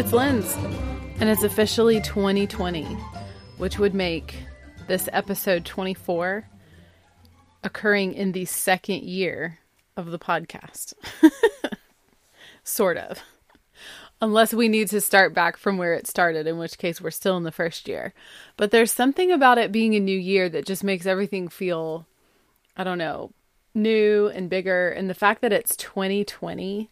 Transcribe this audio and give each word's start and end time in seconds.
It's 0.00 0.14
Lynn's, 0.14 0.56
and 1.20 1.28
it's 1.28 1.42
officially 1.42 2.00
2020, 2.00 2.84
which 3.58 3.78
would 3.78 3.92
make 3.94 4.34
this 4.86 5.10
episode 5.12 5.66
24 5.66 6.48
occurring 7.62 8.14
in 8.14 8.32
the 8.32 8.46
second 8.46 9.02
year 9.02 9.58
of 9.98 10.10
the 10.10 10.18
podcast. 10.18 10.94
sort 12.64 12.96
of. 12.96 13.20
Unless 14.22 14.54
we 14.54 14.68
need 14.68 14.88
to 14.88 15.02
start 15.02 15.34
back 15.34 15.58
from 15.58 15.76
where 15.76 15.92
it 15.92 16.06
started, 16.06 16.46
in 16.46 16.56
which 16.56 16.78
case 16.78 16.98
we're 16.98 17.10
still 17.10 17.36
in 17.36 17.42
the 17.42 17.52
first 17.52 17.86
year. 17.86 18.14
But 18.56 18.70
there's 18.70 18.90
something 18.90 19.30
about 19.30 19.58
it 19.58 19.70
being 19.70 19.94
a 19.94 20.00
new 20.00 20.18
year 20.18 20.48
that 20.48 20.64
just 20.64 20.82
makes 20.82 21.04
everything 21.04 21.48
feel, 21.48 22.06
I 22.74 22.84
don't 22.84 22.96
know, 22.96 23.32
new 23.74 24.28
and 24.28 24.48
bigger. 24.48 24.88
And 24.88 25.10
the 25.10 25.14
fact 25.14 25.42
that 25.42 25.52
it's 25.52 25.76
2020, 25.76 26.88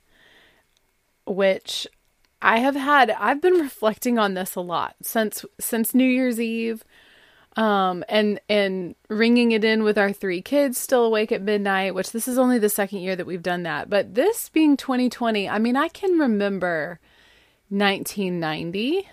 which 1.24 1.86
I 2.40 2.58
have 2.58 2.76
had 2.76 3.10
I've 3.10 3.40
been 3.40 3.54
reflecting 3.54 4.18
on 4.18 4.34
this 4.34 4.54
a 4.54 4.60
lot 4.60 4.94
since 5.02 5.44
since 5.58 5.94
New 5.94 6.08
Year's 6.08 6.40
Eve 6.40 6.84
um 7.56 8.04
and 8.08 8.40
and 8.48 8.94
ringing 9.08 9.52
it 9.52 9.64
in 9.64 9.82
with 9.82 9.98
our 9.98 10.12
three 10.12 10.40
kids 10.40 10.78
still 10.78 11.04
awake 11.04 11.32
at 11.32 11.42
midnight 11.42 11.94
which 11.94 12.12
this 12.12 12.28
is 12.28 12.38
only 12.38 12.58
the 12.58 12.68
second 12.68 13.00
year 13.00 13.16
that 13.16 13.26
we've 13.26 13.42
done 13.42 13.64
that. 13.64 13.90
But 13.90 14.14
this 14.14 14.48
being 14.48 14.76
2020 14.76 15.48
I 15.48 15.58
mean 15.58 15.76
I 15.76 15.88
can 15.88 16.18
remember 16.18 17.00
1990 17.70 19.08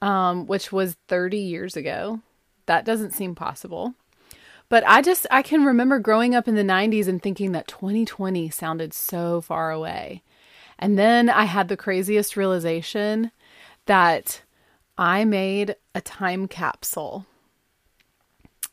um 0.00 0.46
which 0.46 0.72
was 0.72 0.96
30 1.08 1.38
years 1.38 1.76
ago. 1.76 2.20
That 2.66 2.84
doesn't 2.84 3.12
seem 3.12 3.34
possible. 3.34 3.94
But 4.70 4.84
I 4.86 5.02
just 5.02 5.26
I 5.30 5.42
can 5.42 5.64
remember 5.64 5.98
growing 5.98 6.34
up 6.34 6.48
in 6.48 6.54
the 6.54 6.62
90s 6.62 7.08
and 7.08 7.20
thinking 7.20 7.52
that 7.52 7.68
2020 7.68 8.48
sounded 8.48 8.94
so 8.94 9.42
far 9.42 9.70
away 9.70 10.22
and 10.80 10.98
then 10.98 11.28
I 11.28 11.44
had 11.44 11.68
the 11.68 11.76
craziest 11.76 12.36
realization 12.36 13.30
that 13.86 14.42
I 14.96 15.24
made 15.24 15.76
a 15.94 16.00
time 16.00 16.48
capsule. 16.48 17.26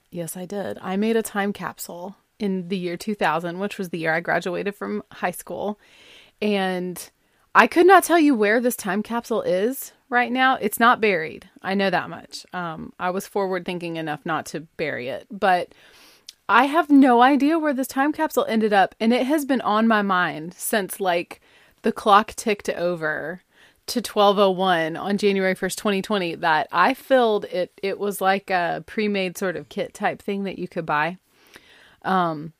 Yes, 0.09 0.37
I 0.37 0.45
did. 0.45 0.79
I 0.81 0.95
made 0.95 1.17
a 1.17 1.21
time 1.21 1.51
capsule 1.51 2.15
in 2.39 2.69
the 2.69 2.77
year 2.77 2.95
2000, 2.97 3.59
which 3.59 3.77
was 3.77 3.89
the 3.89 3.99
year 3.99 4.13
I 4.13 4.21
graduated 4.21 4.73
from 4.73 5.03
high 5.11 5.31
school. 5.31 5.79
And 6.41 7.09
I 7.53 7.67
could 7.67 7.85
not 7.85 8.03
tell 8.03 8.19
you 8.19 8.35
where 8.35 8.61
this 8.61 8.77
time 8.77 9.03
capsule 9.03 9.41
is 9.41 9.91
right 10.09 10.31
now. 10.31 10.55
It's 10.55 10.79
not 10.79 11.01
buried. 11.01 11.49
I 11.61 11.73
know 11.73 11.89
that 11.89 12.09
much. 12.09 12.45
Um, 12.53 12.93
I 12.99 13.09
was 13.09 13.27
forward 13.27 13.65
thinking 13.65 13.97
enough 13.97 14.25
not 14.25 14.45
to 14.47 14.61
bury 14.61 15.09
it, 15.09 15.27
but 15.29 15.73
I 16.47 16.65
have 16.65 16.89
no 16.89 17.21
idea 17.21 17.59
where 17.59 17.73
this 17.73 17.87
time 17.87 18.13
capsule 18.13 18.45
ended 18.47 18.71
up. 18.71 18.95
And 18.99 19.11
it 19.11 19.25
has 19.25 19.43
been 19.43 19.61
on 19.61 19.87
my 19.87 20.01
mind 20.01 20.53
since 20.53 21.01
like 21.01 21.41
the 21.81 21.91
clock 21.91 22.33
ticked 22.35 22.69
over 22.69 23.41
to 23.87 23.99
1201 23.99 24.97
on 24.97 25.17
January 25.17 25.55
1st, 25.55 25.75
2020 25.77 26.35
that 26.35 26.67
I 26.71 26.93
filled 26.93 27.45
it 27.45 27.71
it 27.81 27.97
was 27.97 28.19
like 28.19 28.49
a 28.49 28.83
pre-made 28.85 29.37
sort 29.37 29.55
of 29.55 29.69
kit 29.69 29.93
type 29.93 30.21
thing 30.21 30.43
that 30.43 30.59
you 30.59 30.67
could 30.67 30.85
buy. 30.85 31.17
Um 32.03 32.53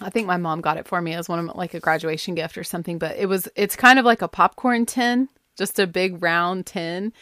I 0.00 0.10
think 0.10 0.26
my 0.26 0.36
mom 0.36 0.60
got 0.60 0.76
it 0.76 0.86
for 0.86 1.00
me 1.00 1.14
as 1.14 1.28
one 1.28 1.40
of 1.48 1.56
like 1.56 1.74
a 1.74 1.80
graduation 1.80 2.34
gift 2.34 2.56
or 2.56 2.64
something, 2.64 2.98
but 2.98 3.16
it 3.16 3.26
was 3.26 3.48
it's 3.56 3.74
kind 3.74 3.98
of 3.98 4.04
like 4.04 4.22
a 4.22 4.28
popcorn 4.28 4.86
tin, 4.86 5.28
just 5.56 5.80
a 5.80 5.88
big 5.88 6.22
round 6.22 6.66
tin. 6.66 7.12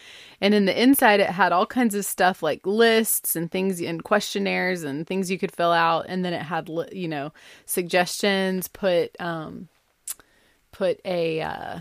And 0.43 0.53
in 0.53 0.67
the 0.67 0.83
inside 0.83 1.21
it 1.21 1.31
had 1.31 1.53
all 1.53 1.65
kinds 1.65 1.95
of 1.95 2.05
stuff 2.05 2.43
like 2.43 2.67
lists 2.67 3.35
and 3.35 3.51
things 3.51 3.81
and 3.81 4.05
questionnaires 4.05 4.83
and 4.83 5.07
things 5.07 5.31
you 5.31 5.39
could 5.39 5.53
fill 5.53 5.73
out 5.73 6.05
and 6.09 6.23
then 6.23 6.35
it 6.35 6.43
had 6.43 6.69
you 6.93 7.09
know 7.09 7.33
suggestions, 7.65 8.69
put 8.69 9.19
um 9.21 9.69
put 10.77 11.01
a 11.07 11.41
uh, 11.41 11.79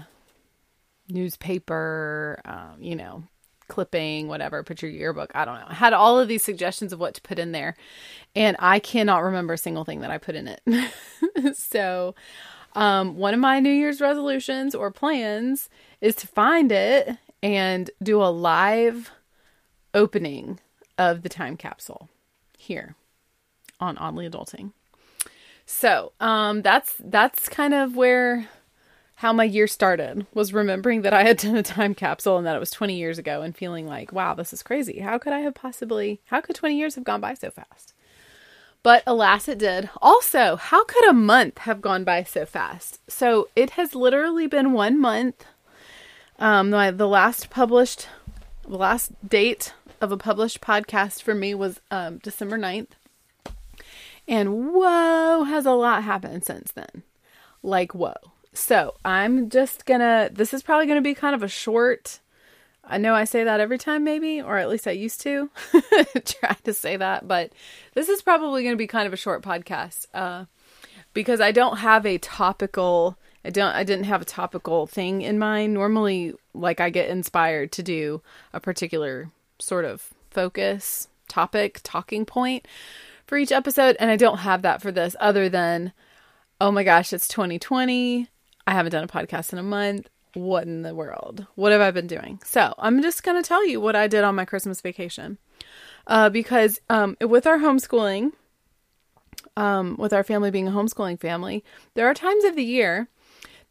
newspaper, 1.09 2.39
um, 2.45 2.77
you 2.79 2.95
know, 2.95 3.23
clipping, 3.67 4.29
whatever, 4.29 4.63
put 4.63 4.81
your 4.81 4.89
yearbook. 4.89 5.31
I 5.35 5.43
don't 5.43 5.59
know. 5.59 5.65
I 5.67 5.73
had 5.73 5.91
all 5.91 6.17
of 6.17 6.29
these 6.29 6.43
suggestions 6.43 6.93
of 6.93 6.99
what 6.99 7.13
to 7.15 7.21
put 7.21 7.37
in 7.37 7.51
there, 7.51 7.75
and 8.37 8.55
I 8.57 8.79
cannot 8.79 9.23
remember 9.23 9.53
a 9.53 9.57
single 9.57 9.83
thing 9.83 9.99
that 9.99 10.11
I 10.11 10.17
put 10.17 10.35
in 10.35 10.47
it. 10.47 11.55
so, 11.57 12.15
um, 12.73 13.17
one 13.17 13.33
of 13.33 13.39
my 13.41 13.59
New 13.59 13.71
Year's 13.71 13.99
resolutions 13.99 14.73
or 14.73 14.91
plans 14.91 15.69
is 15.99 16.15
to 16.15 16.27
find 16.27 16.71
it 16.71 17.17
and 17.43 17.89
do 18.01 18.23
a 18.23 18.31
live 18.31 19.11
opening 19.93 20.59
of 20.97 21.21
the 21.21 21.29
time 21.29 21.57
capsule 21.57 22.07
here 22.57 22.95
on 23.81 23.97
Oddly 23.97 24.29
Adulting. 24.29 24.71
So, 25.65 26.13
um, 26.21 26.61
that's 26.61 26.95
that's 27.03 27.49
kind 27.49 27.73
of 27.73 27.97
where 27.97 28.47
how 29.15 29.31
my 29.31 29.45
year 29.45 29.67
started 29.67 30.25
was 30.33 30.53
remembering 30.53 31.01
that 31.03 31.13
I 31.13 31.23
had 31.23 31.37
done 31.37 31.55
a 31.55 31.63
time 31.63 31.95
capsule 31.95 32.37
and 32.37 32.45
that 32.45 32.55
it 32.55 32.59
was 32.59 32.71
20 32.71 32.95
years 32.95 33.17
ago 33.17 33.41
and 33.41 33.55
feeling 33.55 33.87
like, 33.87 34.11
wow, 34.11 34.33
this 34.33 34.51
is 34.51 34.63
crazy. 34.63 34.99
How 34.99 35.17
could 35.17 35.33
I 35.33 35.39
have 35.39 35.55
possibly, 35.55 36.19
how 36.25 36.41
could 36.41 36.55
20 36.55 36.77
years 36.77 36.95
have 36.95 37.03
gone 37.05 37.21
by 37.21 37.33
so 37.33 37.49
fast? 37.49 37.93
But 38.83 39.01
alas, 39.07 39.47
it 39.47 39.57
did. 39.57 39.89
Also, 40.01 40.57
how 40.57 40.83
could 40.83 41.09
a 41.09 41.13
month 41.13 41.59
have 41.59 41.81
gone 41.81 42.03
by 42.03 42.23
so 42.23 42.45
fast? 42.45 42.99
So 43.09 43.49
it 43.55 43.71
has 43.71 43.95
literally 43.95 44.47
been 44.47 44.73
one 44.73 44.99
month. 44.99 45.45
Um, 46.37 46.69
my, 46.69 46.91
the 46.91 47.07
last 47.07 47.49
published, 47.49 48.07
the 48.67 48.77
last 48.77 49.11
date 49.27 49.73
of 50.01 50.11
a 50.11 50.17
published 50.17 50.61
podcast 50.61 51.23
for 51.23 51.33
me 51.33 51.55
was 51.55 51.79
um, 51.89 52.19
December 52.19 52.59
9th. 52.59 52.89
And 54.27 54.73
whoa, 54.73 55.45
has 55.45 55.65
a 55.65 55.71
lot 55.71 56.03
happened 56.03 56.45
since 56.45 56.71
then. 56.71 57.03
Like, 57.63 57.95
whoa. 57.95 58.13
So 58.55 58.95
I'm 59.03 59.49
just 59.49 59.85
gonna, 59.85 60.29
this 60.31 60.53
is 60.53 60.63
probably 60.63 60.87
gonna 60.87 61.01
be 61.01 61.13
kind 61.13 61.35
of 61.35 61.43
a 61.43 61.47
short, 61.47 62.21
I 62.85 62.97
know 62.97 63.13
I 63.13 63.25
say 63.25 63.43
that 63.43 63.59
every 63.59 63.77
time, 63.77 64.05
maybe, 64.05 64.41
or 64.41 64.57
at 64.57 64.69
least 64.69 64.87
I 64.87 64.91
used 64.91 65.19
to 65.21 65.49
try 66.25 66.55
to 66.63 66.73
say 66.73 66.95
that, 66.95 67.27
but 67.27 67.51
this 67.95 68.07
is 68.07 68.21
probably 68.21 68.63
gonna 68.63 68.77
be 68.77 68.87
kind 68.87 69.07
of 69.07 69.13
a 69.13 69.17
short 69.17 69.43
podcast 69.43 70.07
uh, 70.13 70.45
because 71.13 71.41
I 71.41 71.51
don't 71.51 71.77
have 71.77 72.05
a 72.05 72.17
topical, 72.17 73.17
I 73.43 73.49
don't, 73.49 73.75
I 73.75 73.83
didn't 73.83 74.05
have 74.05 74.21
a 74.21 74.25
topical 74.25 74.87
thing 74.87 75.21
in 75.21 75.37
mind. 75.37 75.73
Normally, 75.73 76.33
like 76.53 76.79
I 76.79 76.89
get 76.89 77.09
inspired 77.09 77.73
to 77.73 77.83
do 77.83 78.21
a 78.53 78.61
particular 78.61 79.31
sort 79.59 79.83
of 79.83 80.13
focus, 80.31 81.09
topic, 81.27 81.81
talking 81.83 82.25
point 82.25 82.65
for 83.27 83.37
each 83.37 83.51
episode, 83.51 83.97
and 83.99 84.09
I 84.09 84.15
don't 84.15 84.39
have 84.39 84.61
that 84.61 84.81
for 84.81 84.93
this 84.93 85.13
other 85.19 85.49
than, 85.49 85.91
oh 86.61 86.71
my 86.71 86.85
gosh, 86.85 87.11
it's 87.11 87.27
2020 87.27 88.29
I 88.67 88.73
haven't 88.73 88.91
done 88.91 89.03
a 89.03 89.07
podcast 89.07 89.53
in 89.53 89.59
a 89.59 89.63
month. 89.63 90.09
What 90.33 90.63
in 90.63 90.81
the 90.81 90.93
world? 90.93 91.45
What 91.55 91.71
have 91.71 91.81
I 91.81 91.91
been 91.91 92.07
doing? 92.07 92.41
So 92.43 92.73
I'm 92.77 93.01
just 93.01 93.23
going 93.23 93.41
to 93.41 93.47
tell 93.47 93.65
you 93.65 93.79
what 93.79 93.95
I 93.95 94.07
did 94.07 94.23
on 94.23 94.35
my 94.35 94.45
Christmas 94.45 94.81
vacation. 94.81 95.37
Uh, 96.07 96.29
because 96.29 96.79
um, 96.89 97.15
with 97.21 97.47
our 97.47 97.57
homeschooling, 97.57 98.33
um, 99.55 99.95
with 99.97 100.13
our 100.13 100.23
family 100.23 100.51
being 100.51 100.67
a 100.67 100.71
homeschooling 100.71 101.19
family, 101.19 101.63
there 101.93 102.07
are 102.07 102.13
times 102.13 102.43
of 102.43 102.55
the 102.55 102.63
year 102.63 103.07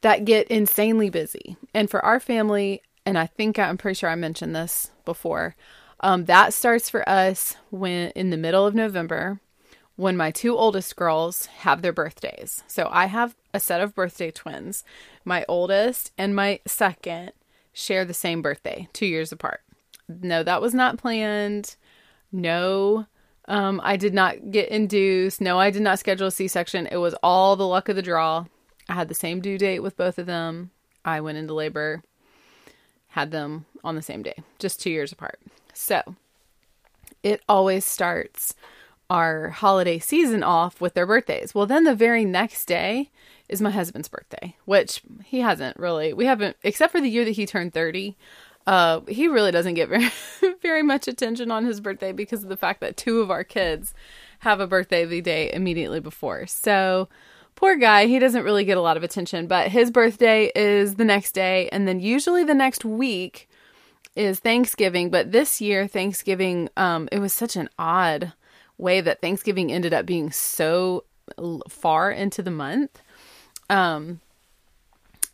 that 0.00 0.24
get 0.24 0.48
insanely 0.48 1.10
busy. 1.10 1.56
And 1.74 1.90
for 1.90 2.04
our 2.04 2.18
family, 2.18 2.82
and 3.04 3.18
I 3.18 3.26
think 3.26 3.58
I'm 3.58 3.76
pretty 3.76 3.98
sure 3.98 4.08
I 4.08 4.14
mentioned 4.14 4.56
this 4.56 4.90
before, 5.04 5.54
um, 6.00 6.24
that 6.26 6.52
starts 6.52 6.90
for 6.90 7.08
us 7.08 7.56
when 7.70 8.10
in 8.10 8.30
the 8.30 8.36
middle 8.36 8.66
of 8.66 8.74
November 8.74 9.40
when 9.96 10.16
my 10.16 10.30
two 10.30 10.56
oldest 10.56 10.96
girls 10.96 11.46
have 11.46 11.82
their 11.82 11.92
birthdays. 11.92 12.64
So 12.66 12.88
I 12.90 13.06
have 13.06 13.36
a 13.52 13.60
set 13.60 13.80
of 13.80 13.94
birthday 13.94 14.30
twins. 14.30 14.84
My 15.24 15.44
oldest 15.48 16.12
and 16.18 16.34
my 16.34 16.60
second 16.66 17.32
share 17.72 18.04
the 18.04 18.14
same 18.14 18.42
birthday, 18.42 18.88
two 18.92 19.06
years 19.06 19.32
apart. 19.32 19.60
No, 20.08 20.42
that 20.42 20.60
was 20.60 20.74
not 20.74 20.98
planned. 20.98 21.76
No, 22.32 23.06
um, 23.46 23.80
I 23.84 23.96
did 23.96 24.14
not 24.14 24.50
get 24.50 24.68
induced. 24.68 25.40
No, 25.40 25.58
I 25.58 25.70
did 25.70 25.82
not 25.82 25.98
schedule 25.98 26.28
a 26.28 26.32
C 26.32 26.48
section. 26.48 26.86
It 26.90 26.96
was 26.96 27.14
all 27.22 27.56
the 27.56 27.66
luck 27.66 27.88
of 27.88 27.96
the 27.96 28.02
draw. 28.02 28.46
I 28.88 28.94
had 28.94 29.08
the 29.08 29.14
same 29.14 29.40
due 29.40 29.58
date 29.58 29.80
with 29.80 29.96
both 29.96 30.18
of 30.18 30.26
them. 30.26 30.70
I 31.04 31.20
went 31.20 31.38
into 31.38 31.54
labor, 31.54 32.02
had 33.08 33.30
them 33.30 33.66
on 33.82 33.94
the 33.94 34.02
same 34.02 34.22
day, 34.22 34.36
just 34.58 34.80
two 34.80 34.90
years 34.90 35.12
apart. 35.12 35.38
So 35.72 36.02
it 37.22 37.42
always 37.48 37.84
starts 37.84 38.54
our 39.10 39.50
holiday 39.50 39.98
season 39.98 40.42
off 40.42 40.80
with 40.80 40.94
their 40.94 41.06
birthdays. 41.06 41.54
Well, 41.54 41.66
then 41.66 41.84
the 41.84 41.94
very 41.94 42.24
next 42.24 42.66
day 42.66 43.10
is 43.48 43.60
my 43.60 43.70
husband's 43.70 44.08
birthday, 44.08 44.56
which 44.64 45.02
he 45.24 45.40
hasn't 45.40 45.76
really, 45.78 46.12
we 46.12 46.26
haven't, 46.26 46.56
except 46.62 46.92
for 46.92 47.00
the 47.00 47.08
year 47.08 47.24
that 47.24 47.32
he 47.32 47.46
turned 47.46 47.72
30. 47.72 48.16
Uh, 48.66 49.00
he 49.06 49.28
really 49.28 49.52
doesn't 49.52 49.74
get 49.74 49.88
very, 49.88 50.10
very 50.62 50.82
much 50.82 51.06
attention 51.06 51.50
on 51.50 51.64
his 51.64 51.80
birthday 51.80 52.12
because 52.12 52.42
of 52.42 52.48
the 52.48 52.56
fact 52.56 52.80
that 52.80 52.96
two 52.96 53.20
of 53.20 53.30
our 53.30 53.44
kids 53.44 53.94
have 54.40 54.60
a 54.60 54.66
birthday 54.66 55.04
the 55.04 55.20
day 55.20 55.52
immediately 55.52 56.00
before. 56.00 56.46
So, 56.46 57.08
poor 57.54 57.76
guy, 57.76 58.06
he 58.06 58.18
doesn't 58.18 58.44
really 58.44 58.64
get 58.64 58.78
a 58.78 58.82
lot 58.82 58.96
of 58.96 59.02
attention, 59.02 59.46
but 59.46 59.68
his 59.68 59.90
birthday 59.90 60.50
is 60.54 60.94
the 60.94 61.04
next 61.04 61.32
day. 61.32 61.68
And 61.70 61.86
then 61.86 62.00
usually 62.00 62.44
the 62.44 62.54
next 62.54 62.84
week 62.84 63.48
is 64.16 64.38
Thanksgiving. 64.38 65.10
But 65.10 65.32
this 65.32 65.60
year, 65.60 65.86
Thanksgiving, 65.86 66.68
um, 66.76 67.08
it 67.12 67.18
was 67.18 67.32
such 67.32 67.56
an 67.56 67.68
odd 67.78 68.32
way 68.78 69.00
that 69.00 69.20
Thanksgiving 69.20 69.70
ended 69.70 69.94
up 69.94 70.06
being 70.06 70.30
so 70.32 71.04
far 71.68 72.10
into 72.10 72.42
the 72.42 72.50
month. 72.50 73.00
Um, 73.70 74.20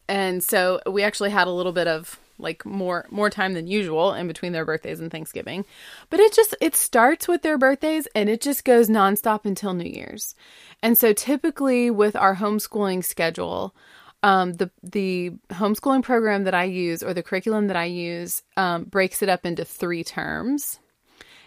and 0.08 0.42
so 0.42 0.80
we 0.86 1.02
actually 1.02 1.30
had 1.30 1.46
a 1.46 1.52
little 1.52 1.72
bit 1.72 1.88
of 1.88 2.18
like 2.38 2.64
more 2.64 3.06
more 3.10 3.30
time 3.30 3.52
than 3.52 3.66
usual 3.66 4.14
in 4.14 4.26
between 4.26 4.52
their 4.52 4.64
birthdays 4.64 5.00
and 5.00 5.10
Thanksgiving. 5.10 5.64
But 6.08 6.20
it 6.20 6.32
just 6.32 6.54
it 6.60 6.74
starts 6.74 7.28
with 7.28 7.42
their 7.42 7.58
birthdays 7.58 8.08
and 8.14 8.28
it 8.28 8.40
just 8.40 8.64
goes 8.64 8.88
nonstop 8.88 9.44
until 9.44 9.74
New 9.74 9.88
Year's. 9.88 10.34
And 10.82 10.96
so 10.96 11.12
typically 11.12 11.90
with 11.90 12.16
our 12.16 12.36
homeschooling 12.36 13.04
schedule, 13.04 13.74
um, 14.22 14.54
the 14.54 14.70
the 14.82 15.32
homeschooling 15.50 16.02
program 16.02 16.44
that 16.44 16.54
I 16.54 16.64
use 16.64 17.02
or 17.02 17.14
the 17.14 17.22
curriculum 17.22 17.68
that 17.68 17.76
I 17.76 17.84
use 17.84 18.42
um, 18.56 18.84
breaks 18.84 19.22
it 19.22 19.28
up 19.28 19.46
into 19.46 19.64
three 19.64 20.04
terms. 20.04 20.80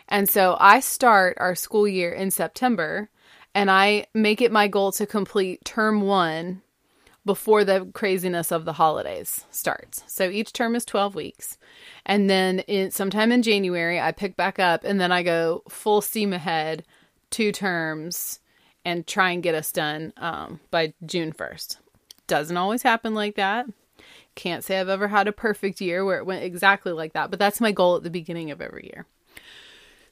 And 0.07 0.29
so 0.29 0.57
I 0.59 0.79
start 0.79 1.37
our 1.39 1.55
school 1.55 1.87
year 1.87 2.11
in 2.11 2.31
September 2.31 3.09
and 3.55 3.69
I 3.69 4.07
make 4.13 4.41
it 4.41 4.51
my 4.51 4.67
goal 4.67 4.91
to 4.93 5.05
complete 5.05 5.63
term 5.63 6.01
one 6.01 6.61
before 7.25 7.63
the 7.63 7.89
craziness 7.93 8.51
of 8.51 8.65
the 8.65 8.73
holidays 8.73 9.45
starts. 9.49 10.03
So 10.07 10.29
each 10.29 10.51
term 10.51 10.75
is 10.75 10.83
12 10.85 11.15
weeks. 11.15 11.57
And 12.05 12.29
then 12.29 12.59
in, 12.59 12.91
sometime 12.91 13.31
in 13.31 13.43
January, 13.43 13.99
I 13.99 14.11
pick 14.11 14.35
back 14.35 14.59
up 14.59 14.83
and 14.83 14.99
then 14.99 15.11
I 15.11 15.23
go 15.23 15.63
full 15.69 16.01
steam 16.01 16.33
ahead 16.33 16.83
two 17.29 17.51
terms 17.51 18.39
and 18.85 19.07
try 19.07 19.31
and 19.31 19.41
get 19.41 19.55
us 19.55 19.71
done 19.71 20.11
um, 20.17 20.59
by 20.69 20.93
June 21.05 21.31
1st. 21.31 21.77
Doesn't 22.27 22.57
always 22.57 22.83
happen 22.83 23.13
like 23.13 23.35
that. 23.35 23.67
Can't 24.35 24.63
say 24.63 24.79
I've 24.79 24.89
ever 24.89 25.07
had 25.07 25.27
a 25.27 25.31
perfect 25.31 25.79
year 25.79 26.03
where 26.03 26.17
it 26.17 26.25
went 26.25 26.43
exactly 26.43 26.91
like 26.91 27.13
that, 27.13 27.29
but 27.29 27.39
that's 27.39 27.61
my 27.61 27.71
goal 27.71 27.95
at 27.95 28.03
the 28.03 28.09
beginning 28.09 28.51
of 28.51 28.61
every 28.61 28.91
year. 28.93 29.05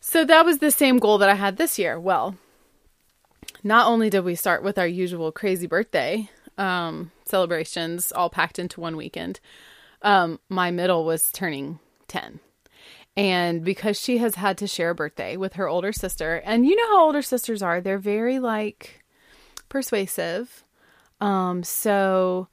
So 0.02 0.26
that 0.26 0.46
was 0.46 0.58
the 0.58 0.72
same 0.72 0.98
goal 0.98 1.20
that 1.20 1.30
I 1.30 1.36
had 1.36 1.58
this 1.58 1.78
year. 1.78 2.00
Well, 2.00 2.36
not 3.64 3.88
only 3.88 4.10
did 4.10 4.26
we 4.26 4.34
start 4.34 4.64
with 4.64 4.80
our 4.80 4.88
usual 4.88 5.32
crazy 5.32 5.68
birthday 5.68 6.28
um, 6.58 7.12
celebrations 7.26 8.12
all 8.12 8.30
packed 8.30 8.58
into 8.58 8.82
one 8.82 8.98
weekend, 8.98 9.40
um, 10.02 10.40
my 10.50 10.72
middle 10.72 11.06
was 11.06 11.32
turning 11.32 11.80
10. 12.08 12.40
And 13.16 13.64
because 13.64 14.00
she 14.00 14.18
has 14.18 14.36
had 14.36 14.58
to 14.58 14.68
share 14.68 14.90
a 14.90 14.96
birthday 14.96 15.38
with 15.38 15.54
her 15.54 15.68
older 15.68 15.94
sister, 15.94 16.42
and 16.46 16.66
you 16.66 16.76
know 16.76 16.88
how 16.88 17.06
older 17.06 17.22
sisters 17.22 17.62
are, 17.62 17.80
they're 17.80 18.00
very 18.00 18.40
like 18.40 19.04
persuasive. 19.70 20.64
Um, 21.20 21.62
so 21.62 22.48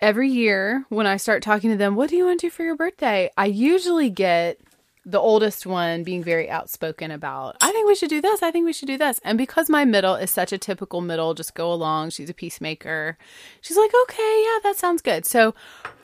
every 0.00 0.28
year 0.28 0.84
when 0.88 1.06
I 1.06 1.16
start 1.16 1.44
talking 1.44 1.70
to 1.70 1.76
them, 1.76 1.94
what 1.94 2.10
do 2.10 2.16
you 2.16 2.26
want 2.26 2.40
to 2.40 2.46
do 2.46 2.50
for 2.50 2.64
your 2.64 2.74
birthday? 2.74 3.30
I 3.36 3.46
usually 3.46 4.10
get 4.10 4.58
the 5.04 5.18
oldest 5.18 5.66
one 5.66 6.04
being 6.04 6.22
very 6.22 6.48
outspoken 6.48 7.10
about, 7.10 7.56
I 7.60 7.72
think 7.72 7.88
we 7.88 7.94
should 7.94 8.10
do 8.10 8.20
this. 8.20 8.42
I 8.42 8.50
think 8.50 8.64
we 8.64 8.72
should 8.72 8.86
do 8.86 8.98
this. 8.98 9.20
And 9.24 9.36
because 9.36 9.68
my 9.68 9.84
middle 9.84 10.14
is 10.14 10.30
such 10.30 10.52
a 10.52 10.58
typical 10.58 11.00
middle, 11.00 11.34
just 11.34 11.54
go 11.54 11.72
along, 11.72 12.10
she's 12.10 12.30
a 12.30 12.34
peacemaker. 12.34 13.18
She's 13.60 13.76
like, 13.76 13.90
okay, 14.04 14.44
yeah, 14.46 14.58
that 14.62 14.76
sounds 14.76 15.02
good. 15.02 15.26
So 15.26 15.54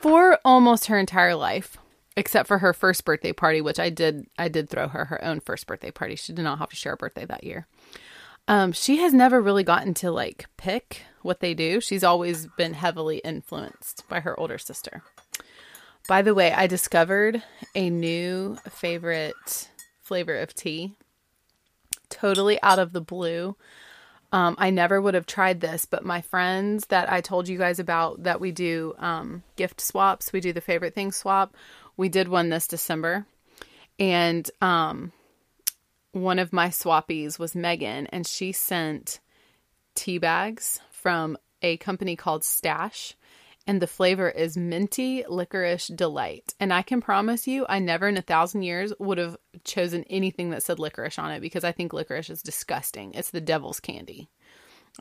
for 0.01 0.39
almost 0.43 0.87
her 0.87 0.99
entire 0.99 1.35
life, 1.35 1.77
except 2.17 2.47
for 2.47 2.57
her 2.57 2.73
first 2.73 3.05
birthday 3.05 3.31
party, 3.31 3.61
which 3.61 3.79
I 3.79 3.89
did, 3.89 4.27
I 4.37 4.49
did 4.49 4.69
throw 4.69 4.89
her 4.89 5.05
her 5.05 5.23
own 5.23 5.39
first 5.39 5.65
birthday 5.65 5.91
party. 5.91 6.15
She 6.15 6.33
did 6.33 6.43
not 6.43 6.59
have 6.59 6.69
to 6.69 6.75
share 6.75 6.93
a 6.93 6.97
birthday 6.97 7.25
that 7.25 7.45
year. 7.45 7.67
Um, 8.49 8.71
she 8.71 8.97
has 8.97 9.13
never 9.13 9.39
really 9.39 9.63
gotten 9.63 9.93
to 9.95 10.11
like 10.11 10.47
pick 10.57 11.03
what 11.21 11.39
they 11.39 11.53
do. 11.53 11.79
She's 11.79 12.03
always 12.03 12.47
been 12.57 12.73
heavily 12.73 13.19
influenced 13.19 14.03
by 14.09 14.21
her 14.21 14.37
older 14.37 14.57
sister. 14.57 15.03
By 16.09 16.23
the 16.23 16.33
way, 16.33 16.51
I 16.51 16.65
discovered 16.65 17.43
a 17.75 17.91
new 17.91 18.57
favorite 18.67 19.69
flavor 20.01 20.35
of 20.39 20.55
tea. 20.55 20.95
Totally 22.09 22.59
out 22.63 22.79
of 22.79 22.93
the 22.93 22.99
blue. 22.99 23.55
Um, 24.31 24.55
I 24.57 24.71
never 24.71 24.99
would 24.99 25.13
have 25.13 25.27
tried 25.27 25.61
this, 25.61 25.85
but 25.85 26.03
my 26.03 26.21
friends 26.21 26.87
that 26.87 27.11
I 27.11 27.21
told 27.21 27.47
you 27.47 27.59
guys 27.59 27.77
about 27.77 28.23
that 28.23 28.41
we 28.41 28.51
do 28.51 28.95
um, 28.97 29.43
gift 29.55 29.79
swaps, 29.81 30.33
we 30.33 30.39
do 30.41 30.51
the 30.51 30.61
favorite 30.61 30.95
thing 30.95 31.11
swap. 31.11 31.53
We 31.95 32.09
did 32.09 32.27
one 32.27 32.49
this 32.49 32.65
December, 32.65 33.27
and 33.99 34.49
um, 34.61 35.11
one 36.11 36.39
of 36.39 36.51
my 36.51 36.69
swappies 36.69 37.37
was 37.37 37.53
Megan, 37.53 38.07
and 38.07 38.25
she 38.25 38.51
sent 38.51 39.19
tea 39.93 40.17
bags 40.17 40.79
from 40.89 41.37
a 41.61 41.77
company 41.77 42.15
called 42.15 42.43
Stash 42.43 43.13
and 43.69 43.83
the 43.83 43.85
flavor 43.85 44.27
is 44.27 44.57
minty 44.57 45.23
licorice 45.29 45.89
delight. 45.89 46.55
And 46.59 46.73
I 46.73 46.81
can 46.81 47.01
promise 47.01 47.45
you, 47.45 47.67
I 47.69 47.77
never 47.77 48.07
in 48.07 48.17
a 48.17 48.21
thousand 48.23 48.63
years 48.63 48.91
would 48.97 49.19
have 49.19 49.37
chosen 49.63 50.03
anything 50.09 50.49
that 50.49 50.63
said 50.63 50.79
licorice 50.79 51.19
on 51.19 51.29
it 51.29 51.39
because 51.39 51.63
I 51.63 51.71
think 51.71 51.93
licorice 51.93 52.31
is 52.31 52.41
disgusting. 52.41 53.13
It's 53.13 53.29
the 53.29 53.39
devil's 53.39 53.79
candy. 53.79 54.27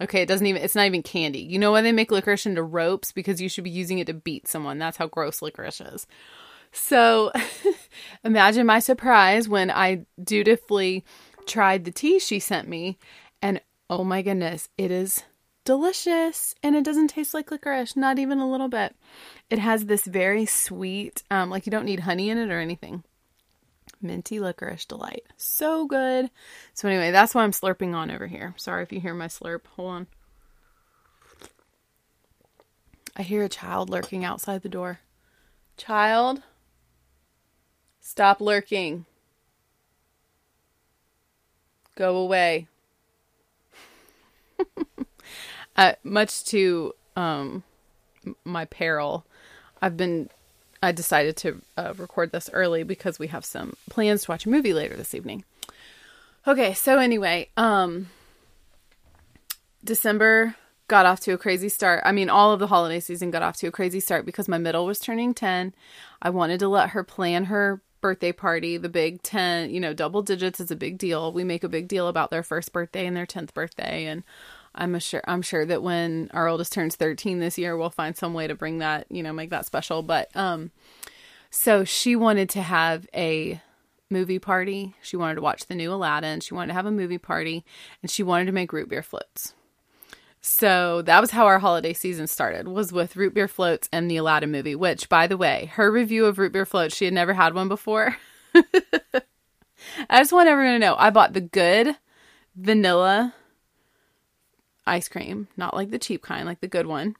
Okay, 0.02 0.20
it 0.20 0.28
doesn't 0.28 0.46
even, 0.46 0.60
it's 0.60 0.74
not 0.74 0.84
even 0.84 1.02
candy. 1.02 1.38
You 1.38 1.58
know 1.58 1.72
why 1.72 1.80
they 1.80 1.92
make 1.92 2.10
licorice 2.10 2.44
into 2.44 2.62
ropes? 2.62 3.10
Because 3.10 3.40
you 3.40 3.48
should 3.48 3.64
be 3.64 3.70
using 3.70 4.00
it 4.00 4.06
to 4.08 4.12
beat 4.12 4.46
someone. 4.46 4.78
That's 4.78 4.98
how 4.98 5.06
gross 5.06 5.40
licorice 5.40 5.80
is. 5.80 6.06
So 6.70 7.32
imagine 8.22 8.66
my 8.66 8.80
surprise 8.80 9.48
when 9.48 9.70
I 9.70 10.04
dutifully 10.22 11.06
tried 11.46 11.86
the 11.86 11.90
tea 11.90 12.18
she 12.18 12.38
sent 12.38 12.68
me. 12.68 12.98
And 13.40 13.62
oh 13.88 14.04
my 14.04 14.20
goodness, 14.20 14.68
it 14.76 14.90
is 14.90 15.22
delicious 15.68 16.54
and 16.62 16.74
it 16.74 16.82
doesn't 16.82 17.08
taste 17.08 17.34
like 17.34 17.50
licorice, 17.50 17.94
not 17.94 18.18
even 18.18 18.38
a 18.38 18.50
little 18.50 18.68
bit. 18.68 18.96
It 19.50 19.58
has 19.58 19.84
this 19.84 20.06
very 20.06 20.46
sweet, 20.46 21.22
um, 21.30 21.50
like 21.50 21.66
you 21.66 21.70
don't 21.70 21.84
need 21.84 22.00
honey 22.00 22.30
in 22.30 22.38
it 22.38 22.50
or 22.50 22.58
anything. 22.58 23.04
Minty 24.00 24.40
licorice 24.40 24.86
delight. 24.86 25.24
So 25.36 25.86
good. 25.86 26.30
So, 26.72 26.88
anyway, 26.88 27.10
that's 27.10 27.34
why 27.34 27.44
I'm 27.44 27.52
slurping 27.52 27.94
on 27.94 28.10
over 28.10 28.26
here. 28.26 28.54
Sorry 28.56 28.82
if 28.82 28.94
you 28.94 29.00
hear 29.00 29.12
my 29.12 29.26
slurp. 29.26 29.66
Hold 29.76 29.90
on. 29.90 30.06
I 33.14 33.20
hear 33.20 33.44
a 33.44 33.48
child 33.50 33.90
lurking 33.90 34.24
outside 34.24 34.62
the 34.62 34.70
door. 34.70 35.00
Child, 35.76 36.40
stop 38.00 38.40
lurking. 38.40 39.04
Go 41.94 42.16
away. 42.16 42.68
uh, 45.78 45.92
much 46.02 46.44
to 46.46 46.92
um, 47.16 47.62
my 48.44 48.66
peril, 48.66 49.24
I've 49.80 49.96
been. 49.96 50.28
I 50.80 50.92
decided 50.92 51.36
to 51.38 51.60
uh, 51.76 51.94
record 51.96 52.30
this 52.30 52.48
early 52.52 52.84
because 52.84 53.18
we 53.18 53.28
have 53.28 53.44
some 53.44 53.74
plans 53.90 54.24
to 54.24 54.30
watch 54.30 54.46
a 54.46 54.48
movie 54.48 54.72
later 54.72 54.94
this 54.94 55.12
evening. 55.12 55.44
Okay, 56.46 56.72
so 56.74 56.98
anyway, 56.98 57.48
um, 57.56 58.08
December 59.82 60.54
got 60.86 61.04
off 61.04 61.20
to 61.20 61.32
a 61.32 61.38
crazy 61.38 61.68
start. 61.68 62.02
I 62.04 62.12
mean, 62.12 62.30
all 62.30 62.52
of 62.52 62.60
the 62.60 62.68
holiday 62.68 63.00
season 63.00 63.30
got 63.30 63.42
off 63.42 63.56
to 63.58 63.66
a 63.66 63.72
crazy 63.72 63.98
start 63.98 64.24
because 64.24 64.48
my 64.48 64.58
middle 64.58 64.86
was 64.86 65.00
turning 65.00 65.34
10. 65.34 65.74
I 66.22 66.30
wanted 66.30 66.60
to 66.60 66.68
let 66.68 66.90
her 66.90 67.02
plan 67.02 67.46
her 67.46 67.82
birthday 68.00 68.32
party, 68.32 68.76
the 68.76 68.88
big 68.88 69.22
10, 69.22 69.70
you 69.70 69.80
know, 69.80 69.92
double 69.92 70.22
digits 70.22 70.60
is 70.60 70.70
a 70.70 70.76
big 70.76 70.98
deal. 70.98 71.32
We 71.32 71.44
make 71.44 71.64
a 71.64 71.68
big 71.68 71.88
deal 71.88 72.08
about 72.08 72.30
their 72.30 72.44
first 72.44 72.72
birthday 72.72 73.06
and 73.06 73.16
their 73.16 73.26
10th 73.26 73.52
birthday 73.52 74.06
and 74.06 74.22
I'm 74.74 74.98
sure 74.98 75.22
I'm 75.26 75.42
sure 75.42 75.64
that 75.66 75.82
when 75.82 76.30
our 76.32 76.48
oldest 76.48 76.72
turns 76.72 76.96
13 76.96 77.40
this 77.40 77.58
year, 77.58 77.76
we'll 77.76 77.90
find 77.90 78.16
some 78.16 78.34
way 78.34 78.46
to 78.46 78.54
bring 78.54 78.78
that, 78.78 79.06
you 79.10 79.22
know, 79.22 79.32
make 79.32 79.50
that 79.50 79.66
special. 79.66 80.02
But 80.02 80.34
um, 80.36 80.70
so 81.50 81.84
she 81.84 82.16
wanted 82.16 82.48
to 82.50 82.62
have 82.62 83.06
a 83.14 83.60
movie 84.10 84.38
party. 84.38 84.94
She 85.02 85.16
wanted 85.16 85.36
to 85.36 85.40
watch 85.42 85.66
the 85.66 85.74
new 85.74 85.92
Aladdin. 85.92 86.40
She 86.40 86.54
wanted 86.54 86.68
to 86.68 86.74
have 86.74 86.86
a 86.86 86.90
movie 86.90 87.18
party, 87.18 87.64
and 88.02 88.10
she 88.10 88.22
wanted 88.22 88.46
to 88.46 88.52
make 88.52 88.72
root 88.72 88.88
beer 88.88 89.02
floats. 89.02 89.54
So 90.40 91.02
that 91.02 91.20
was 91.20 91.32
how 91.32 91.46
our 91.46 91.58
holiday 91.58 91.92
season 91.92 92.26
started. 92.26 92.68
Was 92.68 92.92
with 92.92 93.16
root 93.16 93.34
beer 93.34 93.48
floats 93.48 93.88
and 93.92 94.10
the 94.10 94.16
Aladdin 94.16 94.52
movie. 94.52 94.74
Which, 94.74 95.08
by 95.08 95.26
the 95.26 95.36
way, 95.36 95.70
her 95.74 95.90
review 95.90 96.26
of 96.26 96.38
root 96.38 96.52
beer 96.52 96.66
floats, 96.66 96.96
she 96.96 97.04
had 97.06 97.14
never 97.14 97.34
had 97.34 97.54
one 97.54 97.68
before. 97.68 98.16
I 98.54 100.20
just 100.20 100.32
want 100.32 100.48
everyone 100.48 100.74
to 100.74 100.78
know 100.78 100.96
I 100.98 101.10
bought 101.10 101.32
the 101.32 101.40
good 101.40 101.96
vanilla 102.56 103.34
ice 104.88 105.08
cream, 105.08 105.48
not 105.56 105.74
like 105.74 105.90
the 105.90 105.98
cheap 105.98 106.22
kind, 106.22 106.46
like 106.46 106.60
the 106.60 106.68
good 106.68 106.86
one. 106.86 107.16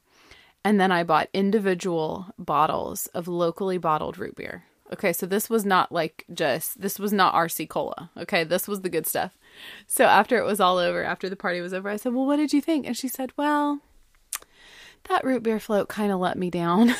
And 0.63 0.79
then 0.79 0.91
I 0.91 1.03
bought 1.03 1.29
individual 1.33 2.27
bottles 2.37 3.07
of 3.07 3.27
locally 3.27 3.77
bottled 3.77 4.17
root 4.17 4.35
beer. 4.35 4.65
Okay, 4.91 5.13
so 5.13 5.25
this 5.25 5.49
was 5.49 5.65
not 5.65 5.91
like 5.91 6.25
just, 6.33 6.81
this 6.81 6.97
was 6.97 7.13
not 7.13 7.35
RC 7.35 7.69
Cola. 7.69 8.09
Okay, 8.17 8.43
this 8.43 8.67
was 8.67 8.81
the 8.81 8.89
good 8.89 9.05
stuff. 9.05 9.37
So 9.87 10.05
after 10.05 10.37
it 10.37 10.45
was 10.45 10.59
all 10.59 10.77
over, 10.77 11.03
after 11.03 11.29
the 11.29 11.35
party 11.35 11.61
was 11.61 11.73
over, 11.73 11.89
I 11.89 11.97
said, 11.97 12.13
Well, 12.13 12.25
what 12.25 12.37
did 12.37 12.53
you 12.53 12.61
think? 12.61 12.87
And 12.87 12.97
she 12.97 13.07
said, 13.07 13.31
Well, 13.37 13.79
that 15.07 15.23
root 15.23 15.43
beer 15.43 15.59
float 15.59 15.89
kind 15.89 16.11
of 16.11 16.19
let 16.19 16.37
me 16.37 16.49
down. 16.49 16.89
I 16.89 16.95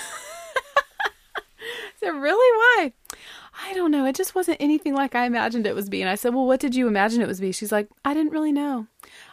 said, 1.99 2.09
Really? 2.09 2.57
Why? 2.57 2.93
I 3.61 3.73
don't 3.73 3.91
know. 3.91 4.05
It 4.05 4.15
just 4.15 4.35
wasn't 4.35 4.57
anything 4.61 4.93
like 4.93 5.15
I 5.15 5.25
imagined 5.25 5.65
it 5.65 5.75
was 5.75 5.89
being. 5.89 6.07
I 6.07 6.15
said, 6.15 6.33
Well, 6.33 6.45
what 6.45 6.59
did 6.59 6.75
you 6.75 6.87
imagine 6.87 7.21
it 7.21 7.27
was 7.27 7.41
be? 7.41 7.51
She's 7.51 7.71
like, 7.71 7.89
I 8.05 8.13
didn't 8.13 8.31
really 8.31 8.51
know. 8.51 8.87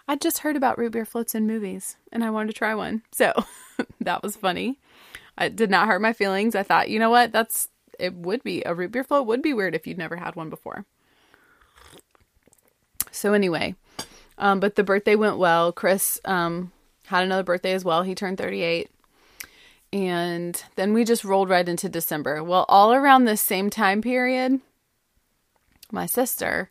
I 0.09 0.17
just 0.17 0.39
heard 0.39 0.57
about 0.57 0.79
root 0.79 0.93
beer 0.93 1.05
floats 1.05 1.35
in 1.35 1.47
movies 1.47 1.97
and 2.13 2.23
I 2.23 2.31
wanted 2.31 2.49
to 2.49 2.59
try 2.59 2.75
one. 2.75 3.03
So 3.13 3.33
that 4.01 4.23
was 4.23 4.37
funny. 4.37 4.79
It 5.39 5.57
did 5.57 5.71
not 5.71 5.89
hurt 5.89 6.01
my 6.01 6.13
feelings. 6.13 6.55
I 6.55 6.63
thought, 6.63 6.89
you 6.89 6.99
know 6.99 7.11
what? 7.11 7.33
That's 7.33 7.69
it 7.99 8.15
would 8.15 8.43
be 8.43 8.63
a 8.65 8.75
root 8.75 8.93
beer 8.93 9.05
float 9.05 9.27
would 9.27 9.43
be 9.43 9.53
weird 9.55 9.75
if 9.75 9.87
you'd 9.87 9.99
never 9.99 10.17
had 10.17 10.37
one 10.37 10.51
before. 10.51 10.85
So 13.11 13.33
anyway, 13.33 13.75
um, 14.39 14.61
but 14.61 14.77
the 14.77 14.85
birthday 14.85 15.15
went 15.15 15.39
well. 15.39 15.73
Chris 15.73 16.21
um, 16.25 16.73
had 17.07 17.25
another 17.25 17.43
birthday 17.43 17.73
as 17.73 17.85
well. 17.85 18.03
He 18.03 18.15
turned 18.15 18.39
38. 18.39 18.91
And 19.93 20.63
then 20.75 20.93
we 20.93 21.05
just 21.05 21.25
rolled 21.25 21.49
right 21.49 21.69
into 21.69 21.89
December. 21.89 22.45
Well, 22.45 22.67
all 22.69 22.93
around 22.93 23.25
this 23.25 23.41
same 23.41 23.71
time 23.71 24.03
period, 24.03 24.61
my 25.91 26.07
sister 26.07 26.71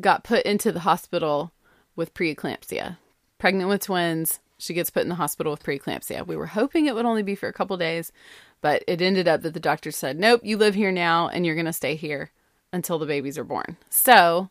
got 0.00 0.24
put 0.24 0.44
into 0.44 0.72
the 0.72 0.80
hospital 0.80 1.52
with 1.96 2.14
preeclampsia. 2.14 2.98
Pregnant 3.38 3.68
with 3.68 3.82
twins, 3.82 4.40
she 4.58 4.74
gets 4.74 4.90
put 4.90 5.02
in 5.02 5.08
the 5.08 5.16
hospital 5.16 5.52
with 5.52 5.64
preeclampsia. 5.64 6.26
We 6.26 6.36
were 6.36 6.46
hoping 6.46 6.86
it 6.86 6.94
would 6.94 7.04
only 7.04 7.22
be 7.22 7.34
for 7.34 7.48
a 7.48 7.52
couple 7.52 7.76
days, 7.76 8.12
but 8.60 8.84
it 8.86 9.02
ended 9.02 9.28
up 9.28 9.42
that 9.42 9.54
the 9.54 9.60
doctor 9.60 9.90
said, 9.90 10.18
"Nope, 10.18 10.40
you 10.44 10.56
live 10.56 10.74
here 10.74 10.92
now 10.92 11.28
and 11.28 11.44
you're 11.44 11.54
going 11.54 11.66
to 11.66 11.72
stay 11.72 11.96
here 11.96 12.30
until 12.72 12.98
the 12.98 13.06
babies 13.06 13.38
are 13.38 13.44
born." 13.44 13.76
So, 13.90 14.50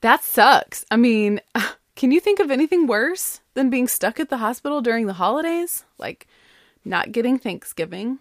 that 0.00 0.22
sucks. 0.22 0.84
I 0.90 0.96
mean, 0.96 1.40
can 1.96 2.12
you 2.12 2.20
think 2.20 2.40
of 2.40 2.50
anything 2.50 2.86
worse 2.86 3.40
than 3.54 3.70
being 3.70 3.88
stuck 3.88 4.20
at 4.20 4.30
the 4.30 4.38
hospital 4.38 4.80
during 4.80 5.06
the 5.06 5.14
holidays? 5.14 5.84
Like 5.98 6.26
not 6.84 7.12
getting 7.12 7.38
Thanksgiving, 7.38 8.18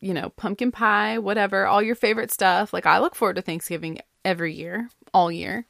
you 0.00 0.14
know, 0.14 0.30
pumpkin 0.30 0.72
pie, 0.72 1.18
whatever, 1.18 1.66
all 1.66 1.82
your 1.82 1.94
favorite 1.94 2.30
stuff. 2.30 2.72
Like 2.72 2.86
I 2.86 2.98
look 2.98 3.14
forward 3.14 3.36
to 3.36 3.42
Thanksgiving 3.42 4.00
every 4.24 4.54
year, 4.54 4.88
all 5.12 5.30
year. 5.30 5.66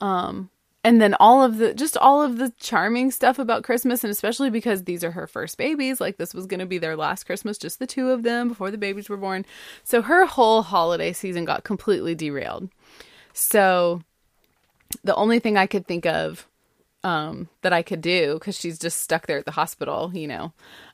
Um 0.00 0.50
and 0.84 1.00
then 1.00 1.14
all 1.18 1.42
of 1.42 1.56
the 1.56 1.72
just 1.72 1.96
all 1.96 2.22
of 2.22 2.36
the 2.36 2.52
charming 2.60 3.10
stuff 3.10 3.38
about 3.38 3.64
Christmas 3.64 4.04
and 4.04 4.10
especially 4.10 4.50
because 4.50 4.84
these 4.84 5.02
are 5.02 5.12
her 5.12 5.26
first 5.26 5.56
babies, 5.56 6.00
like 6.00 6.18
this 6.18 6.34
was 6.34 6.46
going 6.46 6.60
to 6.60 6.66
be 6.66 6.78
their 6.78 6.96
last 6.96 7.24
Christmas 7.24 7.56
just 7.56 7.78
the 7.78 7.86
two 7.86 8.10
of 8.10 8.22
them 8.22 8.48
before 8.48 8.70
the 8.70 8.78
babies 8.78 9.08
were 9.08 9.16
born. 9.16 9.46
So 9.82 10.02
her 10.02 10.26
whole 10.26 10.62
holiday 10.62 11.14
season 11.14 11.46
got 11.46 11.64
completely 11.64 12.14
derailed. 12.14 12.68
So 13.32 14.02
the 15.02 15.14
only 15.14 15.38
thing 15.38 15.56
I 15.56 15.66
could 15.66 15.86
think 15.86 16.04
of 16.04 16.46
um, 17.02 17.48
that 17.62 17.72
I 17.72 17.82
could 17.82 18.00
do 18.00 18.34
because 18.34 18.58
she's 18.58 18.78
just 18.78 19.02
stuck 19.02 19.26
there 19.26 19.38
at 19.38 19.46
the 19.46 19.52
hospital, 19.52 20.10
you 20.14 20.26
know, 20.26 20.52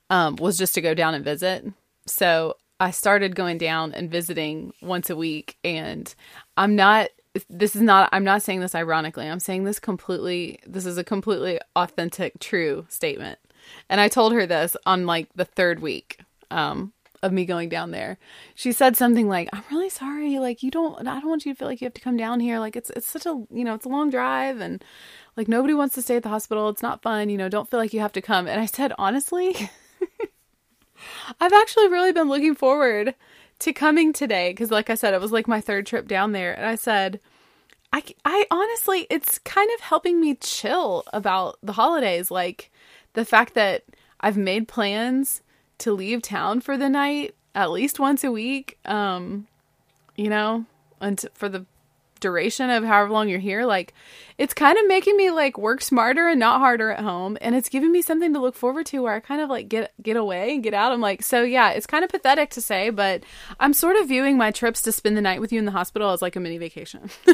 um, 0.09 0.37
was 0.37 0.57
just 0.57 0.75
to 0.75 0.81
go 0.81 0.95
down 0.95 1.15
and 1.15 1.25
visit. 1.25 1.65
So 2.07 2.57
I 2.79 2.93
started 2.93 3.37
going 3.37 3.59
down 3.59 3.93
and 3.93 4.11
visiting 4.11 4.73
once 4.81 5.11
a 5.11 5.17
week, 5.17 5.57
and 5.65 6.13
I'm 6.57 6.77
not. 6.77 7.11
This 7.49 7.77
is 7.77 7.83
not. 7.83 8.09
I'm 8.13 8.25
not 8.25 8.43
saying 8.43 8.61
this 8.61 8.75
ironically. 8.75 9.29
I'm 9.29 9.41
saying 9.41 9.65
this 9.65 9.79
completely. 9.79 10.59
This 10.67 10.87
is 10.87 10.99
a 10.99 11.05
completely 11.05 11.61
authentic, 11.77 12.39
true 12.41 12.87
statement. 12.89 13.39
And 13.89 14.01
I 14.01 14.09
told 14.09 14.33
her 14.33 14.47
this 14.47 14.77
on 14.87 15.07
like 15.07 15.29
the 15.35 15.45
third 15.45 15.81
week. 15.81 16.21
Um, 16.51 16.93
of 17.23 17.33
me 17.33 17.45
going 17.45 17.69
down 17.69 17.91
there. 17.91 18.19
She 18.55 18.73
said 18.73 18.97
something 18.97 19.29
like, 19.29 19.49
"I'm 19.53 19.63
really 19.71 19.91
sorry. 19.91 20.39
Like 20.39 20.63
you 20.63 20.71
don't 20.71 21.07
I 21.07 21.21
don't 21.21 21.29
want 21.29 21.45
you 21.45 21.53
to 21.53 21.59
feel 21.59 21.69
like 21.69 21.81
you 21.81 21.87
have 21.87 21.95
to 21.95 22.01
come 22.01 22.17
down 22.17 22.41
here. 22.41 22.59
Like 22.59 22.77
it's 22.77 22.91
it's 22.91 23.07
such 23.07 23.27
a, 23.27 23.45
you 23.51 23.65
know, 23.65 23.75
it's 23.75 23.85
a 23.85 23.91
long 23.91 24.11
drive 24.11 24.61
and 24.61 24.83
like 25.37 25.49
nobody 25.49 25.75
wants 25.75 25.95
to 25.97 26.03
stay 26.03 26.17
at 26.17 26.23
the 26.23 26.29
hospital. 26.29 26.69
It's 26.69 26.83
not 26.83 27.03
fun, 27.03 27.29
you 27.29 27.39
know, 27.39 27.49
don't 27.49 27.71
feel 27.71 27.81
like 27.81 27.93
you 27.93 28.01
have 28.01 28.13
to 28.13 28.23
come." 28.23 28.47
And 28.47 28.61
I 28.61 28.67
said, 28.67 28.93
"Honestly, 28.99 29.55
I've 31.41 31.53
actually 31.53 31.89
really 31.89 32.13
been 32.13 32.29
looking 32.29 32.55
forward 32.55 33.15
to 33.61 33.73
coming 33.73 34.13
today 34.13 34.51
because 34.51 34.71
like 34.71 34.91
I 34.91 34.95
said, 34.95 35.15
it 35.15 35.21
was 35.21 35.33
like 35.33 35.49
my 35.49 35.61
third 35.61 35.87
trip 35.87 36.09
down 36.09 36.33
there 36.33 36.53
and 36.53 36.67
I 36.67 36.75
said, 36.75 37.21
I, 37.93 38.03
I 38.25 38.47
honestly, 38.51 39.07
it's 39.11 39.39
kind 39.39 39.71
of 39.75 39.81
helping 39.81 40.21
me 40.21 40.37
chill 40.37 41.05
about 41.13 41.59
the 41.63 41.73
holidays. 41.73 42.31
Like 42.31 42.71
the 43.15 43.25
fact 43.25 43.55
that 43.55 43.85
I've 44.21 44.37
made 44.37 44.69
plans 44.69 45.43
to 45.79 45.93
leave 45.93 46.23
town 46.23 46.61
for 46.61 46.77
the 46.77 46.89
night 46.89 47.35
at 47.55 47.71
least 47.71 47.99
once 47.99 48.23
a 48.23 48.31
week. 48.31 48.79
Um, 48.85 49.47
you 50.17 50.29
know, 50.29 50.67
and 51.01 51.25
for 51.35 51.49
the 51.49 51.67
duration 52.21 52.71
of 52.71 52.85
however 52.85 53.11
long 53.11 53.29
you're 53.29 53.39
here, 53.39 53.65
like 53.65 53.95
it's 54.39 54.55
kind 54.55 54.79
of 54.79 54.87
making 54.87 55.17
me 55.17 55.31
like 55.31 55.59
work 55.59 55.83
smarter 55.83 56.29
and 56.29 56.39
not 56.39 56.61
harder 56.61 56.91
at 56.91 57.01
home, 57.01 57.37
and 57.41 57.55
it's 57.55 57.69
giving 57.69 57.93
me 57.93 58.03
something 58.03 58.33
to 58.33 58.41
look 58.41 58.55
forward 58.55 58.87
to 58.87 59.03
where 59.03 59.15
I 59.15 59.21
kind 59.21 59.41
of 59.41 59.51
like 59.51 59.69
get 59.69 59.93
get 60.03 60.17
away 60.17 60.55
and 60.55 60.63
get 60.63 60.75
out. 60.75 60.93
I'm 60.93 61.01
like, 61.01 61.23
so 61.23 61.43
yeah, 61.43 61.71
it's 61.71 61.87
kind 61.87 62.05
of 62.05 62.11
pathetic 62.11 62.51
to 62.51 62.61
say, 62.61 62.91
but 62.91 63.25
I'm 63.59 63.73
sort 63.73 63.97
of 63.97 64.09
viewing 64.09 64.37
my 64.37 64.51
trips 64.51 64.83
to 64.83 64.93
spend 64.93 65.17
the 65.17 65.23
night 65.23 65.41
with 65.41 65.53
you 65.53 65.59
in 65.59 65.65
the 65.65 65.73
hospital 65.73 66.11
as 66.11 66.23
like 66.23 66.37
a 66.37 66.41
mini 66.41 66.59
vacation. 66.59 67.11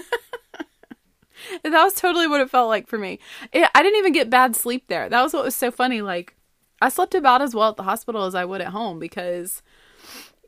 that 1.63 1.85
was 1.85 1.95
totally 1.95 2.27
what 2.27 2.41
it 2.41 2.51
felt 2.51 2.69
like 2.69 2.87
for 2.87 2.99
me. 2.99 3.19
It, 3.53 3.69
I 3.75 3.83
didn't 3.83 3.99
even 3.99 4.13
get 4.13 4.31
bad 4.31 4.57
sleep 4.57 4.89
there. 4.89 5.09
That 5.09 5.23
was 5.23 5.33
what 5.33 5.45
was 5.45 5.55
so 5.55 5.71
funny. 5.71 6.03
Like 6.03 6.35
I 6.81 6.89
slept 6.89 7.15
about 7.15 7.43
as 7.43 7.55
well 7.55 7.71
at 7.71 7.77
the 7.77 7.83
hospital 7.83 8.25
as 8.25 8.35
I 8.35 8.45
would 8.45 8.61
at 8.61 8.69
home 8.69 8.99
because 8.99 9.63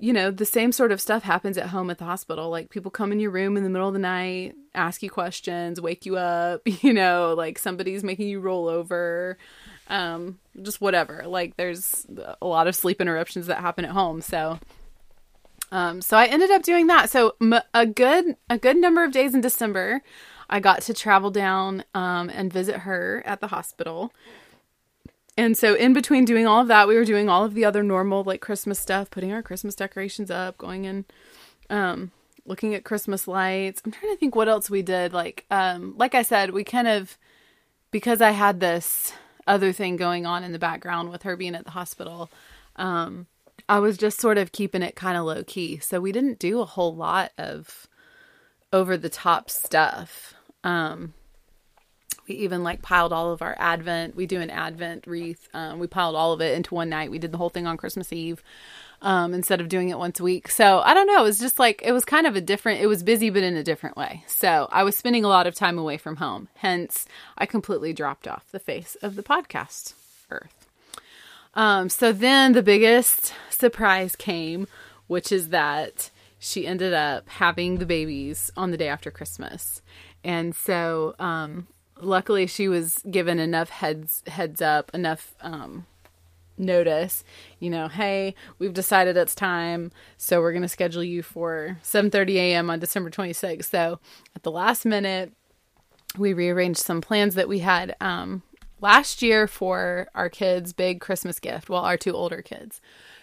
you 0.00 0.12
know, 0.12 0.30
the 0.30 0.44
same 0.44 0.72
sort 0.72 0.92
of 0.92 1.00
stuff 1.00 1.22
happens 1.22 1.58
at 1.58 1.68
home 1.68 1.90
at 1.90 1.98
the 1.98 2.04
hospital. 2.04 2.50
Like 2.50 2.70
people 2.70 2.90
come 2.90 3.12
in 3.12 3.20
your 3.20 3.30
room 3.30 3.56
in 3.56 3.64
the 3.64 3.70
middle 3.70 3.88
of 3.88 3.94
the 3.94 3.98
night, 3.98 4.54
ask 4.74 5.02
you 5.02 5.10
questions, 5.10 5.80
wake 5.80 6.06
you 6.06 6.16
up, 6.16 6.62
you 6.82 6.92
know, 6.92 7.34
like 7.36 7.58
somebody's 7.58 8.04
making 8.04 8.28
you 8.28 8.40
roll 8.40 8.68
over. 8.68 9.38
Um 9.88 10.38
just 10.62 10.80
whatever. 10.80 11.24
Like 11.26 11.56
there's 11.56 12.06
a 12.40 12.46
lot 12.46 12.66
of 12.66 12.76
sleep 12.76 13.00
interruptions 13.00 13.46
that 13.46 13.60
happen 13.60 13.84
at 13.84 13.92
home. 13.92 14.20
So 14.20 14.58
um 15.72 16.00
so 16.00 16.16
I 16.16 16.26
ended 16.26 16.50
up 16.50 16.62
doing 16.62 16.86
that. 16.88 17.10
So 17.10 17.34
m- 17.40 17.62
a 17.74 17.86
good 17.86 18.36
a 18.48 18.58
good 18.58 18.76
number 18.76 19.02
of 19.04 19.12
days 19.12 19.34
in 19.34 19.40
December, 19.40 20.02
I 20.48 20.60
got 20.60 20.82
to 20.82 20.94
travel 20.94 21.30
down 21.30 21.84
um 21.94 22.30
and 22.30 22.52
visit 22.52 22.80
her 22.80 23.22
at 23.26 23.40
the 23.40 23.48
hospital 23.48 24.12
and 25.38 25.56
so 25.56 25.74
in 25.74 25.92
between 25.92 26.24
doing 26.24 26.48
all 26.48 26.60
of 26.60 26.66
that, 26.66 26.88
we 26.88 26.96
were 26.96 27.04
doing 27.04 27.28
all 27.28 27.44
of 27.44 27.54
the 27.54 27.64
other 27.64 27.84
normal 27.84 28.24
like 28.24 28.40
Christmas 28.40 28.78
stuff, 28.78 29.08
putting 29.08 29.32
our 29.32 29.40
Christmas 29.40 29.76
decorations 29.76 30.32
up, 30.32 30.58
going 30.58 30.84
in 30.84 31.04
um 31.70 32.10
looking 32.44 32.74
at 32.74 32.84
Christmas 32.84 33.28
lights. 33.28 33.80
I'm 33.84 33.92
trying 33.92 34.12
to 34.12 34.18
think 34.18 34.34
what 34.34 34.48
else 34.48 34.68
we 34.68 34.82
did. 34.82 35.12
Like 35.12 35.46
um 35.50 35.94
like 35.96 36.16
I 36.16 36.22
said, 36.22 36.50
we 36.50 36.64
kind 36.64 36.88
of 36.88 37.16
because 37.92 38.20
I 38.20 38.32
had 38.32 38.58
this 38.58 39.12
other 39.46 39.72
thing 39.72 39.96
going 39.96 40.26
on 40.26 40.42
in 40.42 40.50
the 40.50 40.58
background 40.58 41.08
with 41.08 41.22
her 41.22 41.36
being 41.36 41.54
at 41.54 41.64
the 41.64 41.70
hospital, 41.70 42.30
um 42.74 43.28
I 43.68 43.78
was 43.78 43.96
just 43.96 44.20
sort 44.20 44.38
of 44.38 44.50
keeping 44.50 44.82
it 44.82 44.96
kind 44.96 45.16
of 45.16 45.24
low 45.24 45.44
key. 45.44 45.78
So 45.78 46.00
we 46.00 46.10
didn't 46.10 46.40
do 46.40 46.60
a 46.60 46.64
whole 46.64 46.96
lot 46.96 47.30
of 47.38 47.86
over 48.72 48.96
the 48.96 49.08
top 49.08 49.50
stuff. 49.50 50.34
Um 50.64 51.14
we 52.28 52.34
even 52.36 52.62
like 52.62 52.82
piled 52.82 53.12
all 53.12 53.32
of 53.32 53.42
our 53.42 53.56
Advent. 53.58 54.14
We 54.14 54.26
do 54.26 54.40
an 54.40 54.50
Advent 54.50 55.06
wreath. 55.06 55.48
Um, 55.54 55.78
we 55.78 55.86
piled 55.86 56.16
all 56.16 56.32
of 56.32 56.40
it 56.40 56.54
into 56.54 56.74
one 56.74 56.88
night. 56.88 57.10
We 57.10 57.18
did 57.18 57.32
the 57.32 57.38
whole 57.38 57.48
thing 57.48 57.66
on 57.66 57.76
Christmas 57.76 58.12
Eve 58.12 58.42
um, 59.00 59.34
instead 59.34 59.60
of 59.60 59.68
doing 59.68 59.88
it 59.88 59.98
once 59.98 60.20
a 60.20 60.22
week. 60.22 60.48
So 60.48 60.80
I 60.80 60.94
don't 60.94 61.06
know. 61.06 61.20
It 61.20 61.24
was 61.24 61.38
just 61.38 61.58
like, 61.58 61.82
it 61.84 61.92
was 61.92 62.04
kind 62.04 62.26
of 62.26 62.36
a 62.36 62.40
different, 62.40 62.80
it 62.80 62.86
was 62.86 63.02
busy, 63.02 63.30
but 63.30 63.42
in 63.42 63.56
a 63.56 63.64
different 63.64 63.96
way. 63.96 64.24
So 64.26 64.68
I 64.70 64.82
was 64.82 64.96
spending 64.96 65.24
a 65.24 65.28
lot 65.28 65.46
of 65.46 65.54
time 65.54 65.78
away 65.78 65.96
from 65.96 66.16
home. 66.16 66.48
Hence, 66.56 67.06
I 67.36 67.46
completely 67.46 67.92
dropped 67.92 68.28
off 68.28 68.50
the 68.50 68.58
face 68.58 68.96
of 69.02 69.16
the 69.16 69.22
podcast 69.22 69.94
earth. 70.30 70.66
Um, 71.54 71.88
so 71.88 72.12
then 72.12 72.52
the 72.52 72.62
biggest 72.62 73.32
surprise 73.50 74.14
came, 74.14 74.66
which 75.06 75.32
is 75.32 75.48
that 75.48 76.10
she 76.38 76.66
ended 76.66 76.92
up 76.92 77.28
having 77.28 77.78
the 77.78 77.86
babies 77.86 78.50
on 78.56 78.70
the 78.70 78.76
day 78.76 78.88
after 78.88 79.10
Christmas. 79.10 79.82
And 80.22 80.54
so 80.54 81.14
um, 81.18 81.66
luckily 82.00 82.46
she 82.46 82.68
was 82.68 83.02
given 83.10 83.38
enough 83.38 83.70
heads 83.70 84.22
heads 84.26 84.60
up, 84.62 84.92
enough 84.94 85.34
um, 85.40 85.86
notice. 86.56 87.24
You 87.58 87.70
know, 87.70 87.88
hey, 87.88 88.34
we've 88.58 88.74
decided 88.74 89.16
it's 89.16 89.34
time, 89.34 89.92
so 90.16 90.40
we're 90.40 90.52
going 90.52 90.62
to 90.62 90.68
schedule 90.68 91.04
you 91.04 91.22
for 91.22 91.78
7:30 91.82 92.34
a.m. 92.36 92.70
on 92.70 92.78
December 92.78 93.10
26th. 93.10 93.64
So 93.64 94.00
at 94.34 94.42
the 94.42 94.50
last 94.50 94.84
minute, 94.84 95.32
we 96.16 96.32
rearranged 96.32 96.80
some 96.80 97.00
plans 97.00 97.34
that 97.34 97.48
we 97.48 97.60
had 97.60 97.96
um, 98.00 98.42
last 98.80 99.22
year 99.22 99.46
for 99.46 100.08
our 100.14 100.28
kids' 100.28 100.72
big 100.72 101.00
Christmas 101.00 101.38
gift. 101.38 101.68
Well, 101.68 101.82
our 101.82 101.96
two 101.96 102.12
older 102.12 102.42
kids 102.42 102.80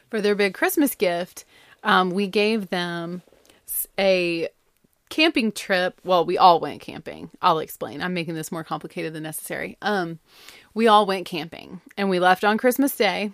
for 0.10 0.22
their 0.22 0.36
big 0.36 0.54
Christmas 0.54 0.96
gift. 0.96 1.46
Um, 1.84 2.10
we 2.10 2.28
gave 2.28 2.70
them 2.70 3.22
a 4.00 4.50
camping 5.10 5.52
trip, 5.52 6.00
well, 6.04 6.26
we 6.26 6.38
all 6.38 6.60
went 6.60 6.82
camping. 6.82 7.30
I'll 7.42 7.60
explain. 7.60 8.02
I'm 8.02 8.14
making 8.14 8.36
this 8.36 8.52
more 8.52 8.64
complicated 8.64 9.14
than 9.14 9.24
necessary. 9.24 9.78
Um, 9.82 10.20
we 10.74 10.88
all 10.88 11.06
went 11.06 11.26
camping 11.26 11.82
and 11.98 12.10
we 12.10 12.20
left 12.20 12.44
on 12.44 12.58
Christmas 12.58 12.96
Day. 12.96 13.32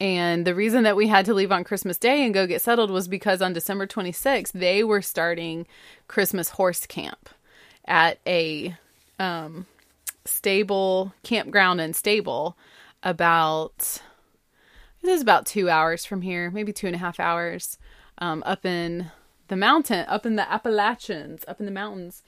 And 0.00 0.46
the 0.46 0.54
reason 0.54 0.82
that 0.84 0.96
we 0.96 1.06
had 1.06 1.24
to 1.26 1.34
leave 1.34 1.52
on 1.52 1.64
Christmas 1.64 1.98
Day 1.98 2.24
and 2.24 2.34
go 2.34 2.46
get 2.46 2.62
settled 2.62 2.90
was 2.90 3.08
because 3.08 3.40
on 3.40 3.52
December 3.52 3.86
26th, 3.86 4.52
they 4.52 4.82
were 4.82 5.02
starting 5.02 5.66
Christmas 6.08 6.50
horse 6.50 6.84
camp 6.86 7.28
at 7.86 8.18
a 8.26 8.76
um, 9.18 9.66
stable, 10.24 11.14
campground 11.22 11.80
and 11.80 11.94
stable 11.94 12.56
about, 13.02 13.78
this 15.02 15.16
is 15.16 15.22
about 15.22 15.46
two 15.46 15.70
hours 15.70 16.04
from 16.04 16.22
here, 16.22 16.50
maybe 16.50 16.72
two 16.72 16.86
and 16.86 16.96
a 16.96 16.98
half 16.98 17.20
hours 17.20 17.78
um, 18.18 18.42
up 18.46 18.64
in 18.66 19.10
the 19.48 19.56
mountain, 19.56 20.04
up 20.08 20.26
in 20.26 20.36
the 20.36 20.50
Appalachians, 20.50 21.44
up 21.48 21.60
in 21.60 21.66
the 21.66 21.72
mountains. 21.72 22.22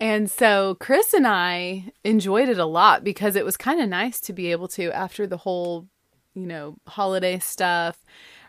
And 0.00 0.30
so 0.30 0.76
Chris 0.80 1.14
and 1.14 1.26
I 1.26 1.92
enjoyed 2.04 2.48
it 2.48 2.58
a 2.58 2.66
lot 2.66 3.04
because 3.04 3.36
it 3.36 3.44
was 3.44 3.56
kind 3.56 3.80
of 3.80 3.88
nice 3.88 4.20
to 4.20 4.32
be 4.32 4.50
able 4.50 4.68
to, 4.68 4.90
after 4.92 5.26
the 5.26 5.36
whole, 5.36 5.86
you 6.34 6.46
know, 6.46 6.76
holiday 6.86 7.38
stuff, 7.38 8.04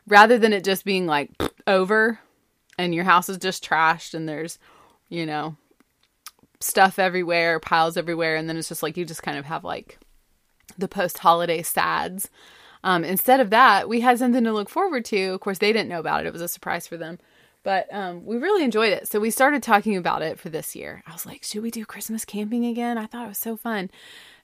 rather 0.08 0.38
than 0.38 0.54
it 0.54 0.64
just 0.64 0.86
being 0.86 1.06
like 1.06 1.32
over 1.68 2.20
and 2.78 2.96
your 2.96 3.04
house 3.04 3.30
is 3.30 3.38
just 3.38 3.64
trashed 3.64 4.14
and 4.14 4.28
there's, 4.28 4.58
you 5.10 5.26
know, 5.26 5.56
stuff 6.60 6.98
everywhere, 6.98 7.60
piles 7.60 7.98
everywhere. 7.98 8.36
And 8.36 8.50
then 8.50 8.58
it's 8.58 8.70
just 8.70 8.84
like 8.84 8.98
you 8.98 9.06
just 9.06 9.24
kind 9.24 9.38
of 9.38 9.46
have 9.46 9.64
like 9.64 10.00
the 10.78 10.88
post 10.88 11.20
holiday 11.20 11.62
sads 11.62 12.30
um, 12.84 13.04
instead 13.04 13.40
of 13.40 13.50
that, 13.52 13.88
we 13.88 14.02
had 14.02 14.20
something 14.20 14.44
to 14.44 14.52
look 14.52 14.70
forward 14.70 15.06
to. 15.06 15.28
Of 15.28 15.40
course, 15.40 15.60
they 15.60 15.72
didn't 15.72 15.90
know 15.90 16.00
about 16.00 16.26
it; 16.26 16.28
it 16.28 16.34
was 16.34 16.42
a 16.42 16.48
surprise 16.48 16.86
for 16.86 16.98
them. 16.98 17.18
But 17.64 17.94
um, 17.94 18.26
we 18.26 18.38
really 18.38 18.64
enjoyed 18.64 18.92
it. 18.92 19.08
So 19.08 19.20
we 19.20 19.32
started 19.32 19.64
talking 19.64 19.96
about 19.96 20.22
it 20.22 20.38
for 20.38 20.50
this 20.50 20.76
year. 20.76 21.02
I 21.08 21.14
was 21.14 21.26
like, 21.26 21.44
should 21.44 21.64
we 21.64 21.72
do 21.72 21.86
Christmas 21.86 22.26
camping 22.26 22.66
again? 22.66 22.98
I 22.98 23.06
thought 23.06 23.26
it 23.26 23.30
was 23.30 23.38
so 23.38 23.56
fun. 23.56 23.90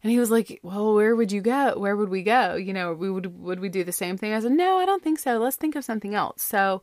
And 0.01 0.11
he 0.11 0.19
was 0.19 0.31
like, 0.31 0.59
"Well, 0.63 0.95
where 0.95 1.15
would 1.15 1.31
you 1.31 1.41
go? 1.41 1.77
Where 1.77 1.95
would 1.95 2.09
we 2.09 2.23
go? 2.23 2.55
You 2.55 2.71
know, 2.71 2.93
we 2.93 3.11
would 3.11 3.37
would 3.37 3.59
we 3.59 3.67
do 3.67 3.83
the 3.83 3.91
same 3.91 4.17
thing?" 4.17 4.31
I 4.33 4.39
said, 4.39 4.53
"No, 4.53 4.77
I 4.77 4.85
don't 4.85 5.03
think 5.03 5.19
so. 5.19 5.37
Let's 5.37 5.57
think 5.57 5.75
of 5.75 5.83
something 5.83 6.15
else." 6.15 6.41
So 6.41 6.81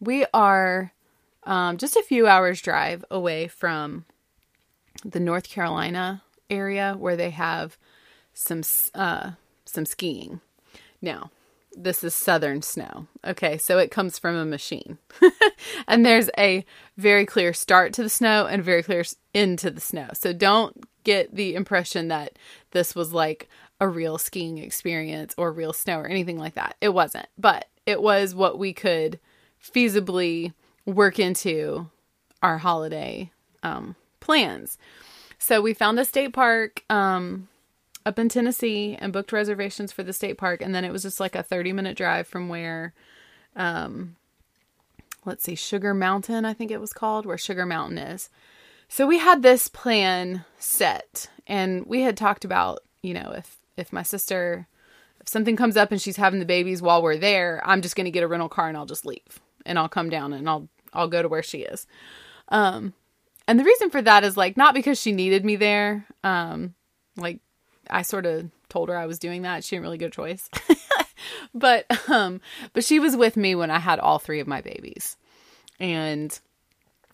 we 0.00 0.24
are 0.32 0.92
um, 1.44 1.76
just 1.76 1.96
a 1.96 2.02
few 2.02 2.26
hours 2.26 2.62
drive 2.62 3.04
away 3.10 3.46
from 3.46 4.06
the 5.04 5.20
North 5.20 5.50
Carolina 5.50 6.22
area 6.48 6.96
where 6.98 7.16
they 7.16 7.30
have 7.30 7.76
some 8.32 8.62
uh, 8.94 9.32
some 9.66 9.84
skiing. 9.84 10.40
Now, 11.02 11.30
this 11.76 12.02
is 12.02 12.14
southern 12.14 12.62
snow. 12.62 13.06
Okay, 13.24 13.58
so 13.58 13.78
it 13.78 13.90
comes 13.90 14.18
from 14.18 14.34
a 14.34 14.44
machine. 14.44 14.98
and 15.88 16.04
there's 16.04 16.30
a 16.38 16.64
very 16.96 17.26
clear 17.26 17.52
start 17.52 17.92
to 17.94 18.02
the 18.02 18.08
snow 18.08 18.46
and 18.46 18.64
very 18.64 18.82
clear 18.82 19.04
end 19.34 19.58
to 19.60 19.70
the 19.70 19.80
snow. 19.80 20.08
So 20.14 20.32
don't 20.32 20.84
get 21.04 21.34
the 21.34 21.54
impression 21.54 22.08
that 22.08 22.38
this 22.70 22.94
was 22.94 23.12
like 23.12 23.48
a 23.80 23.86
real 23.86 24.18
skiing 24.18 24.58
experience 24.58 25.34
or 25.36 25.52
real 25.52 25.72
snow 25.72 25.98
or 25.98 26.06
anything 26.06 26.38
like 26.38 26.54
that. 26.54 26.76
It 26.80 26.88
wasn't, 26.88 27.28
but 27.38 27.66
it 27.84 28.00
was 28.00 28.34
what 28.34 28.58
we 28.58 28.72
could 28.72 29.20
feasibly 29.62 30.52
work 30.86 31.18
into 31.18 31.88
our 32.42 32.58
holiday 32.58 33.30
um, 33.62 33.96
plans. 34.20 34.78
So 35.38 35.60
we 35.60 35.74
found 35.74 36.00
a 36.00 36.04
state 36.04 36.32
park 36.32 36.82
um, 36.88 37.48
up 38.06 38.18
in 38.20 38.28
Tennessee 38.28 38.96
and 38.98 39.12
booked 39.12 39.32
reservations 39.32 39.90
for 39.90 40.04
the 40.04 40.12
state 40.12 40.38
park. 40.38 40.62
And 40.62 40.74
then 40.74 40.84
it 40.84 40.92
was 40.92 41.02
just 41.02 41.18
like 41.18 41.34
a 41.34 41.42
30 41.42 41.72
minute 41.72 41.96
drive 41.96 42.28
from 42.28 42.48
where, 42.48 42.94
um, 43.56 44.14
let's 45.24 45.42
see, 45.42 45.56
Sugar 45.56 45.92
Mountain, 45.92 46.44
I 46.44 46.54
think 46.54 46.70
it 46.70 46.80
was 46.80 46.92
called, 46.92 47.26
where 47.26 47.36
Sugar 47.36 47.66
Mountain 47.66 47.98
is. 47.98 48.30
So 48.88 49.06
we 49.06 49.18
had 49.18 49.42
this 49.42 49.66
plan 49.66 50.44
set 50.58 51.28
and 51.48 51.84
we 51.86 52.02
had 52.02 52.16
talked 52.16 52.44
about, 52.44 52.78
you 53.02 53.12
know, 53.12 53.32
if, 53.36 53.56
if 53.76 53.92
my 53.92 54.04
sister, 54.04 54.68
if 55.20 55.28
something 55.28 55.56
comes 55.56 55.76
up 55.76 55.90
and 55.90 56.00
she's 56.00 56.16
having 56.16 56.38
the 56.38 56.46
babies 56.46 56.80
while 56.80 57.02
we're 57.02 57.16
there, 57.16 57.60
I'm 57.64 57.82
just 57.82 57.96
going 57.96 58.04
to 58.04 58.12
get 58.12 58.22
a 58.22 58.28
rental 58.28 58.48
car 58.48 58.68
and 58.68 58.76
I'll 58.76 58.86
just 58.86 59.04
leave 59.04 59.40
and 59.66 59.80
I'll 59.80 59.88
come 59.88 60.10
down 60.10 60.32
and 60.32 60.48
I'll, 60.48 60.68
I'll 60.92 61.08
go 61.08 61.22
to 61.22 61.28
where 61.28 61.42
she 61.42 61.58
is. 61.62 61.88
Um, 62.50 62.94
and 63.48 63.58
the 63.58 63.64
reason 63.64 63.90
for 63.90 64.00
that 64.00 64.22
is 64.22 64.36
like 64.36 64.56
not 64.56 64.74
because 64.74 65.00
she 65.00 65.10
needed 65.10 65.44
me 65.44 65.56
there. 65.56 66.06
Um, 66.22 66.74
like 67.16 67.40
I 67.90 68.02
sort 68.02 68.26
of 68.26 68.50
told 68.68 68.88
her 68.88 68.96
I 68.96 69.06
was 69.06 69.18
doing 69.18 69.42
that. 69.42 69.64
She 69.64 69.76
didn't 69.76 69.84
really 69.84 69.98
get 69.98 70.08
a 70.08 70.10
choice. 70.10 70.48
but 71.54 71.86
um 72.10 72.40
but 72.72 72.84
she 72.84 72.98
was 72.98 73.16
with 73.16 73.36
me 73.36 73.54
when 73.54 73.70
I 73.70 73.78
had 73.78 73.98
all 73.98 74.18
three 74.18 74.40
of 74.40 74.46
my 74.46 74.60
babies. 74.60 75.16
And 75.78 76.38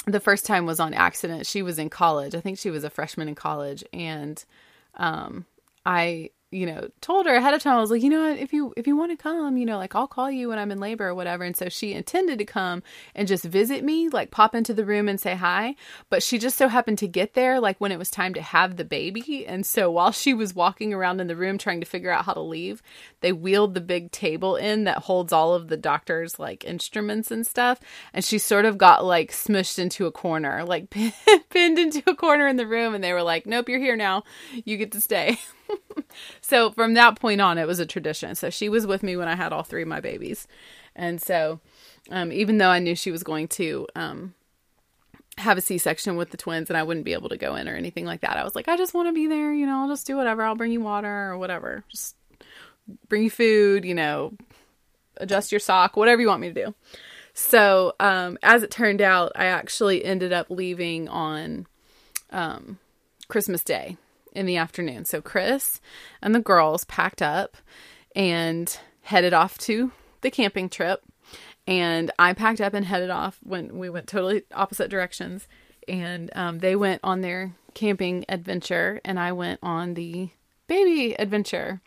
the 0.06 0.20
first 0.20 0.46
time 0.46 0.66
was 0.66 0.80
on 0.80 0.94
accident. 0.94 1.46
She 1.46 1.62
was 1.62 1.78
in 1.78 1.90
college. 1.90 2.34
I 2.34 2.40
think 2.40 2.58
she 2.58 2.70
was 2.70 2.84
a 2.84 2.90
freshman 2.90 3.28
in 3.28 3.34
college 3.34 3.84
and 3.92 4.44
um 4.96 5.46
I 5.84 6.30
you 6.52 6.66
know, 6.66 6.88
told 7.00 7.24
her 7.24 7.34
ahead 7.34 7.54
of 7.54 7.62
time, 7.62 7.78
I 7.78 7.80
was 7.80 7.90
like, 7.90 8.02
you 8.02 8.10
know 8.10 8.28
what, 8.28 8.38
if 8.38 8.52
you 8.52 8.74
if 8.76 8.86
you 8.86 8.94
want 8.94 9.10
to 9.10 9.16
come, 9.16 9.56
you 9.56 9.64
know, 9.64 9.78
like 9.78 9.94
I'll 9.94 10.06
call 10.06 10.30
you 10.30 10.50
when 10.50 10.58
I'm 10.58 10.70
in 10.70 10.80
labor 10.80 11.08
or 11.08 11.14
whatever. 11.14 11.44
And 11.44 11.56
so 11.56 11.70
she 11.70 11.94
intended 11.94 12.38
to 12.38 12.44
come 12.44 12.82
and 13.14 13.26
just 13.26 13.44
visit 13.44 13.82
me, 13.82 14.10
like 14.10 14.30
pop 14.30 14.54
into 14.54 14.74
the 14.74 14.84
room 14.84 15.08
and 15.08 15.18
say 15.18 15.34
hi. 15.34 15.76
But 16.10 16.22
she 16.22 16.38
just 16.38 16.58
so 16.58 16.68
happened 16.68 16.98
to 16.98 17.08
get 17.08 17.32
there 17.32 17.58
like 17.58 17.80
when 17.80 17.90
it 17.90 17.98
was 17.98 18.10
time 18.10 18.34
to 18.34 18.42
have 18.42 18.76
the 18.76 18.84
baby. 18.84 19.46
And 19.46 19.64
so 19.64 19.90
while 19.90 20.12
she 20.12 20.34
was 20.34 20.54
walking 20.54 20.92
around 20.92 21.20
in 21.20 21.26
the 21.26 21.36
room 21.36 21.56
trying 21.56 21.80
to 21.80 21.86
figure 21.86 22.10
out 22.10 22.26
how 22.26 22.34
to 22.34 22.40
leave, 22.40 22.82
they 23.20 23.32
wheeled 23.32 23.72
the 23.72 23.80
big 23.80 24.12
table 24.12 24.56
in 24.56 24.84
that 24.84 24.98
holds 24.98 25.32
all 25.32 25.54
of 25.54 25.68
the 25.68 25.78
doctor's 25.78 26.38
like 26.38 26.64
instruments 26.66 27.30
and 27.30 27.46
stuff. 27.46 27.80
And 28.12 28.22
she 28.22 28.36
sort 28.36 28.66
of 28.66 28.76
got 28.76 29.06
like 29.06 29.32
smushed 29.32 29.78
into 29.78 30.04
a 30.04 30.12
corner, 30.12 30.64
like 30.64 30.90
pinned 31.50 31.78
into 31.78 32.02
a 32.06 32.14
corner 32.14 32.46
in 32.46 32.56
the 32.56 32.66
room. 32.66 32.94
And 32.94 33.02
they 33.02 33.14
were 33.14 33.22
like, 33.22 33.46
nope, 33.46 33.70
you're 33.70 33.78
here 33.78 33.96
now. 33.96 34.24
You 34.66 34.76
get 34.76 34.92
to 34.92 35.00
stay. 35.00 35.38
so 36.40 36.70
from 36.72 36.94
that 36.94 37.20
point 37.20 37.40
on, 37.40 37.58
it 37.58 37.66
was 37.66 37.78
a 37.78 37.86
tradition. 37.86 38.34
So 38.34 38.50
she 38.50 38.68
was 38.68 38.86
with 38.86 39.02
me 39.02 39.16
when 39.16 39.28
I 39.28 39.34
had 39.34 39.52
all 39.52 39.62
three 39.62 39.82
of 39.82 39.88
my 39.88 40.00
babies. 40.00 40.46
And 40.94 41.20
so 41.20 41.60
um, 42.10 42.32
even 42.32 42.58
though 42.58 42.68
I 42.68 42.78
knew 42.78 42.94
she 42.94 43.10
was 43.10 43.22
going 43.22 43.48
to 43.48 43.86
um, 43.94 44.34
have 45.38 45.58
a 45.58 45.60
C 45.60 45.78
section 45.78 46.16
with 46.16 46.30
the 46.30 46.36
twins 46.36 46.70
and 46.70 46.76
I 46.76 46.82
wouldn't 46.82 47.06
be 47.06 47.14
able 47.14 47.28
to 47.30 47.36
go 47.36 47.54
in 47.56 47.68
or 47.68 47.74
anything 47.74 48.04
like 48.04 48.20
that, 48.22 48.36
I 48.36 48.44
was 48.44 48.54
like, 48.54 48.68
I 48.68 48.76
just 48.76 48.94
want 48.94 49.08
to 49.08 49.12
be 49.12 49.26
there. 49.26 49.52
You 49.52 49.66
know, 49.66 49.80
I'll 49.80 49.88
just 49.88 50.06
do 50.06 50.16
whatever. 50.16 50.42
I'll 50.42 50.54
bring 50.54 50.72
you 50.72 50.80
water 50.80 51.30
or 51.30 51.38
whatever. 51.38 51.84
Just 51.88 52.16
bring 53.08 53.22
you 53.24 53.30
food, 53.30 53.84
you 53.84 53.94
know, 53.94 54.34
adjust 55.16 55.52
your 55.52 55.60
sock, 55.60 55.96
whatever 55.96 56.20
you 56.20 56.28
want 56.28 56.40
me 56.40 56.52
to 56.52 56.66
do. 56.66 56.74
So, 57.34 57.94
um, 57.98 58.36
as 58.42 58.62
it 58.62 58.70
turned 58.70 59.00
out, 59.00 59.32
I 59.34 59.46
actually 59.46 60.04
ended 60.04 60.34
up 60.34 60.50
leaving 60.50 61.08
on 61.08 61.66
um, 62.30 62.78
Christmas 63.28 63.64
Day 63.64 63.96
in 64.32 64.46
the 64.46 64.56
afternoon. 64.56 65.04
So 65.04 65.20
Chris 65.20 65.80
and 66.20 66.34
the 66.34 66.40
girls 66.40 66.84
packed 66.84 67.22
up 67.22 67.56
and 68.14 68.78
headed 69.02 69.32
off 69.32 69.58
to 69.58 69.92
the 70.20 70.30
camping 70.30 70.68
trip. 70.68 71.02
And 71.66 72.10
I 72.18 72.32
packed 72.32 72.60
up 72.60 72.74
and 72.74 72.84
headed 72.84 73.10
off 73.10 73.38
when 73.42 73.78
we 73.78 73.88
went 73.88 74.08
totally 74.08 74.42
opposite 74.52 74.90
directions. 74.90 75.46
And 75.86 76.30
um, 76.34 76.58
they 76.58 76.76
went 76.76 77.00
on 77.04 77.20
their 77.20 77.54
camping 77.74 78.24
adventure, 78.28 79.00
and 79.04 79.18
I 79.18 79.32
went 79.32 79.58
on 79.62 79.94
the 79.94 80.30
baby 80.66 81.14
adventure. 81.18 81.80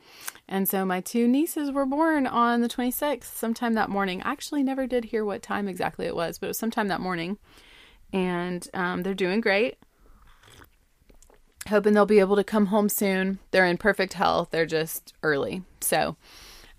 And 0.48 0.68
so 0.68 0.86
my 0.86 1.02
two 1.02 1.28
nieces 1.28 1.72
were 1.72 1.86
born 1.86 2.28
on 2.28 2.62
the 2.62 2.68
26th, 2.68 3.24
sometime 3.24 3.74
that 3.74 3.90
morning. 3.90 4.22
I 4.22 4.32
actually 4.32 4.64
never 4.64 4.86
did 4.86 5.06
hear 5.06 5.24
what 5.24 5.42
time 5.42 5.68
exactly 5.68 6.06
it 6.06 6.16
was, 6.16 6.38
but 6.38 6.48
it 6.48 6.50
was 6.50 6.60
sometime 6.60 6.90
that 6.90 7.02
morning. 7.02 7.38
And 8.14 8.68
um, 8.74 9.04
they're 9.04 9.14
doing 9.14 9.42
great 9.42 9.78
hoping 11.68 11.94
they'll 11.94 12.06
be 12.06 12.20
able 12.20 12.36
to 12.36 12.44
come 12.44 12.68
home 12.68 12.90
soon. 12.90 13.40
They're 13.52 13.66
in 13.66 13.78
perfect 13.78 14.14
health. 14.14 14.50
They're 14.52 14.66
just 14.66 15.14
early. 15.24 15.64
So, 15.82 16.16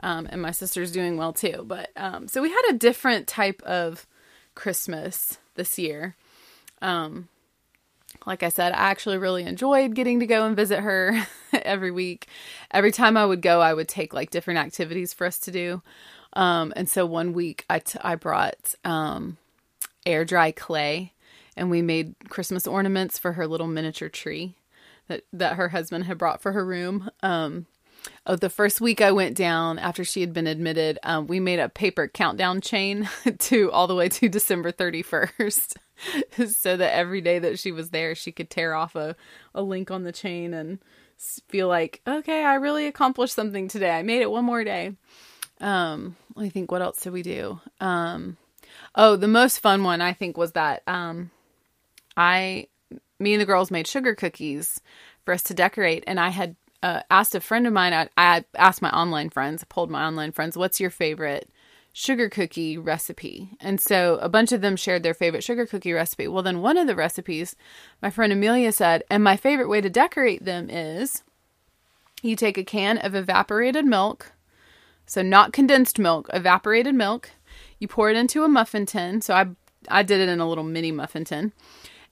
um, 0.01 0.27
and 0.31 0.41
my 0.41 0.53
sister's 0.53 0.93
doing 0.93 1.17
well 1.17 1.33
too. 1.33 1.65
But 1.67 1.91
um, 1.97 2.29
so 2.29 2.43
we 2.43 2.51
had 2.51 2.71
a 2.71 2.79
different 2.79 3.27
type 3.27 3.63
of 3.63 4.07
Christmas 4.55 5.39
this 5.55 5.79
year. 5.79 6.15
Um, 6.83 7.29
like 8.25 8.43
I 8.43 8.49
said, 8.49 8.73
I 8.73 8.91
actually 8.91 9.19
really 9.19 9.45
enjoyed 9.45 9.95
getting 9.95 10.21
to 10.21 10.27
go 10.27 10.47
and 10.47 10.57
visit 10.57 10.81
her 10.81 11.27
every 11.53 11.91
week. 11.91 12.29
Every 12.71 12.93
time 12.93 13.17
I 13.17 13.27
would 13.27 13.43
go, 13.43 13.61
I 13.61 13.75
would 13.75 13.89
take 13.89 14.15
like 14.15 14.31
different 14.31 14.59
activities 14.59 15.13
for 15.13 15.27
us 15.27 15.39
to 15.41 15.51
do. 15.51 15.83
Um, 16.33 16.73
and 16.77 16.89
so 16.89 17.07
one 17.07 17.33
week 17.33 17.65
I, 17.69 17.79
t- 17.81 17.99
I 18.03 18.15
brought 18.15 18.75
um, 18.85 19.39
air 20.05 20.25
dry 20.25 20.51
clay 20.53 21.13
and 21.57 21.71
we 21.71 21.83
made 21.83 22.15
Christmas 22.29 22.67
ornaments 22.67 23.19
for 23.19 23.33
her 23.33 23.47
little 23.47 23.67
miniature 23.67 24.09
tree 24.11 24.55
that 25.09 25.23
that 25.33 25.57
her 25.57 25.69
husband 25.69 26.05
had 26.05 26.19
brought 26.19 26.43
for 26.43 26.53
her 26.53 26.65
room. 26.65 27.11
Um, 27.23 27.67
oh, 28.27 28.37
the 28.37 28.51
first 28.51 28.81
week 28.81 29.01
I 29.01 29.13
went 29.13 29.37
down 29.37 29.79
after 29.79 30.05
she 30.05 30.21
had 30.21 30.33
been 30.33 30.47
admitted, 30.47 30.99
um, 31.03 31.27
we 31.27 31.41
made 31.41 31.59
a 31.59 31.69
paper 31.69 32.09
countdown 32.09 32.61
chain 32.61 33.09
to 33.39 33.71
all 33.73 33.87
the 33.87 33.95
way 33.95 34.09
to 34.09 34.29
December 34.29 34.73
31st. 34.73 35.77
so 36.49 36.77
that 36.77 36.95
every 36.95 37.21
day 37.21 37.39
that 37.39 37.59
she 37.59 37.73
was 37.73 37.91
there, 37.91 38.15
she 38.15 38.33
could 38.33 38.51
tear 38.51 38.75
off 38.75 38.95
a, 38.95 39.17
a 39.55 39.63
link 39.63 39.91
on 39.91 40.05
the 40.05 40.13
chain 40.13 40.53
and 40.53 40.79
feel 41.49 41.69
like, 41.69 42.03
okay, 42.07 42.45
I 42.45 42.55
really 42.55 42.87
accomplished 42.87 43.35
something 43.35 43.69
today. 43.69 43.91
I 43.91 44.03
made 44.03 44.21
it 44.21 44.31
one 44.31 44.45
more 44.45 44.65
day. 44.65 44.95
Um, 45.61 46.17
I 46.37 46.51
think 46.51 46.71
what 46.71 46.83
else 46.83 47.01
did 47.01 47.13
we 47.13 47.23
do? 47.23 47.61
Um, 47.81 48.37
oh, 48.95 49.17
the 49.17 49.29
most 49.29 49.61
fun 49.61 49.85
one 49.85 50.03
I 50.03 50.13
think 50.13 50.37
was 50.37 50.53
that, 50.53 50.83
um, 50.87 51.31
I 52.17 52.69
me 53.19 53.35
and 53.35 53.41
the 53.41 53.47
girls 53.47 53.71
made 53.71 53.87
sugar 53.87 54.15
cookies 54.15 54.81
for 55.25 55.33
us 55.33 55.43
to 55.45 55.55
decorate. 55.55 56.05
And 56.07 56.21
I 56.21 56.31
had 56.31 56.57
uh, 56.83 57.01
asked 57.11 57.35
a 57.35 57.41
friend 57.41 57.67
of 57.67 57.73
mine, 57.73 57.93
I, 57.93 58.09
I 58.17 58.45
asked 58.55 58.83
my 58.83 58.91
online 58.91 59.31
friends, 59.31 59.65
polled 59.65 59.91
my 59.91 60.05
online 60.05 60.33
friends, 60.33 60.57
what's 60.57 60.81
your 60.81 60.91
favorite 60.91 61.51
sugar 61.93 62.29
cookie 62.29 62.77
recipe? 62.77 63.51
And 63.61 63.81
so 63.81 64.19
a 64.21 64.29
bunch 64.29 64.53
of 64.53 64.61
them 64.61 64.77
shared 64.77 65.03
their 65.03 65.15
favorite 65.15 65.45
sugar 65.45 65.67
cookie 65.67 65.93
recipe. 65.93 66.29
Well, 66.29 66.43
then 66.43 66.61
one 66.61 66.77
of 66.77 66.87
the 66.87 66.97
recipes, 66.97 67.57
my 68.03 68.11
friend 68.11 68.33
Amelia 68.33 68.73
said, 68.73 69.03
and 69.11 69.25
my 69.25 69.37
favorite 69.37 69.69
way 69.69 69.81
to 69.81 69.91
decorate 69.91 70.45
them 70.45 70.69
is 70.71 71.23
you 72.23 72.37
take 72.37 72.59
a 72.59 72.65
can 72.65 72.99
of 72.99 73.15
evaporated 73.15 73.85
milk, 73.85 74.33
so 75.07 75.23
not 75.23 75.53
condensed 75.53 75.99
milk, 75.99 76.29
evaporated 76.33 76.95
milk. 76.95 77.31
You 77.79 77.89
pour 77.89 78.11
it 78.11 78.17
into 78.17 78.45
a 78.45 78.49
muffin 78.49 78.87
tin. 78.87 79.21
So 79.21 79.35
I 79.35 79.47
I 79.89 80.03
did 80.03 80.21
it 80.21 80.29
in 80.29 80.41
a 80.41 80.49
little 80.49 80.65
mini 80.65 80.91
muffin 80.91 81.25
tin 81.25 81.53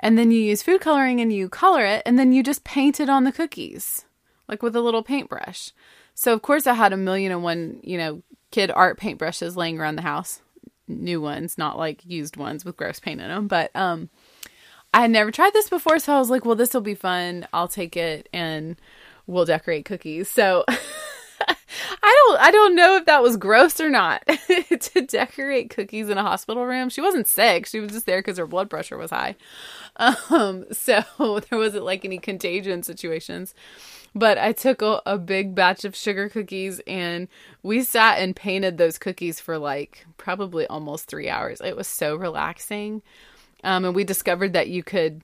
and 0.04 0.18
then 0.18 0.30
you 0.30 0.38
use 0.38 0.62
food 0.62 0.82
coloring 0.82 1.20
and 1.20 1.32
you 1.32 1.48
color 1.48 1.84
it 1.84 2.02
and 2.04 2.18
then 2.18 2.30
you 2.30 2.42
just 2.42 2.62
paint 2.62 3.00
it 3.00 3.08
on 3.08 3.24
the 3.24 3.32
cookies 3.32 4.04
like 4.46 4.62
with 4.62 4.76
a 4.76 4.80
little 4.80 5.02
paintbrush. 5.02 5.72
So 6.14 6.32
of 6.32 6.42
course 6.42 6.68
i 6.68 6.74
had 6.74 6.92
a 6.92 6.96
million 6.96 7.32
and 7.32 7.42
one 7.42 7.80
you 7.82 7.98
know 7.98 8.22
kid 8.52 8.70
art 8.70 9.00
paintbrushes 9.00 9.56
laying 9.56 9.80
around 9.80 9.96
the 9.96 10.02
house. 10.02 10.42
New 10.86 11.20
ones 11.20 11.56
not 11.58 11.78
like 11.78 12.04
used 12.04 12.36
ones 12.36 12.64
with 12.64 12.76
gross 12.76 13.00
paint 13.00 13.22
in 13.22 13.28
them 13.28 13.48
but 13.48 13.74
um 13.74 14.10
i 14.92 15.00
had 15.00 15.10
never 15.10 15.30
tried 15.30 15.54
this 15.54 15.70
before 15.70 15.98
so 15.98 16.14
i 16.14 16.18
was 16.18 16.28
like 16.30 16.44
well 16.44 16.54
this 16.54 16.74
will 16.74 16.82
be 16.82 16.94
fun. 16.94 17.48
I'll 17.52 17.68
take 17.68 17.96
it 17.96 18.28
and 18.32 18.76
we'll 19.26 19.46
decorate 19.46 19.86
cookies. 19.86 20.28
So 20.28 20.66
I 22.02 22.26
don't 22.26 22.40
I 22.40 22.50
don't 22.50 22.74
know 22.74 22.96
if 22.96 23.06
that 23.06 23.22
was 23.22 23.36
gross 23.36 23.80
or 23.80 23.90
not 23.90 24.22
to 24.26 25.02
decorate 25.02 25.70
cookies 25.70 26.08
in 26.08 26.18
a 26.18 26.22
hospital 26.22 26.64
room. 26.64 26.88
She 26.88 27.00
wasn't 27.00 27.26
sick. 27.26 27.66
She 27.66 27.80
was 27.80 27.92
just 27.92 28.06
there 28.06 28.22
cuz 28.22 28.38
her 28.38 28.46
blood 28.46 28.70
pressure 28.70 28.96
was 28.96 29.10
high. 29.10 29.36
Um 29.96 30.66
so 30.72 31.02
there 31.18 31.58
wasn't 31.58 31.84
like 31.84 32.04
any 32.04 32.18
contagion 32.18 32.82
situations. 32.82 33.54
But 34.16 34.38
I 34.38 34.52
took 34.52 34.80
a, 34.80 35.02
a 35.06 35.18
big 35.18 35.56
batch 35.56 35.84
of 35.84 35.96
sugar 35.96 36.28
cookies 36.28 36.80
and 36.86 37.26
we 37.64 37.82
sat 37.82 38.18
and 38.18 38.36
painted 38.36 38.78
those 38.78 38.98
cookies 38.98 39.40
for 39.40 39.58
like 39.58 40.06
probably 40.18 40.66
almost 40.68 41.08
3 41.08 41.28
hours. 41.28 41.60
It 41.60 41.76
was 41.76 41.88
so 41.88 42.16
relaxing. 42.16 43.02
Um 43.62 43.84
and 43.84 43.94
we 43.94 44.04
discovered 44.04 44.52
that 44.52 44.68
you 44.68 44.82
could 44.82 45.22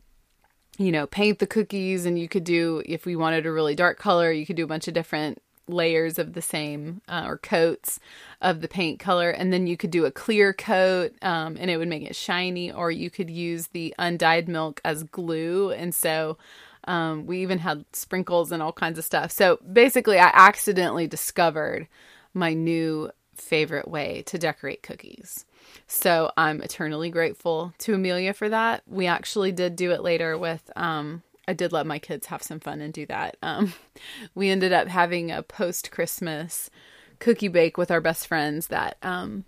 you 0.78 0.90
know, 0.90 1.06
paint 1.06 1.40
the 1.40 1.46
cookies 1.46 2.06
and 2.06 2.18
you 2.18 2.26
could 2.26 2.44
do 2.44 2.82
if 2.86 3.04
we 3.04 3.14
wanted 3.14 3.44
a 3.44 3.52
really 3.52 3.74
dark 3.74 3.98
color, 3.98 4.32
you 4.32 4.46
could 4.46 4.56
do 4.56 4.64
a 4.64 4.68
bunch 4.68 4.88
of 4.88 4.94
different 4.94 5.42
layers 5.72 6.18
of 6.18 6.32
the 6.32 6.42
same 6.42 7.00
uh, 7.08 7.24
or 7.26 7.38
coats 7.38 8.00
of 8.40 8.60
the 8.60 8.68
paint 8.68 8.98
color 8.98 9.30
and 9.30 9.52
then 9.52 9.66
you 9.66 9.76
could 9.76 9.90
do 9.90 10.04
a 10.04 10.10
clear 10.10 10.52
coat 10.52 11.12
um, 11.22 11.56
and 11.58 11.70
it 11.70 11.76
would 11.76 11.88
make 11.88 12.02
it 12.02 12.16
shiny 12.16 12.72
or 12.72 12.90
you 12.90 13.10
could 13.10 13.30
use 13.30 13.68
the 13.68 13.94
undyed 13.98 14.48
milk 14.48 14.80
as 14.84 15.04
glue 15.04 15.70
and 15.70 15.94
so 15.94 16.36
um, 16.84 17.26
we 17.26 17.42
even 17.42 17.58
had 17.58 17.84
sprinkles 17.92 18.52
and 18.52 18.62
all 18.62 18.72
kinds 18.72 18.98
of 18.98 19.04
stuff. 19.04 19.30
So 19.30 19.58
basically 19.70 20.18
i 20.18 20.30
accidentally 20.32 21.06
discovered 21.06 21.88
my 22.34 22.54
new 22.54 23.10
favorite 23.34 23.88
way 23.88 24.22
to 24.26 24.38
decorate 24.38 24.82
cookies. 24.82 25.44
So 25.86 26.32
i'm 26.36 26.62
eternally 26.62 27.10
grateful 27.10 27.72
to 27.78 27.94
amelia 27.94 28.32
for 28.32 28.48
that. 28.48 28.82
We 28.86 29.06
actually 29.06 29.52
did 29.52 29.76
do 29.76 29.90
it 29.90 30.02
later 30.02 30.36
with 30.38 30.70
um, 30.76 31.22
I 31.50 31.52
did 31.52 31.72
let 31.72 31.84
my 31.86 31.98
kids 31.98 32.26
have 32.26 32.42
some 32.42 32.60
fun 32.60 32.80
and 32.80 32.92
do 32.92 33.04
that. 33.06 33.36
Um, 33.42 33.74
we 34.34 34.50
ended 34.50 34.72
up 34.72 34.86
having 34.86 35.30
a 35.30 35.42
post 35.42 35.90
Christmas 35.90 36.70
cookie 37.18 37.48
bake 37.48 37.76
with 37.76 37.90
our 37.90 38.00
best 38.00 38.26
friends 38.26 38.68
that 38.68 38.96
um, 39.02 39.44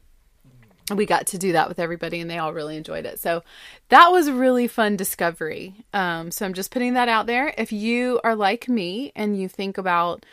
we 0.94 1.06
got 1.06 1.26
to 1.28 1.38
do 1.38 1.52
that 1.52 1.68
with 1.68 1.78
everybody 1.78 2.20
and 2.20 2.28
they 2.28 2.38
all 2.38 2.52
really 2.52 2.76
enjoyed 2.76 3.06
it. 3.06 3.20
So 3.20 3.44
that 3.88 4.08
was 4.08 4.26
a 4.26 4.34
really 4.34 4.66
fun 4.66 4.96
discovery. 4.96 5.84
Um, 5.94 6.32
so 6.32 6.44
I'm 6.44 6.54
just 6.54 6.72
putting 6.72 6.94
that 6.94 7.08
out 7.08 7.26
there. 7.26 7.54
If 7.56 7.72
you 7.72 8.20
are 8.24 8.34
like 8.34 8.68
me 8.68 9.12
and 9.14 9.40
you 9.40 9.48
think 9.48 9.78
about 9.78 10.26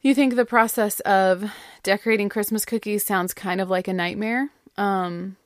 you 0.00 0.14
think 0.14 0.36
the 0.36 0.44
process 0.44 1.00
of 1.00 1.52
decorating 1.82 2.28
Christmas 2.28 2.64
cookies 2.64 3.04
sounds 3.04 3.34
kind 3.34 3.60
of 3.60 3.68
like 3.68 3.88
a 3.88 3.92
nightmare. 3.92 4.50
Um, 4.76 5.36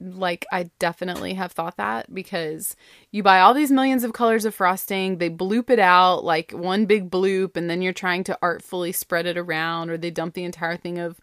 like 0.00 0.46
I 0.50 0.70
definitely 0.78 1.34
have 1.34 1.52
thought 1.52 1.76
that 1.76 2.12
because 2.12 2.74
you 3.10 3.22
buy 3.22 3.40
all 3.40 3.54
these 3.54 3.70
millions 3.70 4.02
of 4.04 4.12
colors 4.12 4.44
of 4.44 4.54
frosting, 4.54 5.18
they 5.18 5.30
bloop 5.30 5.70
it 5.70 5.78
out 5.78 6.24
like 6.24 6.52
one 6.52 6.86
big 6.86 7.10
bloop, 7.10 7.56
and 7.56 7.68
then 7.68 7.82
you're 7.82 7.92
trying 7.92 8.24
to 8.24 8.38
artfully 8.40 8.92
spread 8.92 9.26
it 9.26 9.36
around, 9.36 9.90
or 9.90 9.98
they 9.98 10.10
dump 10.10 10.34
the 10.34 10.44
entire 10.44 10.76
thing 10.76 10.98
of 10.98 11.20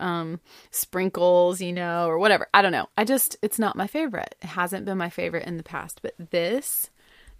um, 0.00 0.40
sprinkles, 0.70 1.60
you 1.60 1.72
know, 1.72 2.06
or 2.06 2.18
whatever. 2.18 2.48
I 2.52 2.62
don't 2.62 2.72
know. 2.72 2.88
I 2.96 3.04
just, 3.04 3.36
it's 3.42 3.58
not 3.58 3.76
my 3.76 3.86
favorite. 3.86 4.34
It 4.42 4.48
hasn't 4.48 4.84
been 4.84 4.98
my 4.98 5.10
favorite 5.10 5.46
in 5.46 5.56
the 5.56 5.62
past, 5.62 6.00
but 6.02 6.14
this 6.18 6.90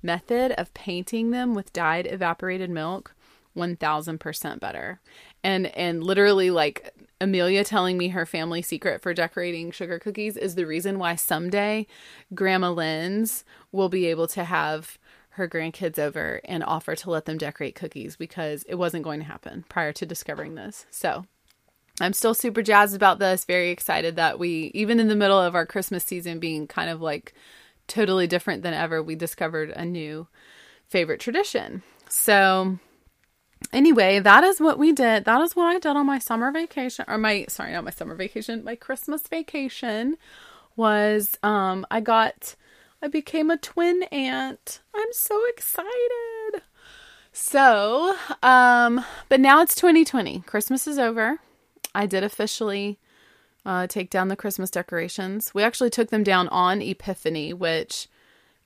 method 0.02 0.52
of 0.52 0.74
painting 0.74 1.30
them 1.30 1.54
with 1.54 1.72
dyed 1.72 2.06
evaporated 2.06 2.70
milk 2.70 3.14
1000% 3.56 4.60
better. 4.60 5.00
And 5.42 5.66
and 5.66 6.02
literally 6.02 6.50
like 6.50 6.92
Amelia 7.24 7.64
telling 7.64 7.98
me 7.98 8.08
her 8.08 8.26
family 8.26 8.62
secret 8.62 9.02
for 9.02 9.14
decorating 9.14 9.70
sugar 9.70 9.98
cookies 9.98 10.36
is 10.36 10.54
the 10.54 10.66
reason 10.66 10.98
why 10.98 11.16
someday 11.16 11.86
Grandma 12.34 12.70
Lynn's 12.70 13.44
will 13.72 13.88
be 13.88 14.06
able 14.06 14.28
to 14.28 14.44
have 14.44 14.98
her 15.30 15.48
grandkids 15.48 15.98
over 15.98 16.40
and 16.44 16.62
offer 16.62 16.94
to 16.94 17.10
let 17.10 17.24
them 17.24 17.38
decorate 17.38 17.74
cookies 17.74 18.14
because 18.14 18.62
it 18.68 18.76
wasn't 18.76 19.02
going 19.02 19.18
to 19.20 19.26
happen 19.26 19.64
prior 19.68 19.92
to 19.92 20.06
discovering 20.06 20.54
this. 20.54 20.86
So 20.90 21.24
I'm 22.00 22.12
still 22.12 22.34
super 22.34 22.62
jazzed 22.62 22.94
about 22.94 23.18
this, 23.18 23.44
very 23.44 23.70
excited 23.70 24.16
that 24.16 24.38
we, 24.38 24.70
even 24.74 25.00
in 25.00 25.08
the 25.08 25.16
middle 25.16 25.40
of 25.40 25.54
our 25.54 25.66
Christmas 25.66 26.04
season 26.04 26.38
being 26.38 26.66
kind 26.66 26.90
of 26.90 27.00
like 27.00 27.34
totally 27.88 28.26
different 28.26 28.62
than 28.62 28.74
ever, 28.74 29.02
we 29.02 29.14
discovered 29.14 29.70
a 29.70 29.84
new 29.84 30.28
favorite 30.86 31.20
tradition. 31.20 31.82
So 32.08 32.78
anyway, 33.72 34.18
that 34.18 34.44
is 34.44 34.60
what 34.60 34.78
we 34.78 34.92
did. 34.92 35.24
That 35.24 35.40
is 35.40 35.56
what 35.56 35.66
I 35.66 35.78
did 35.78 35.96
on 35.96 36.06
my 36.06 36.18
summer 36.18 36.50
vacation 36.52 37.04
or 37.08 37.18
my 37.18 37.46
sorry, 37.48 37.72
not 37.72 37.84
my 37.84 37.90
summer 37.90 38.14
vacation, 38.14 38.64
my 38.64 38.76
Christmas 38.76 39.22
vacation 39.22 40.16
was 40.76 41.38
um 41.42 41.86
I 41.90 42.00
got 42.00 42.56
I 43.02 43.08
became 43.08 43.50
a 43.50 43.56
twin 43.56 44.04
aunt. 44.04 44.80
I'm 44.94 45.12
so 45.12 45.40
excited. 45.48 46.62
So, 47.32 48.16
um 48.42 49.04
but 49.28 49.40
now 49.40 49.60
it's 49.62 49.74
2020. 49.74 50.40
Christmas 50.40 50.86
is 50.86 50.98
over. 50.98 51.38
I 51.94 52.06
did 52.06 52.24
officially 52.24 52.98
uh, 53.66 53.86
take 53.86 54.10
down 54.10 54.28
the 54.28 54.36
Christmas 54.36 54.70
decorations. 54.70 55.54
We 55.54 55.62
actually 55.62 55.90
took 55.90 56.10
them 56.10 56.22
down 56.22 56.48
on 56.48 56.82
Epiphany, 56.82 57.54
which 57.54 58.08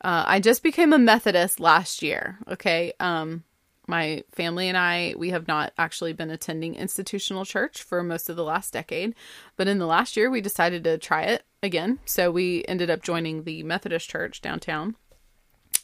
uh, 0.01 0.25
I 0.27 0.41
just 0.41 0.63
became 0.63 0.93
a 0.93 0.99
Methodist 0.99 1.61
last 1.61 2.03
year. 2.03 2.39
Okay. 2.49 2.93
Um, 2.99 3.45
my 3.89 4.25
family 4.33 4.69
and 4.69 4.77
I, 4.77 5.15
we 5.17 5.31
have 5.31 5.49
not 5.49 5.73
actually 5.79 6.13
been 6.13 6.31
attending 6.31 6.75
institutional 6.75 7.45
church 7.45 7.83
for 7.83 8.03
most 8.03 8.29
of 8.29 8.37
the 8.37 8.45
last 8.45 8.73
decade, 8.73 9.15
but 9.57 9.69
in 9.69 9.79
the 9.79 9.87
last 9.87 10.17
year, 10.17 10.31
we 10.31 10.41
decided 10.41 10.85
to 10.85 10.99
try 10.99 11.23
it 11.23 11.45
again. 11.63 11.99
So 12.05 12.31
we 12.31 12.65
ended 12.69 12.91
up 12.91 13.03
joining 13.03 13.45
the 13.45 13.63
Methodist 13.63 14.09
church 14.09 14.41
downtown. 14.41 14.97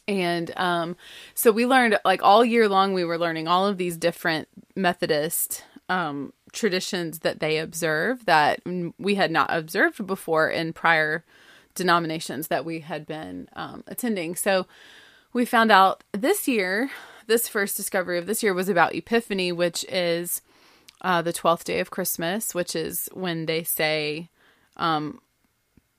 And 0.07 0.51
um, 0.55 0.95
so 1.33 1.51
we 1.51 1.65
learned, 1.65 1.99
like 2.05 2.21
all 2.21 2.45
year 2.45 2.69
long, 2.69 2.93
we 2.93 3.03
were 3.03 3.17
learning 3.17 3.47
all 3.47 3.65
of 3.65 3.77
these 3.77 3.97
different 3.97 4.47
Methodist 4.75 5.63
um, 5.89 6.31
traditions 6.51 7.19
that 7.19 7.39
they 7.39 7.57
observe 7.57 8.25
that 8.25 8.61
we 8.97 9.15
had 9.15 9.31
not 9.31 9.49
observed 9.51 10.05
before 10.05 10.49
in 10.49 10.73
prior 10.73 11.25
denominations 11.73 12.47
that 12.47 12.65
we 12.65 12.79
had 12.79 13.05
been 13.05 13.49
um, 13.53 13.83
attending. 13.87 14.35
So 14.35 14.65
we 15.33 15.43
found 15.43 15.71
out 15.71 16.03
this 16.13 16.47
year 16.47 16.89
this 17.27 17.47
first 17.47 17.77
discovery 17.77 18.17
of 18.17 18.25
this 18.25 18.43
year 18.43 18.53
was 18.53 18.69
about 18.69 18.95
Epiphany, 18.95 19.51
which 19.51 19.85
is 19.89 20.41
uh, 21.01 21.21
the 21.21 21.33
12th 21.33 21.63
day 21.63 21.79
of 21.79 21.91
Christmas, 21.91 22.55
which 22.55 22.75
is 22.75 23.09
when 23.13 23.45
they 23.45 23.63
say, 23.63 24.29
um, 24.77 25.19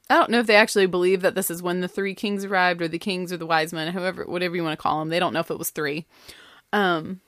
I 0.09 0.15
don't 0.15 0.31
know 0.31 0.41
if 0.41 0.47
they 0.47 0.57
actually 0.57 0.87
believe 0.87 1.23
that 1.23 1.35
this 1.35 1.51
is 1.51 1.63
when 1.63 1.81
the 1.81 1.89
three 1.89 2.15
kings 2.15 2.45
arrived 2.45 2.81
or 2.81 2.89
the 2.89 2.99
kings 2.99 3.33
or 3.33 3.37
the 3.37 3.47
wise 3.47 3.73
men, 3.73 3.93
however, 3.93 4.25
whatever 4.25 4.55
you 4.55 4.63
want 4.63 4.79
to 4.79 4.83
call 4.83 5.01
them. 5.01 5.09
They 5.09 5.19
don't 5.19 5.33
know 5.33 5.41
if 5.41 5.51
it 5.51 5.59
was 5.59 5.71
three. 5.71 6.07
Um, 6.73 7.21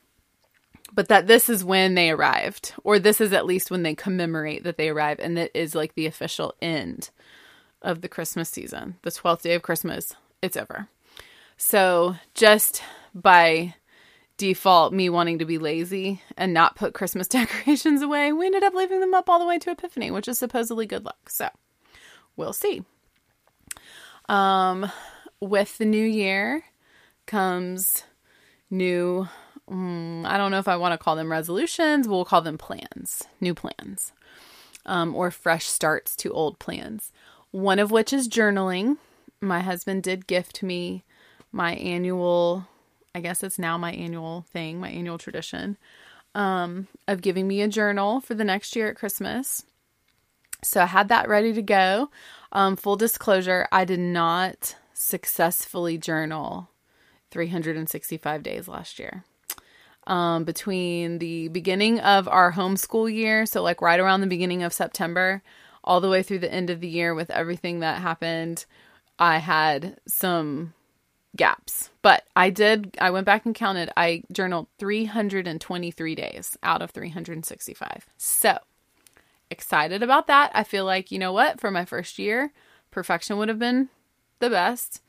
but 0.93 1.09
that 1.09 1.27
this 1.27 1.49
is 1.49 1.65
when 1.65 1.95
they 1.95 2.11
arrived, 2.11 2.75
or 2.85 2.99
this 2.99 3.21
is 3.21 3.33
at 3.33 3.47
least 3.47 3.71
when 3.71 3.83
they 3.83 3.95
commemorate 3.95 4.65
that 4.65 4.77
they 4.77 4.89
arrive, 4.89 5.19
and 5.21 5.37
that 5.37 5.51
is 5.55 5.75
like 5.75 5.95
the 5.95 6.07
official 6.07 6.55
end 6.63 7.11
of 7.83 8.01
the 8.01 8.09
Christmas 8.09 8.49
season. 8.49 8.97
The 9.03 9.11
12th 9.11 9.43
day 9.43 9.55
of 9.55 9.63
Christmas, 9.63 10.15
it's 10.41 10.57
over. 10.57 10.89
So 11.57 12.17
just 12.35 12.83
by 13.15 13.75
default 14.39 14.93
me 14.93 15.11
wanting 15.11 15.41
to 15.41 15.45
be 15.45 15.59
lazy 15.59 16.23
and 16.37 16.55
not 16.55 16.77
put 16.77 16.95
Christmas 16.95 17.29
decorations 17.29 18.01
away, 18.01 18.33
we 18.33 18.47
ended 18.47 18.65
up 18.65 18.75
leaving 18.75 19.01
them 19.01 19.13
up 19.13 19.29
all 19.29 19.39
the 19.39 19.47
way 19.47 19.59
to 19.59 19.71
Epiphany, 19.71 20.11
which 20.11 20.29
is 20.29 20.39
supposedly 20.39 20.87
good 20.87 21.05
luck. 21.05 21.29
So 21.29 21.51
we'll 22.37 22.55
see. 22.55 22.83
Um, 24.29 24.91
with 25.41 25.77
the 25.79 25.85
new 25.85 26.05
year 26.05 26.65
comes 27.27 28.05
new, 28.71 29.29
um, 29.69 30.25
I 30.25 30.39
don't 30.39 30.51
know 30.51 30.59
if 30.59 30.69
I 30.69 30.77
want 30.77 30.93
to 30.93 31.03
call 31.03 31.17
them 31.17 31.31
resolutions, 31.31 32.09
we'll 32.09 32.25
call 32.25 32.41
them 32.41 32.59
plans, 32.59 33.25
new 33.41 33.55
plans, 33.55 34.13
um, 34.87 35.15
or 35.15 35.31
fresh 35.31 35.67
starts 35.67 36.17
to 36.17 36.33
old 36.33 36.59
plans. 36.59 37.13
One 37.51 37.79
of 37.79 37.91
which 37.91 38.13
is 38.13 38.29
journaling. 38.29 38.99
My 39.41 39.61
husband 39.61 40.03
did 40.03 40.27
gift 40.27 40.63
me 40.63 41.05
my 41.51 41.75
annual 41.75 42.67
I 43.19 43.21
guess 43.21 43.43
it's 43.43 43.59
now 43.59 43.77
my 43.77 43.91
annual 43.91 44.47
thing, 44.53 44.79
my 44.79 44.91
annual 44.91 45.19
tradition 45.19 45.77
um, 46.37 46.87
of 47.09 47.21
giving 47.21 47.49
me 47.49 47.63
a 47.63 47.69
journal 47.69 48.21
for 48.21 48.35
the 48.35 48.45
next 48.45 48.77
year 48.77 48.89
at 48.89 48.97
Christmas. 48.97 49.65
So 50.63 50.83
I 50.83 50.87
had 50.87 51.09
that 51.09 51.29
ready 51.29 51.53
to 51.53 51.63
go. 51.63 52.11
Um, 52.53 52.77
full 52.77 52.95
disclosure, 52.95 53.67
I 53.73 53.85
did 53.85 53.99
not 53.99 54.77
successfully 54.95 55.99
journal 55.99 56.71
365 57.33 58.45
days 58.45 58.69
last 58.69 59.01
year. 59.01 59.25
Um, 60.07 60.45
between 60.45 61.19
the 61.19 61.49
beginning 61.49 61.99
of 61.99 62.29
our 62.29 62.53
homeschool 62.53 63.13
year, 63.13 63.47
so 63.47 63.65
like 63.65 63.83
right 63.83 63.99
around 63.99 64.21
the 64.21 64.29
beginning 64.29 64.63
of 64.63 64.73
September, 64.73 65.43
all 65.83 66.01
the 66.01 66.09
way 66.09 66.23
through 66.23 66.39
the 66.39 66.55
end 66.55 66.71
of 66.71 66.81
the 66.81 66.89
year 66.89 67.17
with 67.17 67.33
everything 67.33 67.81
that 67.81 68.01
happened, 68.01 68.65
I 69.19 69.39
had 69.39 69.99
some 70.07 70.73
gaps. 71.39 71.89
But 72.03 72.25
I 72.37 72.51
did, 72.51 72.97
I 73.01 73.11
went 73.11 73.25
back 73.25 73.47
and 73.47 73.55
counted. 73.55 73.91
I 73.97 74.23
journaled 74.31 74.67
323 74.79 76.15
days 76.15 76.59
out 76.63 76.83
of 76.83 76.91
365. 76.91 78.07
So 78.19 78.59
excited 79.51 80.03
about 80.03 80.27
that. 80.27 80.51
I 80.53 80.65
feel 80.65 80.85
like, 80.85 81.11
you 81.11 81.19
know 81.19 81.33
what, 81.33 81.61
for 81.61 81.71
my 81.71 81.87
first 81.87 82.19
year, 82.19 82.53
perfection 82.91 83.39
would 83.39 83.49
have 83.49 83.59
been 83.59 83.89
the 84.41 84.51
best. 84.51 85.01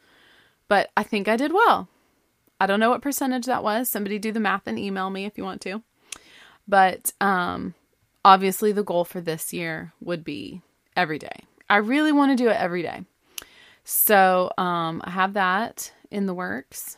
But 0.70 0.92
I 0.96 1.04
think 1.04 1.28
I 1.28 1.36
did 1.36 1.52
well. 1.52 1.90
I 2.62 2.68
don't 2.68 2.80
know 2.80 2.90
what 2.90 3.02
percentage 3.02 3.46
that 3.46 3.64
was. 3.64 3.90
Somebody 3.90 4.20
do 4.20 4.32
the 4.32 4.40
math 4.40 4.68
and 4.68 4.80
email 4.80 5.10
me 5.10 5.26
if 5.26 5.38
you 5.38 5.44
want 5.44 5.62
to. 5.62 5.82
But 6.68 7.12
um, 7.20 7.74
obviously, 8.24 8.72
the 8.72 8.84
goal 8.84 9.06
for 9.06 9.22
this 9.22 9.52
year 9.52 9.94
would 10.02 10.24
be 10.24 10.62
every 10.96 11.18
day. 11.18 11.46
I 11.70 11.78
really 11.78 12.12
want 12.12 12.32
to 12.32 12.44
do 12.44 12.50
it 12.50 12.58
every 12.58 12.84
day. 12.84 13.06
So 13.84 14.52
um, 14.58 15.02
I 15.04 15.10
have 15.10 15.34
that 15.34 15.92
in 16.12 16.26
the 16.26 16.34
works. 16.34 16.98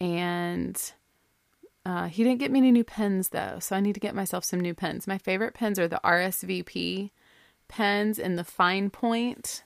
And 0.00 0.80
uh, 1.84 2.08
he 2.08 2.24
didn't 2.24 2.40
get 2.40 2.50
me 2.50 2.58
any 2.58 2.72
new 2.72 2.84
pens 2.84 3.30
though, 3.30 3.58
so 3.58 3.74
I 3.74 3.80
need 3.80 3.94
to 3.94 4.00
get 4.00 4.14
myself 4.14 4.44
some 4.44 4.60
new 4.60 4.74
pens. 4.74 5.06
My 5.06 5.18
favorite 5.18 5.54
pens 5.54 5.78
are 5.78 5.88
the 5.88 6.00
RSVP 6.04 7.10
pens 7.68 8.18
in 8.18 8.36
the 8.36 8.44
fine 8.44 8.90
point, 8.90 9.62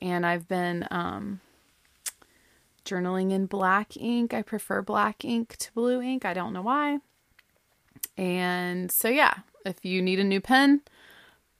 and 0.00 0.26
I've 0.26 0.48
been 0.48 0.86
um, 0.90 1.40
journaling 2.84 3.32
in 3.32 3.46
black 3.46 3.96
ink. 3.96 4.34
I 4.34 4.42
prefer 4.42 4.82
black 4.82 5.24
ink 5.24 5.56
to 5.58 5.72
blue 5.72 6.02
ink. 6.02 6.24
I 6.24 6.34
don't 6.34 6.52
know 6.52 6.62
why. 6.62 6.98
And 8.16 8.90
so 8.90 9.08
yeah, 9.08 9.34
if 9.64 9.84
you 9.84 10.02
need 10.02 10.20
a 10.20 10.24
new 10.24 10.40
pen, 10.40 10.82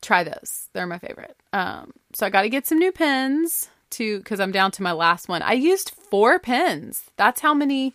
try 0.02 0.24
those. 0.24 0.68
They're 0.72 0.86
my 0.86 0.98
favorite. 0.98 1.36
Um, 1.52 1.92
so 2.12 2.26
I 2.26 2.30
got 2.30 2.42
to 2.42 2.48
get 2.48 2.66
some 2.66 2.78
new 2.78 2.92
pens 2.92 3.70
to 3.90 4.18
because 4.18 4.40
I'm 4.40 4.52
down 4.52 4.70
to 4.72 4.82
my 4.82 4.92
last 4.92 5.28
one. 5.28 5.42
I 5.42 5.52
used 5.52 5.90
four 5.90 6.38
pens. 6.38 7.04
That's 7.16 7.40
how 7.40 7.54
many 7.54 7.94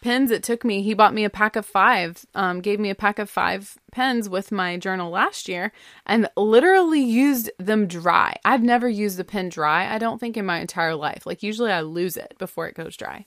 pens 0.00 0.30
it 0.30 0.42
took 0.42 0.64
me. 0.64 0.82
He 0.82 0.94
bought 0.94 1.14
me 1.14 1.24
a 1.24 1.30
pack 1.30 1.56
of 1.56 1.66
five, 1.66 2.24
um, 2.34 2.60
gave 2.60 2.80
me 2.80 2.90
a 2.90 2.94
pack 2.94 3.18
of 3.18 3.28
five 3.28 3.76
pens 3.92 4.28
with 4.28 4.50
my 4.50 4.76
journal 4.76 5.10
last 5.10 5.48
year, 5.48 5.72
and 6.06 6.28
literally 6.36 7.02
used 7.02 7.50
them 7.58 7.86
dry. 7.86 8.36
I've 8.44 8.62
never 8.62 8.88
used 8.88 9.20
a 9.20 9.24
pen 9.24 9.50
dry, 9.50 9.92
I 9.92 9.98
don't 9.98 10.18
think, 10.18 10.36
in 10.36 10.46
my 10.46 10.60
entire 10.60 10.94
life. 10.94 11.26
Like, 11.26 11.42
usually 11.42 11.70
I 11.70 11.82
lose 11.82 12.16
it 12.16 12.34
before 12.38 12.66
it 12.66 12.74
goes 12.74 12.96
dry. 12.96 13.26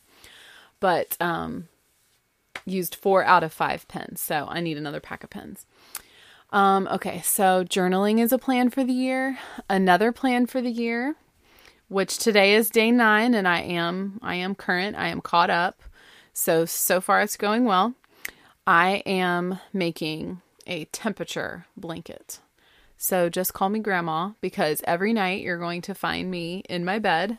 But, 0.80 1.16
um, 1.22 1.68
used 2.66 2.96
four 2.96 3.24
out 3.24 3.44
of 3.44 3.54
five 3.54 3.88
pens, 3.88 4.22
so 4.22 4.48
I 4.50 4.60
need 4.60 4.78
another 4.78 5.00
pack 5.00 5.24
of 5.24 5.30
pens. 5.30 5.66
Um, 6.52 6.88
okay, 6.92 7.22
so 7.22 7.64
journaling 7.64 8.20
is 8.20 8.32
a 8.32 8.38
plan 8.38 8.70
for 8.70 8.84
the 8.84 8.94
year. 8.94 9.40
Another 9.70 10.12
plan 10.12 10.46
for 10.46 10.62
the 10.62 10.72
year, 10.72 11.16
which 11.94 12.18
today 12.18 12.56
is 12.56 12.72
day 12.72 12.90
nine, 12.90 13.36
and 13.36 13.48
I 13.48 13.62
am 13.62 14.20
I 14.24 14.36
am 14.36 14.56
current. 14.56 14.98
I 14.98 15.10
am 15.10 15.22
caught 15.22 15.52
up 15.52 15.82
so, 16.34 16.66
so 16.66 17.00
far 17.00 17.22
it's 17.22 17.38
going 17.38 17.66
well. 17.66 17.94
I 18.66 19.04
am 19.06 19.60
making 19.72 20.42
a 20.66 20.86
temperature 20.86 21.66
blanket. 21.78 22.40
So 22.98 23.30
just 23.30 23.54
call 23.54 23.70
me 23.70 23.80
grandma 23.80 24.32
because 24.42 24.82
every 24.86 25.14
night 25.14 25.42
you're 25.42 25.60
going 25.60 25.82
to 25.84 25.94
find 25.94 26.32
me 26.32 26.64
in 26.70 26.84
my 26.84 26.98
bed 26.98 27.38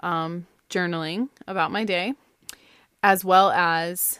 um, 0.00 0.46
journaling 0.68 1.28
about 1.46 1.70
my 1.70 1.84
day, 1.84 2.14
as 3.02 3.24
well 3.24 3.50
as 3.52 4.18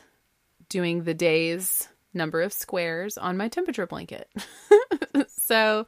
doing 0.69 1.03
the 1.03 1.15
day's 1.15 1.89
number 2.13 2.43
of 2.43 2.53
squares 2.53 3.19
on 3.19 3.37
my 3.37 3.49
temperature 3.49 3.87
blanket. 3.87 4.31
so 5.27 5.85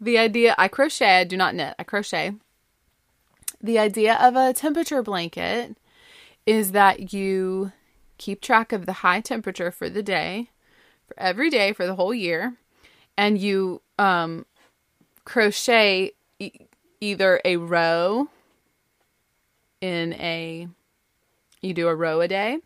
the 0.00 0.18
idea 0.18 0.54
I 0.56 0.68
crochet, 0.68 1.20
I 1.20 1.24
do 1.24 1.36
not 1.36 1.56
knit, 1.56 1.74
I 1.78 1.82
crochet. 1.82 2.34
The 3.60 3.78
idea 3.78 4.14
of 4.14 4.36
a 4.36 4.52
temperature 4.52 5.02
blanket 5.02 5.76
is 6.46 6.72
that 6.72 7.12
you 7.12 7.72
keep 8.16 8.40
track 8.40 8.72
of 8.72 8.86
the 8.86 8.94
high 8.94 9.20
temperature 9.20 9.70
for 9.70 9.88
the 9.88 10.02
day, 10.02 10.50
for 11.06 11.18
every 11.18 11.50
day 11.50 11.72
for 11.72 11.86
the 11.86 11.94
whole 11.94 12.14
year, 12.14 12.56
and 13.16 13.38
you 13.38 13.82
um, 13.98 14.46
crochet 15.24 16.12
e- 16.38 16.52
either 17.00 17.40
a 17.44 17.56
row 17.56 18.28
in 19.80 20.12
a 20.14 20.68
you 21.60 21.74
do 21.74 21.88
a 21.88 21.94
row 21.94 22.20
a 22.20 22.28
day 22.28 22.58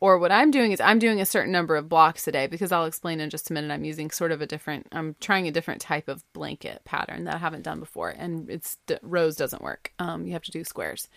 or 0.00 0.18
what 0.18 0.32
I'm 0.32 0.50
doing 0.50 0.72
is 0.72 0.80
I'm 0.80 0.98
doing 0.98 1.20
a 1.20 1.26
certain 1.26 1.52
number 1.52 1.76
of 1.76 1.88
blocks 1.88 2.28
a 2.28 2.32
day 2.32 2.46
because 2.46 2.72
I'll 2.72 2.84
explain 2.84 3.20
in 3.20 3.30
just 3.30 3.50
a 3.50 3.54
minute. 3.54 3.72
I'm 3.72 3.84
using 3.84 4.10
sort 4.10 4.32
of 4.32 4.42
a 4.42 4.46
different, 4.46 4.86
I'm 4.92 5.16
trying 5.20 5.48
a 5.48 5.52
different 5.52 5.80
type 5.80 6.08
of 6.08 6.22
blanket 6.32 6.82
pattern 6.84 7.24
that 7.24 7.34
I 7.34 7.38
haven't 7.38 7.62
done 7.62 7.80
before, 7.80 8.10
and 8.10 8.50
it's 8.50 8.76
rows 9.02 9.36
doesn't 9.36 9.62
work. 9.62 9.92
Um, 9.98 10.26
you 10.26 10.32
have 10.32 10.42
to 10.42 10.50
do 10.50 10.64
squares. 10.64 11.08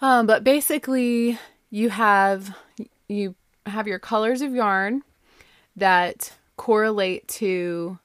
Um, 0.00 0.26
but 0.26 0.44
basically, 0.44 1.38
you 1.70 1.88
have 1.88 2.56
you 3.08 3.34
have 3.66 3.88
your 3.88 3.98
colors 3.98 4.42
of 4.42 4.54
yarn 4.54 5.02
that 5.74 6.32
correlate 6.56 7.26
to 7.28 7.98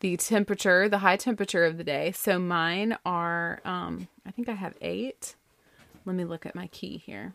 the 0.00 0.16
temperature, 0.16 0.88
the 0.88 0.98
high 0.98 1.16
temperature 1.16 1.64
of 1.64 1.78
the 1.78 1.84
day. 1.84 2.12
So 2.12 2.38
mine 2.38 2.96
are, 3.06 3.60
um, 3.64 4.08
I 4.26 4.30
think 4.30 4.48
I 4.48 4.52
have 4.52 4.74
eight. 4.80 5.34
Let 6.04 6.14
me 6.14 6.24
look 6.24 6.44
at 6.46 6.54
my 6.54 6.66
key 6.68 6.98
here. 6.98 7.32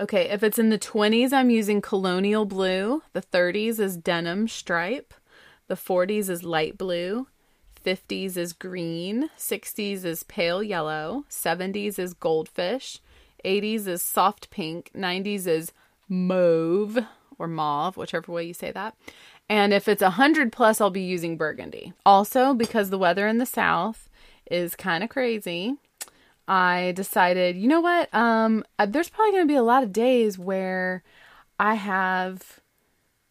Okay, 0.00 0.30
if 0.30 0.42
it's 0.42 0.58
in 0.58 0.70
the 0.70 0.78
20s, 0.78 1.30
I'm 1.30 1.50
using 1.50 1.82
colonial 1.82 2.46
blue. 2.46 3.02
The 3.12 3.20
30s 3.20 3.78
is 3.78 3.98
denim 3.98 4.48
stripe. 4.48 5.12
The 5.68 5.74
40s 5.74 6.30
is 6.30 6.42
light 6.42 6.78
blue. 6.78 7.26
50s 7.84 8.36
is 8.36 8.52
green, 8.54 9.30
60s 9.38 10.04
is 10.04 10.22
pale 10.22 10.62
yellow, 10.62 11.24
70s 11.30 11.98
is 11.98 12.12
goldfish, 12.14 12.98
80s 13.44 13.86
is 13.86 14.02
soft 14.02 14.50
pink, 14.50 14.90
90s 14.94 15.46
is 15.46 15.72
mauve 16.08 16.98
or 17.38 17.46
mauve, 17.46 17.96
whichever 17.96 18.32
way 18.32 18.44
you 18.44 18.54
say 18.54 18.70
that. 18.70 18.94
And 19.48 19.72
if 19.72 19.88
it's 19.88 20.02
100 20.02 20.52
plus, 20.52 20.80
I'll 20.80 20.90
be 20.90 21.00
using 21.00 21.36
burgundy. 21.36 21.92
Also, 22.04 22.52
because 22.54 22.90
the 22.90 22.98
weather 22.98 23.26
in 23.26 23.38
the 23.38 23.46
south 23.46 24.08
is 24.50 24.76
kind 24.76 25.02
of 25.02 25.10
crazy, 25.10 25.76
I 26.50 26.92
decided, 26.96 27.56
you 27.56 27.68
know 27.68 27.80
what? 27.80 28.12
Um, 28.12 28.64
uh, 28.78 28.84
there's 28.84 29.08
probably 29.08 29.32
going 29.32 29.44
to 29.44 29.52
be 29.52 29.56
a 29.56 29.62
lot 29.62 29.84
of 29.84 29.92
days 29.92 30.38
where 30.38 31.02
I 31.58 31.74
have, 31.74 32.60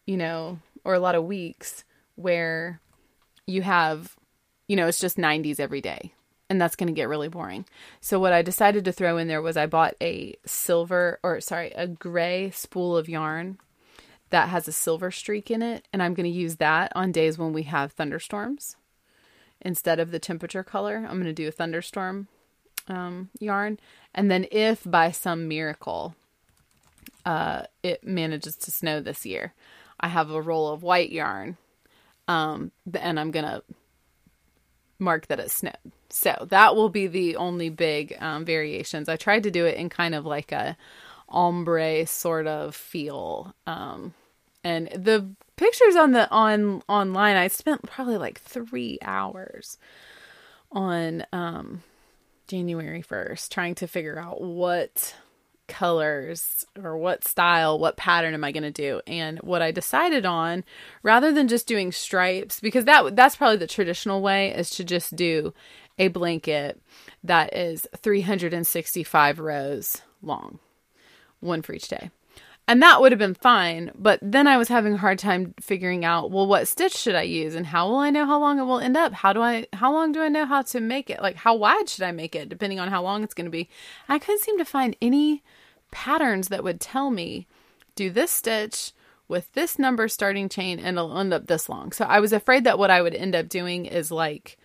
you 0.06 0.16
know, 0.16 0.58
or 0.84 0.94
a 0.94 1.00
lot 1.00 1.14
of 1.14 1.24
weeks 1.24 1.84
where 2.16 2.80
you 3.46 3.62
have 3.62 4.16
you 4.70 4.76
know, 4.76 4.86
it's 4.86 5.00
just 5.00 5.16
90s 5.16 5.58
every 5.58 5.80
day. 5.80 6.14
And 6.48 6.60
that's 6.60 6.76
going 6.76 6.86
to 6.86 6.92
get 6.92 7.08
really 7.08 7.26
boring. 7.26 7.64
So, 8.00 8.20
what 8.20 8.32
I 8.32 8.42
decided 8.42 8.84
to 8.84 8.92
throw 8.92 9.16
in 9.16 9.26
there 9.26 9.42
was 9.42 9.56
I 9.56 9.66
bought 9.66 9.96
a 10.00 10.36
silver, 10.46 11.18
or 11.24 11.40
sorry, 11.40 11.72
a 11.72 11.88
gray 11.88 12.50
spool 12.50 12.96
of 12.96 13.08
yarn 13.08 13.58
that 14.30 14.48
has 14.48 14.68
a 14.68 14.72
silver 14.72 15.10
streak 15.10 15.50
in 15.50 15.60
it. 15.60 15.88
And 15.92 16.00
I'm 16.00 16.14
going 16.14 16.30
to 16.30 16.38
use 16.38 16.56
that 16.56 16.92
on 16.94 17.10
days 17.10 17.36
when 17.36 17.52
we 17.52 17.64
have 17.64 17.92
thunderstorms. 17.92 18.76
Instead 19.60 19.98
of 19.98 20.12
the 20.12 20.20
temperature 20.20 20.62
color, 20.62 20.98
I'm 20.98 21.16
going 21.16 21.24
to 21.24 21.32
do 21.32 21.48
a 21.48 21.52
thunderstorm 21.52 22.28
um, 22.88 23.30
yarn. 23.38 23.78
And 24.14 24.30
then, 24.30 24.46
if 24.50 24.82
by 24.84 25.10
some 25.10 25.48
miracle 25.48 26.14
uh, 27.24 27.62
it 27.82 28.04
manages 28.04 28.56
to 28.56 28.70
snow 28.70 29.00
this 29.00 29.24
year, 29.26 29.52
I 29.98 30.08
have 30.08 30.30
a 30.30 30.40
roll 30.40 30.68
of 30.68 30.82
white 30.82 31.12
yarn. 31.12 31.56
Um, 32.28 32.70
and 32.98 33.18
I'm 33.18 33.30
going 33.30 33.44
to 33.44 33.62
mark 34.98 35.26
that 35.26 35.40
it 35.40 35.50
snowed. 35.50 35.76
So 36.10 36.46
that 36.50 36.76
will 36.76 36.88
be 36.88 37.06
the 37.06 37.36
only 37.36 37.70
big 37.70 38.16
um, 38.20 38.44
variations. 38.44 39.08
I 39.08 39.16
tried 39.16 39.42
to 39.44 39.50
do 39.50 39.66
it 39.66 39.76
in 39.76 39.88
kind 39.88 40.14
of 40.14 40.26
like 40.26 40.52
a 40.52 40.76
ombre 41.28 42.06
sort 42.06 42.46
of 42.46 42.74
feel. 42.74 43.54
Um, 43.66 44.14
and 44.62 44.88
the 44.88 45.30
pictures 45.56 45.96
on 45.96 46.12
the 46.12 46.30
on 46.30 46.82
online, 46.88 47.36
I 47.36 47.48
spent 47.48 47.82
probably 47.84 48.18
like 48.18 48.40
three 48.40 48.98
hours 49.02 49.78
on 50.72 51.24
um, 51.32 51.82
January 52.50 53.00
first 53.00 53.52
trying 53.52 53.76
to 53.76 53.86
figure 53.86 54.18
out 54.18 54.42
what 54.42 55.14
colors 55.68 56.66
or 56.82 56.98
what 56.98 57.24
style, 57.24 57.78
what 57.78 57.96
pattern 57.96 58.34
am 58.34 58.42
I 58.42 58.50
going 58.50 58.64
to 58.64 58.72
do? 58.72 59.00
And 59.06 59.38
what 59.38 59.62
I 59.62 59.70
decided 59.70 60.26
on, 60.26 60.64
rather 61.04 61.32
than 61.32 61.46
just 61.46 61.68
doing 61.68 61.92
stripes, 61.92 62.58
because 62.58 62.84
that 62.86 63.14
that's 63.14 63.36
probably 63.36 63.58
the 63.58 63.68
traditional 63.68 64.20
way, 64.20 64.52
is 64.52 64.68
to 64.70 64.84
just 64.84 65.14
do 65.14 65.54
a 65.96 66.08
blanket 66.08 66.80
that 67.22 67.56
is 67.56 67.86
365 67.96 69.38
rows 69.38 70.02
long, 70.20 70.58
one 71.38 71.62
for 71.62 71.72
each 71.72 71.88
day. 71.88 72.10
And 72.70 72.80
that 72.82 73.00
would 73.00 73.10
have 73.10 73.18
been 73.18 73.34
fine, 73.34 73.90
but 73.96 74.20
then 74.22 74.46
I 74.46 74.56
was 74.56 74.68
having 74.68 74.92
a 74.92 74.96
hard 74.98 75.18
time 75.18 75.54
figuring 75.60 76.04
out, 76.04 76.30
well, 76.30 76.46
what 76.46 76.68
stitch 76.68 76.94
should 76.94 77.16
I 77.16 77.22
use 77.22 77.56
and 77.56 77.66
how 77.66 77.88
will 77.88 77.96
I 77.96 78.10
know 78.10 78.24
how 78.26 78.38
long 78.38 78.60
it 78.60 78.62
will 78.62 78.78
end 78.78 78.96
up? 78.96 79.12
How 79.12 79.32
do 79.32 79.42
I 79.42 79.66
how 79.72 79.92
long 79.92 80.12
do 80.12 80.22
I 80.22 80.28
know 80.28 80.46
how 80.46 80.62
to 80.62 80.78
make 80.78 81.10
it? 81.10 81.20
Like 81.20 81.34
how 81.34 81.56
wide 81.56 81.88
should 81.88 82.04
I 82.04 82.12
make 82.12 82.36
it 82.36 82.48
depending 82.48 82.78
on 82.78 82.86
how 82.86 83.02
long 83.02 83.24
it's 83.24 83.34
going 83.34 83.46
to 83.46 83.50
be? 83.50 83.68
I 84.08 84.20
couldn't 84.20 84.42
seem 84.42 84.56
to 84.56 84.64
find 84.64 84.94
any 85.02 85.42
patterns 85.90 86.46
that 86.46 86.62
would 86.62 86.80
tell 86.80 87.10
me 87.10 87.48
do 87.96 88.08
this 88.08 88.30
stitch 88.30 88.92
with 89.26 89.52
this 89.54 89.76
number 89.76 90.06
starting 90.06 90.48
chain 90.48 90.78
and 90.78 90.96
it'll 90.96 91.18
end 91.18 91.34
up 91.34 91.48
this 91.48 91.68
long. 91.68 91.90
So 91.90 92.04
I 92.04 92.20
was 92.20 92.32
afraid 92.32 92.62
that 92.62 92.78
what 92.78 92.92
I 92.92 93.02
would 93.02 93.16
end 93.16 93.34
up 93.34 93.48
doing 93.48 93.86
is 93.86 94.12
like 94.12 94.58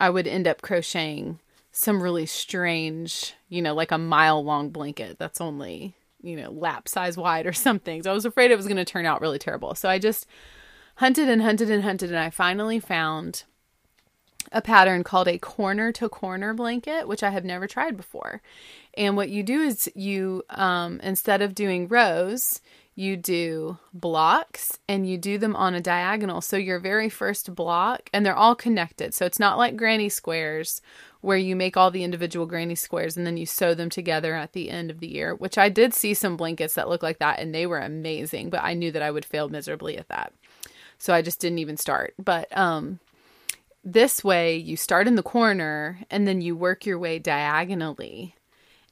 I 0.00 0.08
would 0.08 0.26
end 0.26 0.48
up 0.48 0.62
crocheting 0.62 1.40
some 1.72 2.02
really 2.02 2.24
strange, 2.24 3.34
you 3.50 3.60
know, 3.60 3.74
like 3.74 3.90
a 3.90 3.98
mile 3.98 4.42
long 4.42 4.70
blanket 4.70 5.18
that's 5.18 5.42
only, 5.42 5.94
you 6.24 6.36
know, 6.36 6.50
lap 6.50 6.88
size 6.88 7.16
wide 7.16 7.46
or 7.46 7.52
something. 7.52 8.02
So 8.02 8.10
I 8.10 8.14
was 8.14 8.24
afraid 8.24 8.50
it 8.50 8.56
was 8.56 8.66
going 8.66 8.76
to 8.76 8.84
turn 8.84 9.06
out 9.06 9.20
really 9.20 9.38
terrible. 9.38 9.74
So 9.74 9.88
I 9.88 9.98
just 9.98 10.26
hunted 10.96 11.28
and 11.28 11.42
hunted 11.42 11.70
and 11.70 11.82
hunted 11.82 12.10
and 12.10 12.18
I 12.18 12.30
finally 12.30 12.80
found 12.80 13.44
a 14.52 14.62
pattern 14.62 15.02
called 15.02 15.26
a 15.26 15.38
corner 15.38 15.90
to 15.92 16.08
corner 16.08 16.54
blanket, 16.54 17.08
which 17.08 17.22
I 17.22 17.30
have 17.30 17.44
never 17.44 17.66
tried 17.66 17.96
before. 17.96 18.40
And 18.96 19.16
what 19.16 19.30
you 19.30 19.42
do 19.42 19.60
is 19.60 19.90
you, 19.94 20.44
um, 20.50 21.00
instead 21.02 21.42
of 21.42 21.54
doing 21.54 21.88
rows, 21.88 22.60
you 22.96 23.16
do 23.16 23.78
blocks 23.92 24.78
and 24.88 25.08
you 25.08 25.18
do 25.18 25.36
them 25.36 25.56
on 25.56 25.74
a 25.74 25.80
diagonal. 25.80 26.40
So 26.40 26.56
your 26.56 26.78
very 26.78 27.08
first 27.08 27.54
block, 27.54 28.08
and 28.12 28.24
they're 28.24 28.36
all 28.36 28.54
connected. 28.54 29.14
So 29.14 29.26
it's 29.26 29.40
not 29.40 29.58
like 29.58 29.76
granny 29.76 30.08
squares 30.08 30.80
where 31.20 31.36
you 31.36 31.56
make 31.56 31.76
all 31.76 31.90
the 31.90 32.04
individual 32.04 32.46
granny 32.46 32.74
squares 32.74 33.16
and 33.16 33.26
then 33.26 33.36
you 33.36 33.46
sew 33.46 33.74
them 33.74 33.90
together 33.90 34.34
at 34.34 34.52
the 34.52 34.70
end 34.70 34.90
of 34.90 35.00
the 35.00 35.08
year, 35.08 35.34
which 35.34 35.58
I 35.58 35.70
did 35.70 35.94
see 35.94 36.14
some 36.14 36.36
blankets 36.36 36.74
that 36.74 36.88
look 36.88 37.02
like 37.02 37.18
that 37.18 37.40
and 37.40 37.54
they 37.54 37.66
were 37.66 37.80
amazing, 37.80 38.50
but 38.50 38.62
I 38.62 38.74
knew 38.74 38.92
that 38.92 39.02
I 39.02 39.10
would 39.10 39.24
fail 39.24 39.48
miserably 39.48 39.96
at 39.96 40.08
that. 40.08 40.32
So 40.98 41.12
I 41.12 41.22
just 41.22 41.40
didn't 41.40 41.58
even 41.58 41.76
start. 41.76 42.14
But 42.22 42.56
um 42.56 43.00
this 43.82 44.22
way 44.22 44.56
you 44.56 44.76
start 44.76 45.06
in 45.06 45.14
the 45.14 45.22
corner 45.22 46.00
and 46.10 46.28
then 46.28 46.40
you 46.40 46.56
work 46.56 46.86
your 46.86 46.98
way 46.98 47.18
diagonally 47.18 48.34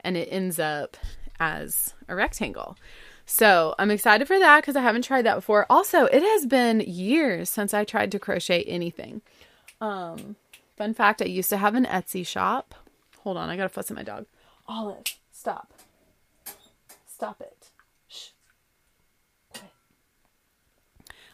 and 0.01 0.17
it 0.17 0.29
ends 0.31 0.59
up 0.59 0.97
as 1.39 1.95
a 2.09 2.15
rectangle. 2.15 2.77
So 3.33 3.75
I'm 3.79 3.91
excited 3.91 4.29
for 4.29 4.39
that 4.39 4.61
because 4.61 4.77
I 4.77 4.83
haven't 4.83 5.05
tried 5.05 5.23
that 5.23 5.37
before. 5.37 5.65
Also, 5.71 6.05
it 6.05 6.23
has 6.23 6.45
been 6.45 6.81
years 6.81 7.49
since 7.49 7.73
I 7.73 7.83
tried 7.83 8.13
to 8.13 8.19
crochet 8.19 8.63
anything. 8.65 9.23
Um, 9.81 10.37
fun 10.77 10.93
fact: 10.93 11.23
I 11.23 11.25
used 11.25 11.49
to 11.49 11.57
have 11.57 11.75
an 11.75 11.87
Etsy 11.87 12.27
shop. 12.27 12.75
Hold 13.21 13.39
on, 13.39 13.49
I 13.49 13.57
gotta 13.57 13.71
fuss 13.71 13.91
at 13.91 13.97
my 13.97 14.03
dog. 14.03 14.27
Olive, 14.69 15.05
stop. 15.31 15.73
Stop 17.07 17.41
it. 17.41 17.71
Shh. 18.07 18.33
I 19.55 19.61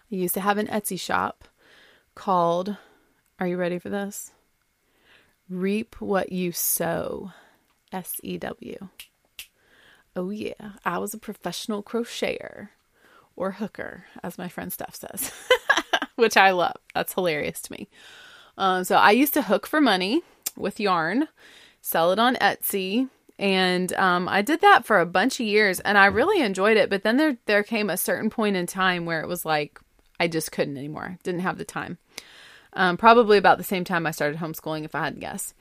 used 0.09 0.35
to 0.35 0.41
have 0.41 0.59
an 0.59 0.69
Etsy 0.69 1.01
shop 1.01 1.49
called. 2.15 2.77
Are 3.41 3.49
you 3.49 3.57
ready 3.57 3.81
for 3.81 3.89
this? 3.89 4.31
Reap 5.51 5.97
what 6.01 6.31
you 6.31 6.53
sow. 6.53 7.33
S 7.91 8.21
E 8.23 8.39
W. 8.39 8.89
Oh, 10.19 10.31
yeah, 10.31 10.73
I 10.85 10.99
was 10.99 11.15
a 11.15 11.19
professional 11.19 11.81
crocheter 11.81 12.71
or 13.37 13.53
hooker, 13.53 14.07
as 14.21 14.37
my 14.37 14.49
friend 14.49 14.73
Steph 14.73 14.97
says, 14.97 15.31
which 16.17 16.37
I 16.37 16.51
love. 16.51 16.75
That's 16.93 17.15
hilarious 17.15 17.61
to 17.63 17.73
me. 17.73 17.89
Um, 18.57 18.83
so 18.83 18.97
I 18.97 19.13
used 19.13 19.33
to 19.35 19.43
hook 19.43 19.65
for 19.65 19.81
money 19.81 20.23
with 20.57 20.81
yarn, 20.81 21.29
sell 21.81 22.11
it 22.11 22.19
on 22.19 22.35
Etsy, 22.35 23.09
and 23.39 23.93
um, 23.93 24.29
I 24.29 24.43
did 24.43 24.61
that 24.63 24.85
for 24.85 24.99
a 24.99 25.07
bunch 25.07 25.39
of 25.39 25.47
years, 25.47 25.79
and 25.79 25.97
I 25.97 26.07
really 26.07 26.43
enjoyed 26.43 26.77
it. 26.77 26.91
But 26.91 27.05
then 27.05 27.17
there 27.17 27.37
there 27.47 27.63
came 27.63 27.89
a 27.89 27.97
certain 27.97 28.29
point 28.29 28.57
in 28.57 28.67
time 28.67 29.07
where 29.07 29.21
it 29.21 29.29
was 29.29 29.45
like 29.45 29.79
I 30.19 30.27
just 30.27 30.51
couldn't 30.51 30.77
anymore. 30.77 31.19
Didn't 31.23 31.43
have 31.43 31.59
the 31.59 31.65
time. 31.65 31.99
Um, 32.73 32.97
probably 32.97 33.39
about 33.39 33.59
the 33.59 33.65
same 33.65 33.85
time 33.85 34.05
I 34.05 34.11
started 34.11 34.41
homeschooling, 34.41 34.85
if 34.85 34.97
I 34.97 35.05
had 35.05 35.15
to 35.15 35.21
guess. 35.21 35.55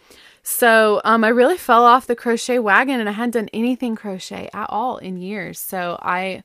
So 0.50 1.02
um, 1.04 1.26
I 1.26 1.28
really 1.28 1.58
fell 1.58 1.84
off 1.84 2.08
the 2.08 2.16
crochet 2.16 2.58
wagon 2.58 3.02
and 3.02 3.10
I 3.10 3.12
hadn't 3.12 3.32
done 3.32 3.50
anything 3.52 3.98
crochet 3.98 4.50
at 4.54 4.70
all 4.70 4.98
in 4.98 5.18
years. 5.18 5.60
So 5.60 6.00
I 6.02 6.44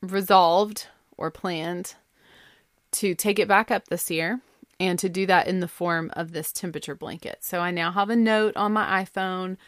resolved 0.00 0.86
or 1.18 1.30
planned 1.30 1.96
to 2.92 3.14
take 3.14 3.38
it 3.38 3.46
back 3.46 3.70
up 3.70 3.88
this 3.88 4.10
year 4.10 4.40
and 4.80 4.98
to 5.00 5.10
do 5.10 5.26
that 5.26 5.48
in 5.48 5.60
the 5.60 5.68
form 5.68 6.10
of 6.14 6.32
this 6.32 6.50
temperature 6.50 6.94
blanket. 6.94 7.40
So 7.42 7.60
I 7.60 7.72
now 7.72 7.92
have 7.92 8.08
a 8.08 8.16
note 8.16 8.56
on 8.56 8.72
my 8.72 9.04
iPhone 9.04 9.58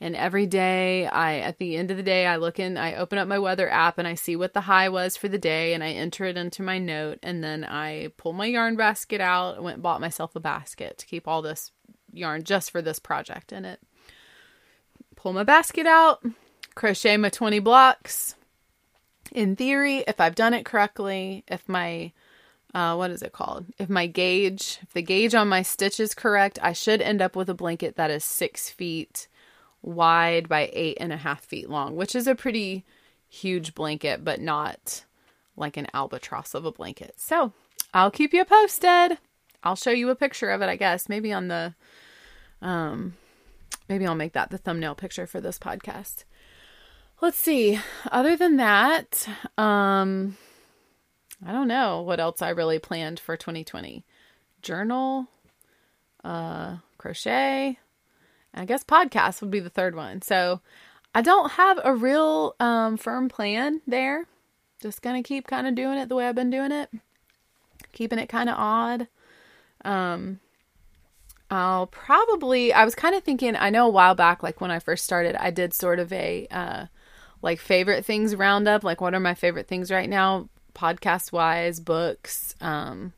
and 0.00 0.16
every 0.16 0.46
day 0.46 1.06
I 1.06 1.40
at 1.40 1.58
the 1.58 1.76
end 1.76 1.90
of 1.90 1.98
the 1.98 2.02
day 2.02 2.26
I 2.26 2.36
look 2.36 2.58
in 2.58 2.78
I 2.78 2.94
open 2.94 3.18
up 3.18 3.28
my 3.28 3.38
weather 3.38 3.68
app 3.68 3.98
and 3.98 4.08
I 4.08 4.14
see 4.14 4.36
what 4.36 4.54
the 4.54 4.62
high 4.62 4.88
was 4.88 5.18
for 5.18 5.28
the 5.28 5.36
day 5.36 5.74
and 5.74 5.84
I 5.84 5.90
enter 5.90 6.24
it 6.24 6.38
into 6.38 6.62
my 6.62 6.78
note 6.78 7.18
and 7.22 7.44
then 7.44 7.62
I 7.62 8.08
pull 8.16 8.32
my 8.32 8.46
yarn 8.46 8.74
basket 8.74 9.20
out 9.20 9.56
and 9.56 9.64
went 9.64 9.76
and 9.76 9.82
bought 9.82 10.00
myself 10.00 10.34
a 10.34 10.40
basket 10.40 10.96
to 10.96 11.06
keep 11.06 11.28
all 11.28 11.42
this 11.42 11.72
yarn 12.12 12.44
just 12.44 12.70
for 12.70 12.82
this 12.82 12.98
project 12.98 13.52
in 13.52 13.64
it. 13.64 13.80
Pull 15.16 15.32
my 15.32 15.42
basket 15.42 15.86
out, 15.86 16.24
crochet 16.74 17.16
my 17.16 17.28
20 17.28 17.58
blocks. 17.58 18.34
In 19.32 19.56
theory, 19.56 20.04
if 20.06 20.20
I've 20.20 20.34
done 20.34 20.54
it 20.54 20.64
correctly, 20.64 21.44
if 21.48 21.68
my 21.68 22.12
uh, 22.74 22.94
what 22.94 23.10
is 23.10 23.22
it 23.22 23.32
called? 23.32 23.66
If 23.78 23.88
my 23.88 24.06
gauge, 24.06 24.78
if 24.82 24.92
the 24.92 25.02
gauge 25.02 25.34
on 25.34 25.48
my 25.48 25.62
stitch 25.62 25.98
is 25.98 26.14
correct, 26.14 26.58
I 26.62 26.72
should 26.74 27.00
end 27.00 27.22
up 27.22 27.34
with 27.34 27.48
a 27.48 27.54
blanket 27.54 27.96
that 27.96 28.10
is 28.10 28.24
six 28.24 28.68
feet 28.68 29.26
wide 29.80 30.48
by 30.48 30.70
eight 30.72 30.98
and 31.00 31.12
a 31.12 31.16
half 31.16 31.44
feet 31.44 31.70
long, 31.70 31.96
which 31.96 32.14
is 32.14 32.26
a 32.26 32.34
pretty 32.34 32.84
huge 33.28 33.74
blanket, 33.74 34.22
but 34.22 34.40
not 34.40 35.04
like 35.56 35.76
an 35.76 35.88
albatross 35.94 36.54
of 36.54 36.64
a 36.64 36.72
blanket. 36.72 37.14
So 37.16 37.52
I'll 37.94 38.10
keep 38.10 38.32
you 38.32 38.44
posted. 38.44 39.18
I'll 39.68 39.76
show 39.76 39.90
you 39.90 40.08
a 40.08 40.14
picture 40.16 40.48
of 40.48 40.62
it, 40.62 40.68
I 40.70 40.76
guess, 40.76 41.10
maybe 41.10 41.30
on 41.30 41.48
the 41.48 41.74
um 42.62 43.14
maybe 43.86 44.06
I'll 44.06 44.14
make 44.14 44.32
that 44.32 44.48
the 44.48 44.56
thumbnail 44.56 44.94
picture 44.94 45.26
for 45.26 45.42
this 45.42 45.58
podcast. 45.58 46.24
Let's 47.20 47.36
see. 47.36 47.78
Other 48.10 48.34
than 48.34 48.56
that, 48.56 49.28
um 49.58 50.38
I 51.46 51.52
don't 51.52 51.68
know 51.68 52.00
what 52.00 52.18
else 52.18 52.40
I 52.40 52.48
really 52.48 52.78
planned 52.78 53.20
for 53.20 53.36
2020. 53.36 54.06
Journal, 54.62 55.26
uh 56.24 56.78
crochet, 56.96 57.78
I 58.54 58.64
guess 58.64 58.82
podcast 58.82 59.42
would 59.42 59.50
be 59.50 59.60
the 59.60 59.68
third 59.68 59.94
one. 59.94 60.22
So 60.22 60.62
I 61.14 61.20
don't 61.20 61.52
have 61.52 61.78
a 61.84 61.94
real 61.94 62.56
um 62.58 62.96
firm 62.96 63.28
plan 63.28 63.82
there. 63.86 64.24
Just 64.80 65.02
gonna 65.02 65.22
keep 65.22 65.46
kind 65.46 65.66
of 65.66 65.74
doing 65.74 65.98
it 65.98 66.08
the 66.08 66.14
way 66.14 66.26
I've 66.26 66.34
been 66.34 66.48
doing 66.48 66.72
it. 66.72 66.88
Keeping 67.92 68.18
it 68.18 68.30
kind 68.30 68.48
of 68.48 68.56
odd. 68.58 69.08
Um, 69.88 70.40
I'll 71.50 71.86
probably, 71.86 72.72
I 72.74 72.84
was 72.84 72.94
kind 72.94 73.14
of 73.14 73.22
thinking, 73.22 73.56
I 73.56 73.70
know 73.70 73.86
a 73.86 73.90
while 73.90 74.14
back, 74.14 74.42
like 74.42 74.60
when 74.60 74.70
I 74.70 74.80
first 74.80 75.04
started, 75.04 75.34
I 75.34 75.50
did 75.50 75.72
sort 75.72 75.98
of 75.98 76.12
a, 76.12 76.46
uh, 76.50 76.86
like 77.40 77.58
favorite 77.58 78.04
things 78.04 78.36
roundup. 78.36 78.84
Like, 78.84 79.00
what 79.00 79.14
are 79.14 79.20
my 79.20 79.34
favorite 79.34 79.66
things 79.66 79.90
right 79.90 80.08
now, 80.08 80.50
podcast 80.74 81.32
wise, 81.32 81.80
books. 81.80 82.54
Um, 82.60 83.14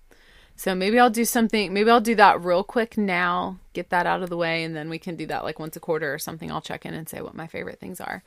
so 0.55 0.75
maybe 0.75 1.01
I'll 1.01 1.11
do 1.11 1.25
something, 1.25 1.73
maybe 1.73 1.91
I'll 1.91 2.01
do 2.01 2.15
that 2.17 2.45
real 2.45 2.63
quick 2.63 2.97
now, 2.97 3.59
get 3.73 3.91
that 3.91 4.07
out 4.07 4.23
of 4.23 4.29
the 4.31 4.37
way, 4.37 4.63
and 4.63 4.77
then 4.77 4.91
we 4.91 4.99
can 4.99 5.17
do 5.17 5.27
that 5.27 5.43
like 5.43 5.59
once 5.59 5.75
a 5.75 5.81
quarter 5.81 6.13
or 6.13 6.19
something. 6.19 6.53
I'll 6.53 6.61
check 6.61 6.87
in 6.87 6.95
and 6.95 7.09
say 7.09 7.23
what 7.23 7.35
my 7.35 7.47
favorite 7.47 7.81
things 7.81 8.01
are. 8.01 8.23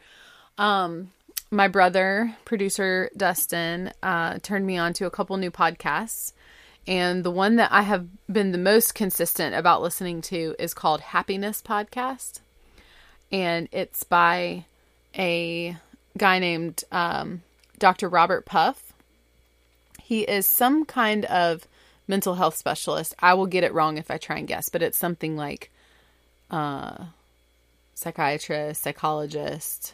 Um, 0.57 1.11
my 1.51 1.67
brother, 1.67 2.35
producer 2.43 3.09
Dustin, 3.15 3.91
uh, 4.01 4.39
turned 4.41 4.65
me 4.65 4.77
on 4.77 4.93
to 4.93 5.05
a 5.05 5.11
couple 5.11 5.37
new 5.37 5.51
podcasts. 5.51 6.33
And 6.87 7.23
the 7.23 7.31
one 7.31 7.55
that 7.55 7.71
I 7.71 7.83
have 7.83 8.07
been 8.31 8.51
the 8.51 8.57
most 8.57 8.93
consistent 8.93 9.55
about 9.55 9.81
listening 9.81 10.21
to 10.23 10.55
is 10.59 10.73
called 10.73 10.99
Happiness 11.01 11.61
Podcast. 11.61 12.39
And 13.31 13.69
it's 13.71 14.03
by 14.03 14.65
a 15.17 15.77
guy 16.17 16.39
named 16.39 16.83
um, 16.91 17.41
Dr. 17.79 18.09
Robert 18.09 18.45
Puff. 18.45 18.93
He 20.01 20.21
is 20.21 20.45
some 20.45 20.85
kind 20.85 21.25
of 21.25 21.65
mental 22.07 22.35
health 22.35 22.57
specialist. 22.57 23.15
I 23.19 23.33
will 23.33 23.45
get 23.45 23.63
it 23.63 23.73
wrong 23.73 23.97
if 23.97 24.11
I 24.11 24.17
try 24.17 24.37
and 24.37 24.47
guess, 24.47 24.67
but 24.67 24.81
it's 24.81 24.97
something 24.97 25.37
like 25.37 25.71
uh, 26.51 27.05
psychiatrist, 27.95 28.83
psychologist, 28.83 29.93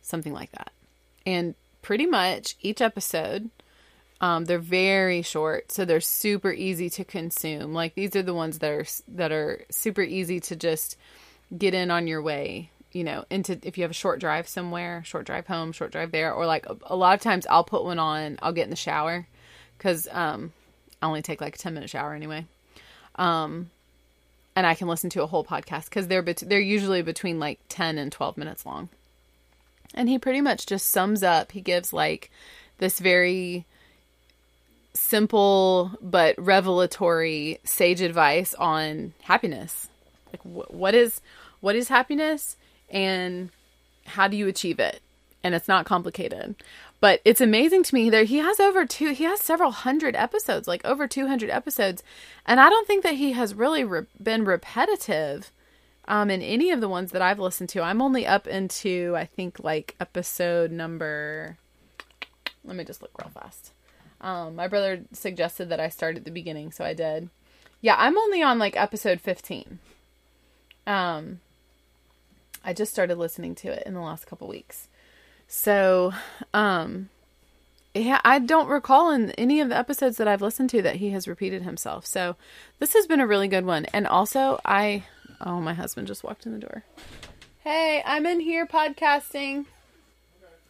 something 0.00 0.32
like 0.32 0.50
that. 0.52 0.72
And 1.26 1.54
pretty 1.82 2.06
much 2.06 2.56
each 2.62 2.80
episode 2.80 3.50
um, 4.22 4.44
they're 4.44 4.60
very 4.60 5.22
short, 5.22 5.72
so 5.72 5.84
they're 5.84 6.00
super 6.00 6.52
easy 6.52 6.88
to 6.90 7.04
consume. 7.04 7.74
Like 7.74 7.96
these 7.96 8.14
are 8.14 8.22
the 8.22 8.32
ones 8.32 8.60
that 8.60 8.70
are 8.70 8.86
that 9.08 9.32
are 9.32 9.64
super 9.68 10.00
easy 10.00 10.38
to 10.40 10.54
just 10.54 10.96
get 11.56 11.74
in 11.74 11.90
on 11.90 12.06
your 12.06 12.22
way. 12.22 12.70
You 12.92 13.02
know, 13.02 13.24
into 13.30 13.58
if 13.64 13.76
you 13.76 13.82
have 13.82 13.90
a 13.90 13.94
short 13.94 14.20
drive 14.20 14.46
somewhere, 14.46 15.02
short 15.04 15.26
drive 15.26 15.48
home, 15.48 15.72
short 15.72 15.90
drive 15.90 16.12
there, 16.12 16.32
or 16.32 16.46
like 16.46 16.66
a, 16.66 16.76
a 16.86 16.96
lot 16.96 17.14
of 17.14 17.20
times 17.20 17.48
I'll 17.48 17.64
put 17.64 17.82
one 17.84 17.98
on. 17.98 18.38
I'll 18.40 18.52
get 18.52 18.64
in 18.64 18.70
the 18.70 18.76
shower 18.76 19.26
because 19.76 20.06
um, 20.12 20.52
I 21.02 21.06
only 21.06 21.22
take 21.22 21.40
like 21.40 21.56
a 21.56 21.58
ten 21.58 21.74
minute 21.74 21.90
shower 21.90 22.14
anyway. 22.14 22.46
Um, 23.16 23.70
and 24.54 24.66
I 24.66 24.74
can 24.74 24.86
listen 24.86 25.10
to 25.10 25.22
a 25.22 25.26
whole 25.26 25.44
podcast 25.44 25.86
because 25.86 26.06
they're 26.06 26.22
bet- 26.22 26.44
they're 26.46 26.60
usually 26.60 27.02
between 27.02 27.40
like 27.40 27.58
ten 27.68 27.98
and 27.98 28.12
twelve 28.12 28.36
minutes 28.38 28.64
long. 28.64 28.88
And 29.94 30.08
he 30.08 30.20
pretty 30.20 30.42
much 30.42 30.66
just 30.66 30.90
sums 30.90 31.24
up. 31.24 31.50
He 31.50 31.60
gives 31.60 31.92
like 31.92 32.30
this 32.78 33.00
very 33.00 33.66
simple 34.94 35.90
but 36.00 36.34
revelatory 36.38 37.58
sage 37.64 38.00
advice 38.00 38.54
on 38.54 39.14
happiness. 39.22 39.88
Like 40.32 40.42
wh- 40.42 40.72
what 40.72 40.94
is 40.94 41.20
what 41.60 41.76
is 41.76 41.88
happiness 41.88 42.56
and 42.90 43.50
how 44.06 44.28
do 44.28 44.36
you 44.36 44.48
achieve 44.48 44.78
it? 44.78 45.00
And 45.44 45.54
it's 45.54 45.68
not 45.68 45.86
complicated. 45.86 46.54
But 47.00 47.20
it's 47.24 47.40
amazing 47.40 47.82
to 47.84 47.94
me 47.94 48.10
that 48.10 48.26
he 48.26 48.38
has 48.38 48.60
over 48.60 48.86
two 48.86 49.12
he 49.12 49.24
has 49.24 49.40
several 49.40 49.72
hundred 49.72 50.14
episodes, 50.14 50.68
like 50.68 50.84
over 50.84 51.08
200 51.08 51.50
episodes, 51.50 52.02
and 52.46 52.60
I 52.60 52.68
don't 52.68 52.86
think 52.86 53.02
that 53.02 53.14
he 53.14 53.32
has 53.32 53.54
really 53.54 53.84
re- 53.84 54.06
been 54.22 54.44
repetitive 54.44 55.50
um 56.08 56.30
in 56.30 56.42
any 56.42 56.70
of 56.70 56.80
the 56.80 56.88
ones 56.88 57.12
that 57.12 57.22
I've 57.22 57.40
listened 57.40 57.70
to. 57.70 57.82
I'm 57.82 58.02
only 58.02 58.26
up 58.26 58.46
into 58.46 59.14
I 59.16 59.24
think 59.24 59.60
like 59.60 59.96
episode 60.00 60.70
number 60.70 61.56
let 62.64 62.76
me 62.76 62.84
just 62.84 63.02
look 63.02 63.10
real 63.18 63.30
fast. 63.30 63.71
Um, 64.22 64.56
my 64.56 64.68
brother 64.68 65.02
suggested 65.12 65.68
that 65.68 65.80
I 65.80 65.88
start 65.88 66.16
at 66.16 66.24
the 66.24 66.30
beginning, 66.30 66.70
so 66.70 66.84
I 66.84 66.94
did. 66.94 67.28
Yeah, 67.80 67.96
I'm 67.98 68.16
only 68.16 68.42
on 68.42 68.58
like 68.58 68.76
episode 68.76 69.20
15. 69.20 69.80
Um, 70.86 71.40
I 72.64 72.72
just 72.72 72.92
started 72.92 73.18
listening 73.18 73.54
to 73.56 73.68
it 73.68 73.82
in 73.84 73.94
the 73.94 74.00
last 74.00 74.26
couple 74.26 74.46
weeks. 74.46 74.88
So, 75.48 76.12
um, 76.54 77.08
yeah, 77.94 78.20
I 78.24 78.38
don't 78.38 78.68
recall 78.68 79.10
in 79.10 79.32
any 79.32 79.60
of 79.60 79.68
the 79.68 79.76
episodes 79.76 80.16
that 80.16 80.28
I've 80.28 80.40
listened 80.40 80.70
to 80.70 80.82
that 80.82 80.96
he 80.96 81.10
has 81.10 81.28
repeated 81.28 81.62
himself. 81.62 82.06
So 82.06 82.36
this 82.78 82.94
has 82.94 83.06
been 83.06 83.20
a 83.20 83.26
really 83.26 83.48
good 83.48 83.66
one. 83.66 83.86
And 83.86 84.06
also, 84.06 84.60
I 84.64 85.04
oh, 85.40 85.60
my 85.60 85.74
husband 85.74 86.06
just 86.06 86.24
walked 86.24 86.46
in 86.46 86.52
the 86.52 86.58
door. 86.58 86.84
Hey, 87.64 88.02
I'm 88.06 88.26
in 88.26 88.40
here 88.40 88.66
podcasting. 88.66 89.66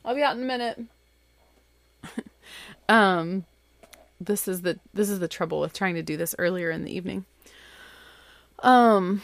I'll 0.04 0.14
be 0.14 0.22
out 0.22 0.36
in 0.36 0.42
a 0.42 0.46
minute. 0.46 0.84
um, 2.88 3.44
this 4.20 4.48
is 4.48 4.62
the 4.62 4.78
this 4.94 5.08
is 5.08 5.20
the 5.20 5.28
trouble 5.28 5.60
with 5.60 5.72
trying 5.72 5.94
to 5.94 6.02
do 6.02 6.16
this 6.16 6.34
earlier 6.38 6.70
in 6.70 6.84
the 6.84 6.94
evening. 6.94 7.24
Um, 8.60 9.22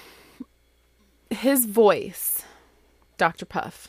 his 1.30 1.64
voice, 1.66 2.44
Dr. 3.16 3.46
Puff 3.46 3.88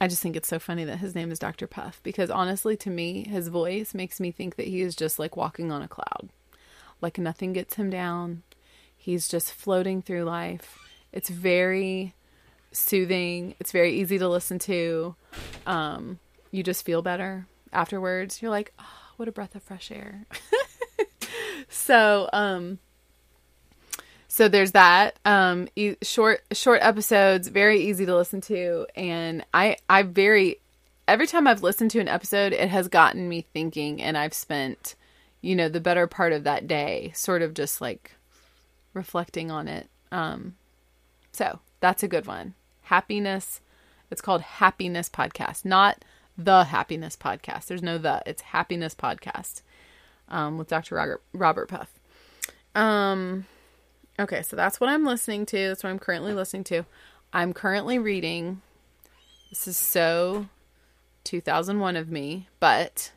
I 0.00 0.06
just 0.08 0.22
think 0.22 0.36
it's 0.36 0.48
so 0.48 0.58
funny 0.58 0.84
that 0.84 0.98
his 0.98 1.14
name 1.14 1.30
is 1.30 1.38
Dr. 1.38 1.66
Puff 1.66 2.00
because 2.02 2.28
honestly, 2.28 2.76
to 2.76 2.90
me, 2.90 3.26
his 3.26 3.48
voice 3.48 3.94
makes 3.94 4.20
me 4.20 4.30
think 4.30 4.56
that 4.56 4.66
he 4.66 4.82
is 4.82 4.96
just 4.96 5.18
like 5.18 5.36
walking 5.36 5.70
on 5.70 5.82
a 5.82 5.88
cloud. 5.88 6.28
Like 7.00 7.16
nothing 7.16 7.52
gets 7.54 7.76
him 7.76 7.90
down. 7.90 8.42
He's 8.96 9.28
just 9.28 9.52
floating 9.52 10.02
through 10.02 10.24
life. 10.24 10.78
It's 11.12 11.30
very 11.30 12.12
soothing. 12.72 13.54
It's 13.60 13.72
very 13.72 13.94
easy 13.98 14.18
to 14.18 14.28
listen 14.28 14.58
to. 14.60 15.14
Um, 15.66 16.18
you 16.50 16.62
just 16.62 16.84
feel 16.84 17.00
better 17.00 17.46
afterwards. 17.74 18.40
You're 18.40 18.50
like, 18.50 18.72
oh, 18.78 19.12
what 19.16 19.28
a 19.28 19.32
breath 19.32 19.54
of 19.54 19.62
fresh 19.62 19.90
air. 19.90 20.26
so, 21.68 22.28
um, 22.32 22.78
so 24.34 24.48
there's 24.48 24.72
that. 24.72 25.16
Um 25.24 25.68
e- 25.76 25.94
short 26.02 26.42
short 26.50 26.80
episodes 26.82 27.46
very 27.46 27.80
easy 27.82 28.04
to 28.04 28.16
listen 28.16 28.40
to. 28.40 28.84
And 28.96 29.44
i 29.54 29.76
i 29.88 30.02
very 30.02 30.58
every 31.06 31.28
time 31.28 31.46
i've 31.46 31.62
listened 31.62 31.92
to 31.92 32.00
an 32.00 32.08
episode 32.08 32.52
it 32.52 32.68
has 32.68 32.88
gotten 32.88 33.28
me 33.28 33.46
thinking 33.52 34.02
and 34.02 34.18
i've 34.18 34.34
spent 34.34 34.96
you 35.40 35.54
know 35.54 35.68
the 35.68 35.80
better 35.80 36.08
part 36.08 36.32
of 36.32 36.42
that 36.42 36.66
day 36.66 37.12
sort 37.14 37.42
of 37.42 37.54
just 37.54 37.80
like 37.80 38.16
reflecting 38.92 39.52
on 39.52 39.68
it. 39.68 39.88
Um 40.10 40.56
so 41.30 41.60
that's 41.78 42.02
a 42.02 42.08
good 42.08 42.26
one. 42.26 42.54
Happiness. 42.82 43.60
It's 44.10 44.20
called 44.20 44.40
happiness 44.40 45.08
podcast. 45.08 45.64
Not 45.64 46.04
the 46.36 46.64
happiness 46.64 47.16
podcast 47.16 47.66
there's 47.66 47.82
no 47.82 47.98
the 47.98 48.22
it's 48.26 48.42
happiness 48.42 48.94
podcast 48.94 49.62
um 50.28 50.58
with 50.58 50.68
dr 50.68 50.94
robert 50.94 51.22
robert 51.32 51.68
puff 51.68 51.98
um 52.74 53.46
Okay, 54.18 54.42
so 54.42 54.54
that's 54.54 54.80
what 54.80 54.90
I'm 54.90 55.04
listening 55.04 55.44
to. 55.46 55.68
That's 55.68 55.82
what 55.82 55.90
I'm 55.90 55.98
currently 55.98 56.34
listening 56.34 56.64
to. 56.64 56.84
I'm 57.32 57.52
currently 57.52 57.98
reading. 57.98 58.62
This 59.50 59.66
is 59.66 59.76
so 59.76 60.46
2001 61.24 61.96
of 61.96 62.10
me, 62.10 62.48
but 62.60 63.10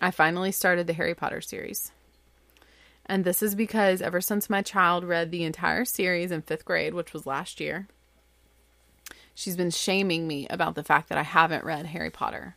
I 0.00 0.10
finally 0.10 0.50
started 0.50 0.86
the 0.86 0.92
Harry 0.92 1.14
Potter 1.14 1.40
series. 1.40 1.92
And 3.06 3.24
this 3.24 3.42
is 3.42 3.54
because 3.54 4.02
ever 4.02 4.20
since 4.20 4.50
my 4.50 4.60
child 4.60 5.04
read 5.04 5.30
the 5.30 5.44
entire 5.44 5.84
series 5.84 6.32
in 6.32 6.42
fifth 6.42 6.64
grade, 6.64 6.94
which 6.94 7.12
was 7.12 7.24
last 7.24 7.60
year, 7.60 7.86
she's 9.38 9.56
been 9.56 9.70
shaming 9.70 10.26
me 10.26 10.48
about 10.50 10.74
the 10.74 10.82
fact 10.82 11.08
that 11.08 11.16
I 11.16 11.22
haven't 11.22 11.64
read 11.64 11.86
Harry 11.86 12.10
Potter. 12.10 12.56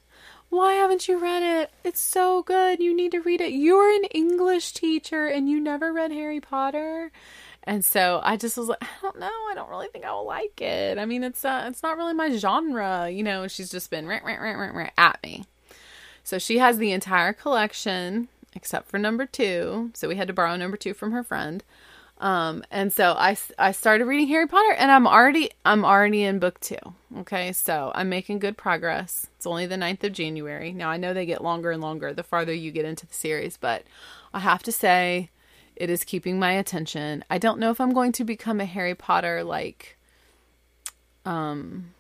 Why 0.50 0.74
haven't 0.74 1.08
you 1.08 1.20
read 1.20 1.44
it? 1.44 1.72
It's 1.84 2.02
so 2.02 2.42
good. 2.42 2.80
You 2.80 2.96
need 2.96 3.12
to 3.12 3.22
read 3.22 3.40
it. 3.40 3.54
You're 3.54 3.94
an 3.94 4.06
English 4.06 4.74
teacher 4.74 5.28
and 5.28 5.48
you 5.48 5.60
never 5.60 5.94
read 5.94 6.12
Harry 6.12 6.42
Potter. 6.42 7.12
And 7.64 7.86
so 7.86 8.20
I 8.24 8.36
just 8.36 8.58
was 8.58 8.68
like, 8.68 8.82
I 8.82 8.88
don't 9.04 9.20
know, 9.20 9.28
I 9.28 9.54
don't 9.54 9.70
really 9.70 9.90
think 9.90 10.06
I 10.06 10.12
will 10.12 10.26
like 10.26 10.60
it. 10.60 10.98
I 10.98 11.06
mean, 11.06 11.24
it's 11.24 11.46
uh, 11.46 11.66
it's 11.68 11.84
not 11.84 11.98
really 11.98 12.16
my 12.16 12.36
genre, 12.36 13.08
you 13.10 13.22
know. 13.22 13.48
She's 13.48 13.70
just 13.70 13.92
been 13.92 14.08
rant, 14.08 14.26
rant, 14.26 14.42
rant, 14.42 14.58
rant, 14.58 14.76
rant 14.76 14.94
at 14.98 15.20
me. 15.24 15.46
So 16.24 16.40
she 16.40 16.58
has 16.58 16.80
the 16.80 16.92
entire 16.92 17.32
collection 17.32 18.28
except 18.54 18.90
for 18.90 18.98
number 18.98 19.28
two. 19.28 19.92
So 19.94 20.08
we 20.08 20.16
had 20.16 20.28
to 20.28 20.34
borrow 20.34 20.56
number 20.58 20.78
two 20.78 20.96
from 20.96 21.12
her 21.12 21.24
friend. 21.24 21.64
Um, 22.22 22.64
and 22.70 22.94
so 22.94 23.16
I, 23.18 23.36
I 23.58 23.72
started 23.72 24.06
reading 24.06 24.28
Harry 24.28 24.48
Potter 24.48 24.74
and 24.78 24.92
I'm 24.92 25.08
already, 25.08 25.50
I'm 25.66 25.84
already 25.84 26.24
in 26.24 26.38
book 26.38 26.60
two. 26.60 26.78
Okay. 27.18 27.52
So 27.52 27.92
I'm 27.96 28.10
making 28.10 28.40
good 28.40 28.58
progress. 28.58 29.28
It's 29.36 29.48
only 29.48 29.66
the 29.66 29.76
9th 29.76 30.04
of 30.04 30.14
January. 30.14 30.72
Now 30.72 30.90
I 30.92 30.98
know 30.98 31.14
they 31.14 31.26
get 31.26 31.44
longer 31.44 31.72
and 31.72 31.82
longer 31.82 32.14
the 32.14 32.22
farther 32.22 32.54
you 32.54 32.72
get 32.72 32.86
into 32.86 33.08
the 33.08 33.14
series, 33.14 33.58
but 33.58 33.84
I 34.36 34.40
have 34.40 34.62
to 34.64 34.72
say 34.72 35.32
it 35.76 35.90
is 35.90 36.04
keeping 36.04 36.38
my 36.38 36.52
attention. 36.52 37.24
I 37.28 37.40
don't 37.40 37.60
know 37.60 37.72
if 37.72 37.82
I'm 37.82 37.94
going 37.94 38.12
to 38.14 38.24
become 38.24 38.62
a 38.62 38.66
Harry 38.66 38.94
Potter 38.96 39.44
like 39.44 39.98
um 41.26 41.94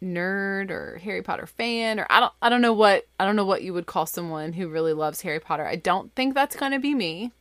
nerd 0.00 0.70
or 0.70 0.98
Harry 0.98 1.22
Potter 1.22 1.46
fan 1.46 1.98
or 1.98 2.06
I 2.08 2.20
don't 2.20 2.32
I 2.40 2.48
don't 2.48 2.62
know 2.62 2.72
what 2.72 3.08
I 3.18 3.24
don't 3.24 3.34
know 3.34 3.44
what 3.44 3.62
you 3.62 3.74
would 3.74 3.86
call 3.86 4.06
someone 4.06 4.52
who 4.52 4.68
really 4.68 4.92
loves 4.92 5.22
Harry 5.22 5.40
Potter. 5.40 5.66
I 5.66 5.74
don't 5.74 6.14
think 6.14 6.34
that's 6.34 6.54
going 6.54 6.72
to 6.72 6.78
be 6.78 6.94
me. 6.94 7.32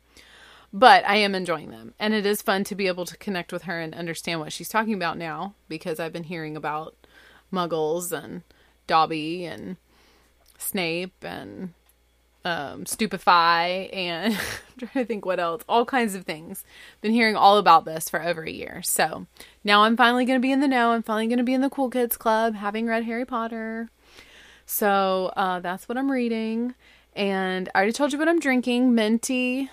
But 0.76 1.08
I 1.08 1.16
am 1.16 1.34
enjoying 1.34 1.72
them. 1.72 1.94
And 1.98 2.14
it 2.14 2.26
is 2.26 2.42
fun 2.42 2.66
to 2.66 2.76
be 2.76 2.88
able 2.88 3.06
to 3.06 3.16
connect 3.16 3.54
with 3.54 3.64
her 3.64 3.80
and 3.80 3.96
understand 3.96 4.42
what 4.42 4.52
she's 4.52 4.68
talking 4.68 4.94
about 4.94 5.18
now 5.18 5.56
because 5.70 6.02
I've 6.02 6.12
been 6.12 6.26
hearing 6.26 6.58
about 6.58 6.98
muggles 7.52 8.12
and 8.12 8.42
Dobby 8.86 9.46
and 9.46 9.78
Snape 10.58 11.24
and 11.24 11.74
um, 12.44 12.86
Stupefy, 12.86 13.90
and 13.94 14.34
I'm 14.82 14.88
trying 14.88 15.06
to 15.06 15.06
think 15.06 15.26
what 15.26 15.40
else. 15.40 15.64
All 15.70 15.86
kinds 15.86 16.14
of 16.14 16.26
things. 16.26 16.66
Been 17.00 17.14
hearing 17.14 17.38
all 17.38 17.58
about 17.58 17.86
this 17.86 18.10
for 18.10 18.22
over 18.22 18.44
a 18.44 18.52
year. 18.52 18.82
So 18.84 19.28
now 19.64 19.84
I'm 19.84 19.96
finally 19.96 20.26
going 20.26 20.42
to 20.42 20.46
be 20.46 20.52
in 20.52 20.60
the 20.60 20.68
know. 20.68 20.92
I'm 20.92 21.04
finally 21.04 21.28
going 21.28 21.38
to 21.38 21.46
be 21.46 21.54
in 21.54 21.62
the 21.62 21.70
cool 21.70 21.90
kids 21.90 22.18
club, 22.18 22.54
having 22.54 22.86
read 22.86 23.06
Harry 23.06 23.26
Potter. 23.26 23.90
So 24.66 25.32
uh, 25.38 25.62
that's 25.62 25.88
what 25.88 25.98
I'm 25.98 26.12
reading. 26.12 26.76
And 27.16 27.70
I 27.74 27.78
already 27.78 27.94
told 27.94 28.12
you 28.12 28.20
what 28.20 28.28
I'm 28.28 28.42
drinking. 28.42 28.94
Minty, 28.94 29.72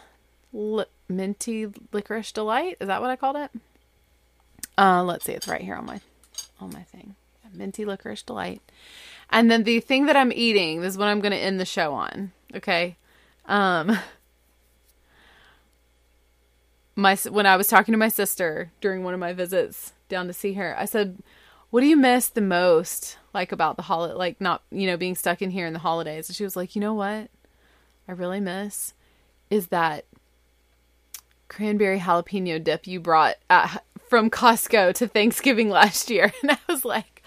li- 0.52 0.84
minty 1.08 1.66
licorice 1.92 2.32
delight. 2.32 2.76
Is 2.80 2.88
that 2.88 3.00
what 3.00 3.10
I 3.10 3.16
called 3.16 3.36
it? 3.36 3.50
Uh, 4.76 5.02
let's 5.02 5.24
see. 5.24 5.32
It's 5.32 5.48
right 5.48 5.60
here 5.60 5.76
on 5.76 5.86
my 5.86 6.00
on 6.60 6.70
my 6.72 6.82
thing. 6.82 7.14
Minty 7.54 7.84
licorice 7.84 8.22
delight. 8.22 8.62
And 9.28 9.50
then 9.50 9.64
the 9.64 9.80
thing 9.80 10.06
that 10.06 10.16
I'm 10.16 10.32
eating. 10.32 10.80
This 10.80 10.92
is 10.92 10.98
what 10.98 11.08
I'm 11.08 11.20
going 11.20 11.32
to 11.32 11.38
end 11.38 11.60
the 11.60 11.66
show 11.66 11.92
on. 11.92 12.32
Okay. 12.54 12.96
Um 13.46 13.98
my 16.96 17.16
when 17.16 17.46
I 17.46 17.56
was 17.56 17.68
talking 17.68 17.92
to 17.92 17.98
my 17.98 18.08
sister 18.08 18.70
during 18.80 19.02
one 19.02 19.14
of 19.14 19.20
my 19.20 19.32
visits 19.32 19.92
down 20.08 20.26
to 20.26 20.32
see 20.32 20.54
her, 20.54 20.78
I 20.78 20.84
said, 20.84 21.18
"What 21.70 21.80
do 21.80 21.86
you 21.86 21.96
miss 21.96 22.28
the 22.28 22.40
most 22.40 23.18
like 23.34 23.52
about 23.52 23.76
the 23.76 23.82
holiday 23.82 24.14
like 24.14 24.40
not, 24.40 24.62
you 24.70 24.86
know, 24.86 24.96
being 24.96 25.14
stuck 25.14 25.42
in 25.42 25.50
here 25.50 25.66
in 25.66 25.72
the 25.72 25.78
holidays?" 25.78 26.28
And 26.28 26.36
she 26.36 26.44
was 26.44 26.56
like, 26.56 26.74
"You 26.76 26.80
know 26.80 26.94
what? 26.94 27.28
I 28.06 28.12
really 28.12 28.40
miss 28.40 28.94
is 29.50 29.68
that 29.68 30.04
cranberry 31.52 32.00
jalapeno 32.00 32.62
dip 32.62 32.86
you 32.86 32.98
brought 32.98 33.36
from 34.08 34.30
Costco 34.30 34.94
to 34.94 35.06
Thanksgiving 35.06 35.68
last 35.68 36.10
year." 36.10 36.32
And 36.42 36.52
I 36.52 36.58
was 36.68 36.84
like, 36.84 37.22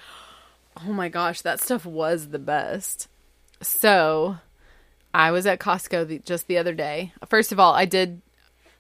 "Oh 0.86 0.92
my 0.92 1.10
gosh, 1.10 1.42
that 1.42 1.62
stuff 1.62 1.86
was 1.86 2.30
the 2.30 2.40
best." 2.40 3.08
So, 3.62 4.38
I 5.14 5.32
was 5.32 5.46
at 5.48 5.60
Costco 5.60 6.08
the, 6.08 6.20
just 6.20 6.48
the 6.48 6.58
other 6.58 6.74
day. 6.74 7.14
First 7.28 7.52
of 7.52 7.60
all, 7.60 7.74
I 7.74 7.86
did 7.86 8.22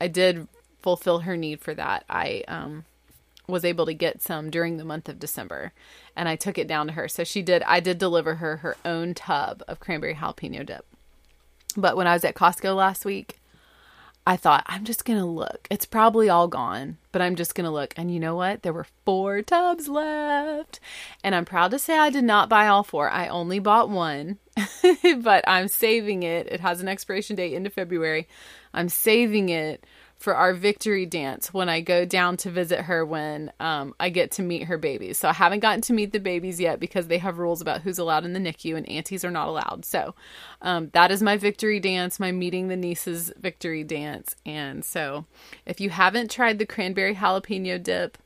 I 0.01 0.07
did 0.07 0.47
fulfill 0.81 1.19
her 1.19 1.37
need 1.37 1.61
for 1.61 1.73
that. 1.73 2.03
I 2.09 2.43
um 2.47 2.85
was 3.47 3.63
able 3.63 3.85
to 3.85 3.93
get 3.93 4.21
some 4.21 4.49
during 4.49 4.77
the 4.77 4.83
month 4.83 5.07
of 5.07 5.19
December 5.19 5.71
and 6.15 6.27
I 6.27 6.35
took 6.35 6.57
it 6.57 6.67
down 6.67 6.87
to 6.87 6.93
her. 6.93 7.07
So 7.07 7.23
she 7.23 7.41
did 7.41 7.63
I 7.63 7.79
did 7.79 7.97
deliver 7.97 8.35
her 8.35 8.57
her 8.57 8.75
own 8.83 9.13
tub 9.13 9.63
of 9.67 9.79
cranberry 9.79 10.15
jalapeno 10.15 10.65
dip. 10.65 10.85
But 11.77 11.95
when 11.95 12.07
I 12.07 12.13
was 12.13 12.25
at 12.25 12.35
Costco 12.35 12.75
last 12.75 13.05
week, 13.05 13.39
I 14.28 14.38
thought, 14.38 14.63
I'm 14.65 14.86
just 14.86 15.05
going 15.05 15.19
to 15.19 15.26
look. 15.26 15.67
It's 15.69 15.86
probably 15.86 16.30
all 16.30 16.47
gone, 16.47 16.97
but 17.11 17.21
I'm 17.21 17.36
just 17.36 17.53
going 17.53 17.65
to 17.65 17.71
look. 17.71 17.93
And 17.95 18.11
you 18.11 18.19
know 18.19 18.36
what? 18.36 18.63
There 18.63 18.73
were 18.73 18.88
four 19.05 19.43
tubs 19.43 19.88
left. 19.88 20.80
And 21.23 21.36
I'm 21.36 21.45
proud 21.45 21.69
to 21.71 21.80
say 21.80 21.97
I 21.97 22.09
did 22.09 22.23
not 22.23 22.49
buy 22.49 22.67
all 22.67 22.84
four. 22.84 23.09
I 23.09 23.28
only 23.28 23.59
bought 23.59 23.89
one, 23.89 24.39
but 25.19 25.43
I'm 25.47 25.67
saving 25.67 26.23
it. 26.23 26.47
It 26.47 26.59
has 26.61 26.82
an 26.82 26.88
expiration 26.88 27.36
date 27.36 27.53
into 27.53 27.69
February. 27.69 28.28
I'm 28.73 28.89
saving 28.89 29.49
it 29.49 29.86
for 30.18 30.36
our 30.36 30.53
victory 30.53 31.05
dance 31.05 31.53
when 31.53 31.70
I 31.70 31.82
go 31.82 32.05
down 32.05 32.38
to 32.38 32.49
visit 32.49 32.82
her 32.82 33.05
when 33.05 33.51
um, 33.59 33.93
I 33.99 34.09
get 34.09 34.32
to 34.32 34.41
meet 34.41 34.63
her 34.63 34.78
babies. 34.78 35.20
So 35.20 35.30
I 35.30 35.34
haven't 35.34 35.59
gotten 35.59 35.82
to 35.82 35.93
meet 35.93 36.13
the 36.13 36.20
babies 36.20 36.59
yet 36.59 36.80
because 36.80 37.07
they 37.07 37.18
have 37.18 37.38
rules 37.38 37.61
about 37.61 37.82
who's 37.82 37.99
allowed 37.99 38.26
in 38.26 38.34
the 38.34 38.39
NICU 38.39 38.78
and 38.78 38.89
aunties 38.89 39.26
are 39.26 39.32
not 39.32 39.47
allowed. 39.47 39.86
So 39.86 40.16
um, 40.61 40.89
that 40.93 41.11
is 41.11 41.22
my 41.22 41.38
victory 41.38 41.80
dance, 41.80 42.20
my 42.20 42.32
meeting 42.32 42.70
the 42.70 42.78
nieces 42.78 43.32
victory 43.38 43.84
dance. 43.84 44.36
And 44.45 44.86
so 44.86 45.26
if 45.66 45.82
you 45.82 45.89
haven't 45.89 46.32
tried 46.32 46.59
the 46.59 46.66
cranberry 46.66 47.16
jalapeno 47.16 47.82
dip 47.82 48.18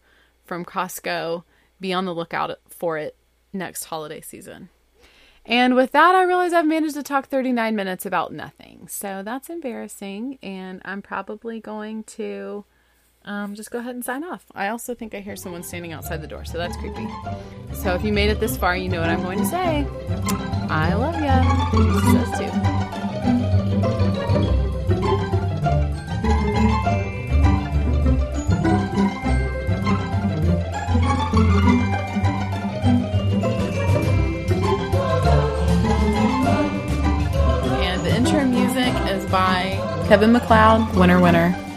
from 0.45 0.65
Costco, 0.65 1.43
be 1.81 1.91
on 1.91 2.05
the 2.05 2.15
lookout 2.15 2.59
for 2.67 2.97
it 2.97 3.15
next 3.51 3.85
holiday 3.85 4.21
season. 4.21 4.69
And 5.49 5.75
with 5.75 5.91
that, 5.93 6.13
I 6.13 6.23
realize 6.23 6.53
I've 6.53 6.67
managed 6.67 6.93
to 6.93 7.01
talk 7.01 7.27
39 7.27 7.75
minutes 7.75 8.05
about 8.05 8.31
nothing. 8.31 8.87
So 8.87 9.23
that's 9.25 9.49
embarrassing. 9.49 10.37
And 10.43 10.79
I'm 10.85 11.01
probably 11.01 11.59
going 11.59 12.03
to 12.03 12.65
um, 13.25 13.55
just 13.55 13.71
go 13.71 13.79
ahead 13.79 13.95
and 13.95 14.05
sign 14.05 14.23
off. 14.23 14.45
I 14.53 14.67
also 14.67 14.93
think 14.93 15.15
I 15.15 15.21
hear 15.21 15.35
someone 15.35 15.63
standing 15.63 15.91
outside 15.91 16.21
the 16.21 16.27
door. 16.27 16.45
So 16.45 16.59
that's 16.59 16.77
creepy. 16.77 17.07
So 17.73 17.95
if 17.95 18.03
you 18.03 18.13
made 18.13 18.29
it 18.29 18.39
this 18.39 18.57
far, 18.57 18.77
you 18.77 18.89
know 18.89 19.01
what 19.01 19.09
I'm 19.09 19.23
going 19.23 19.39
to 19.39 19.45
say. 19.45 19.87
I 20.69 20.93
love. 20.93 21.15
She 21.15 22.11
says 22.11 22.39
too. 22.63 22.68
By 39.31 39.77
Kevin 40.07 40.31
MacLeod, 40.31 40.95
Winner 40.95 41.21
Winner. 41.21 41.68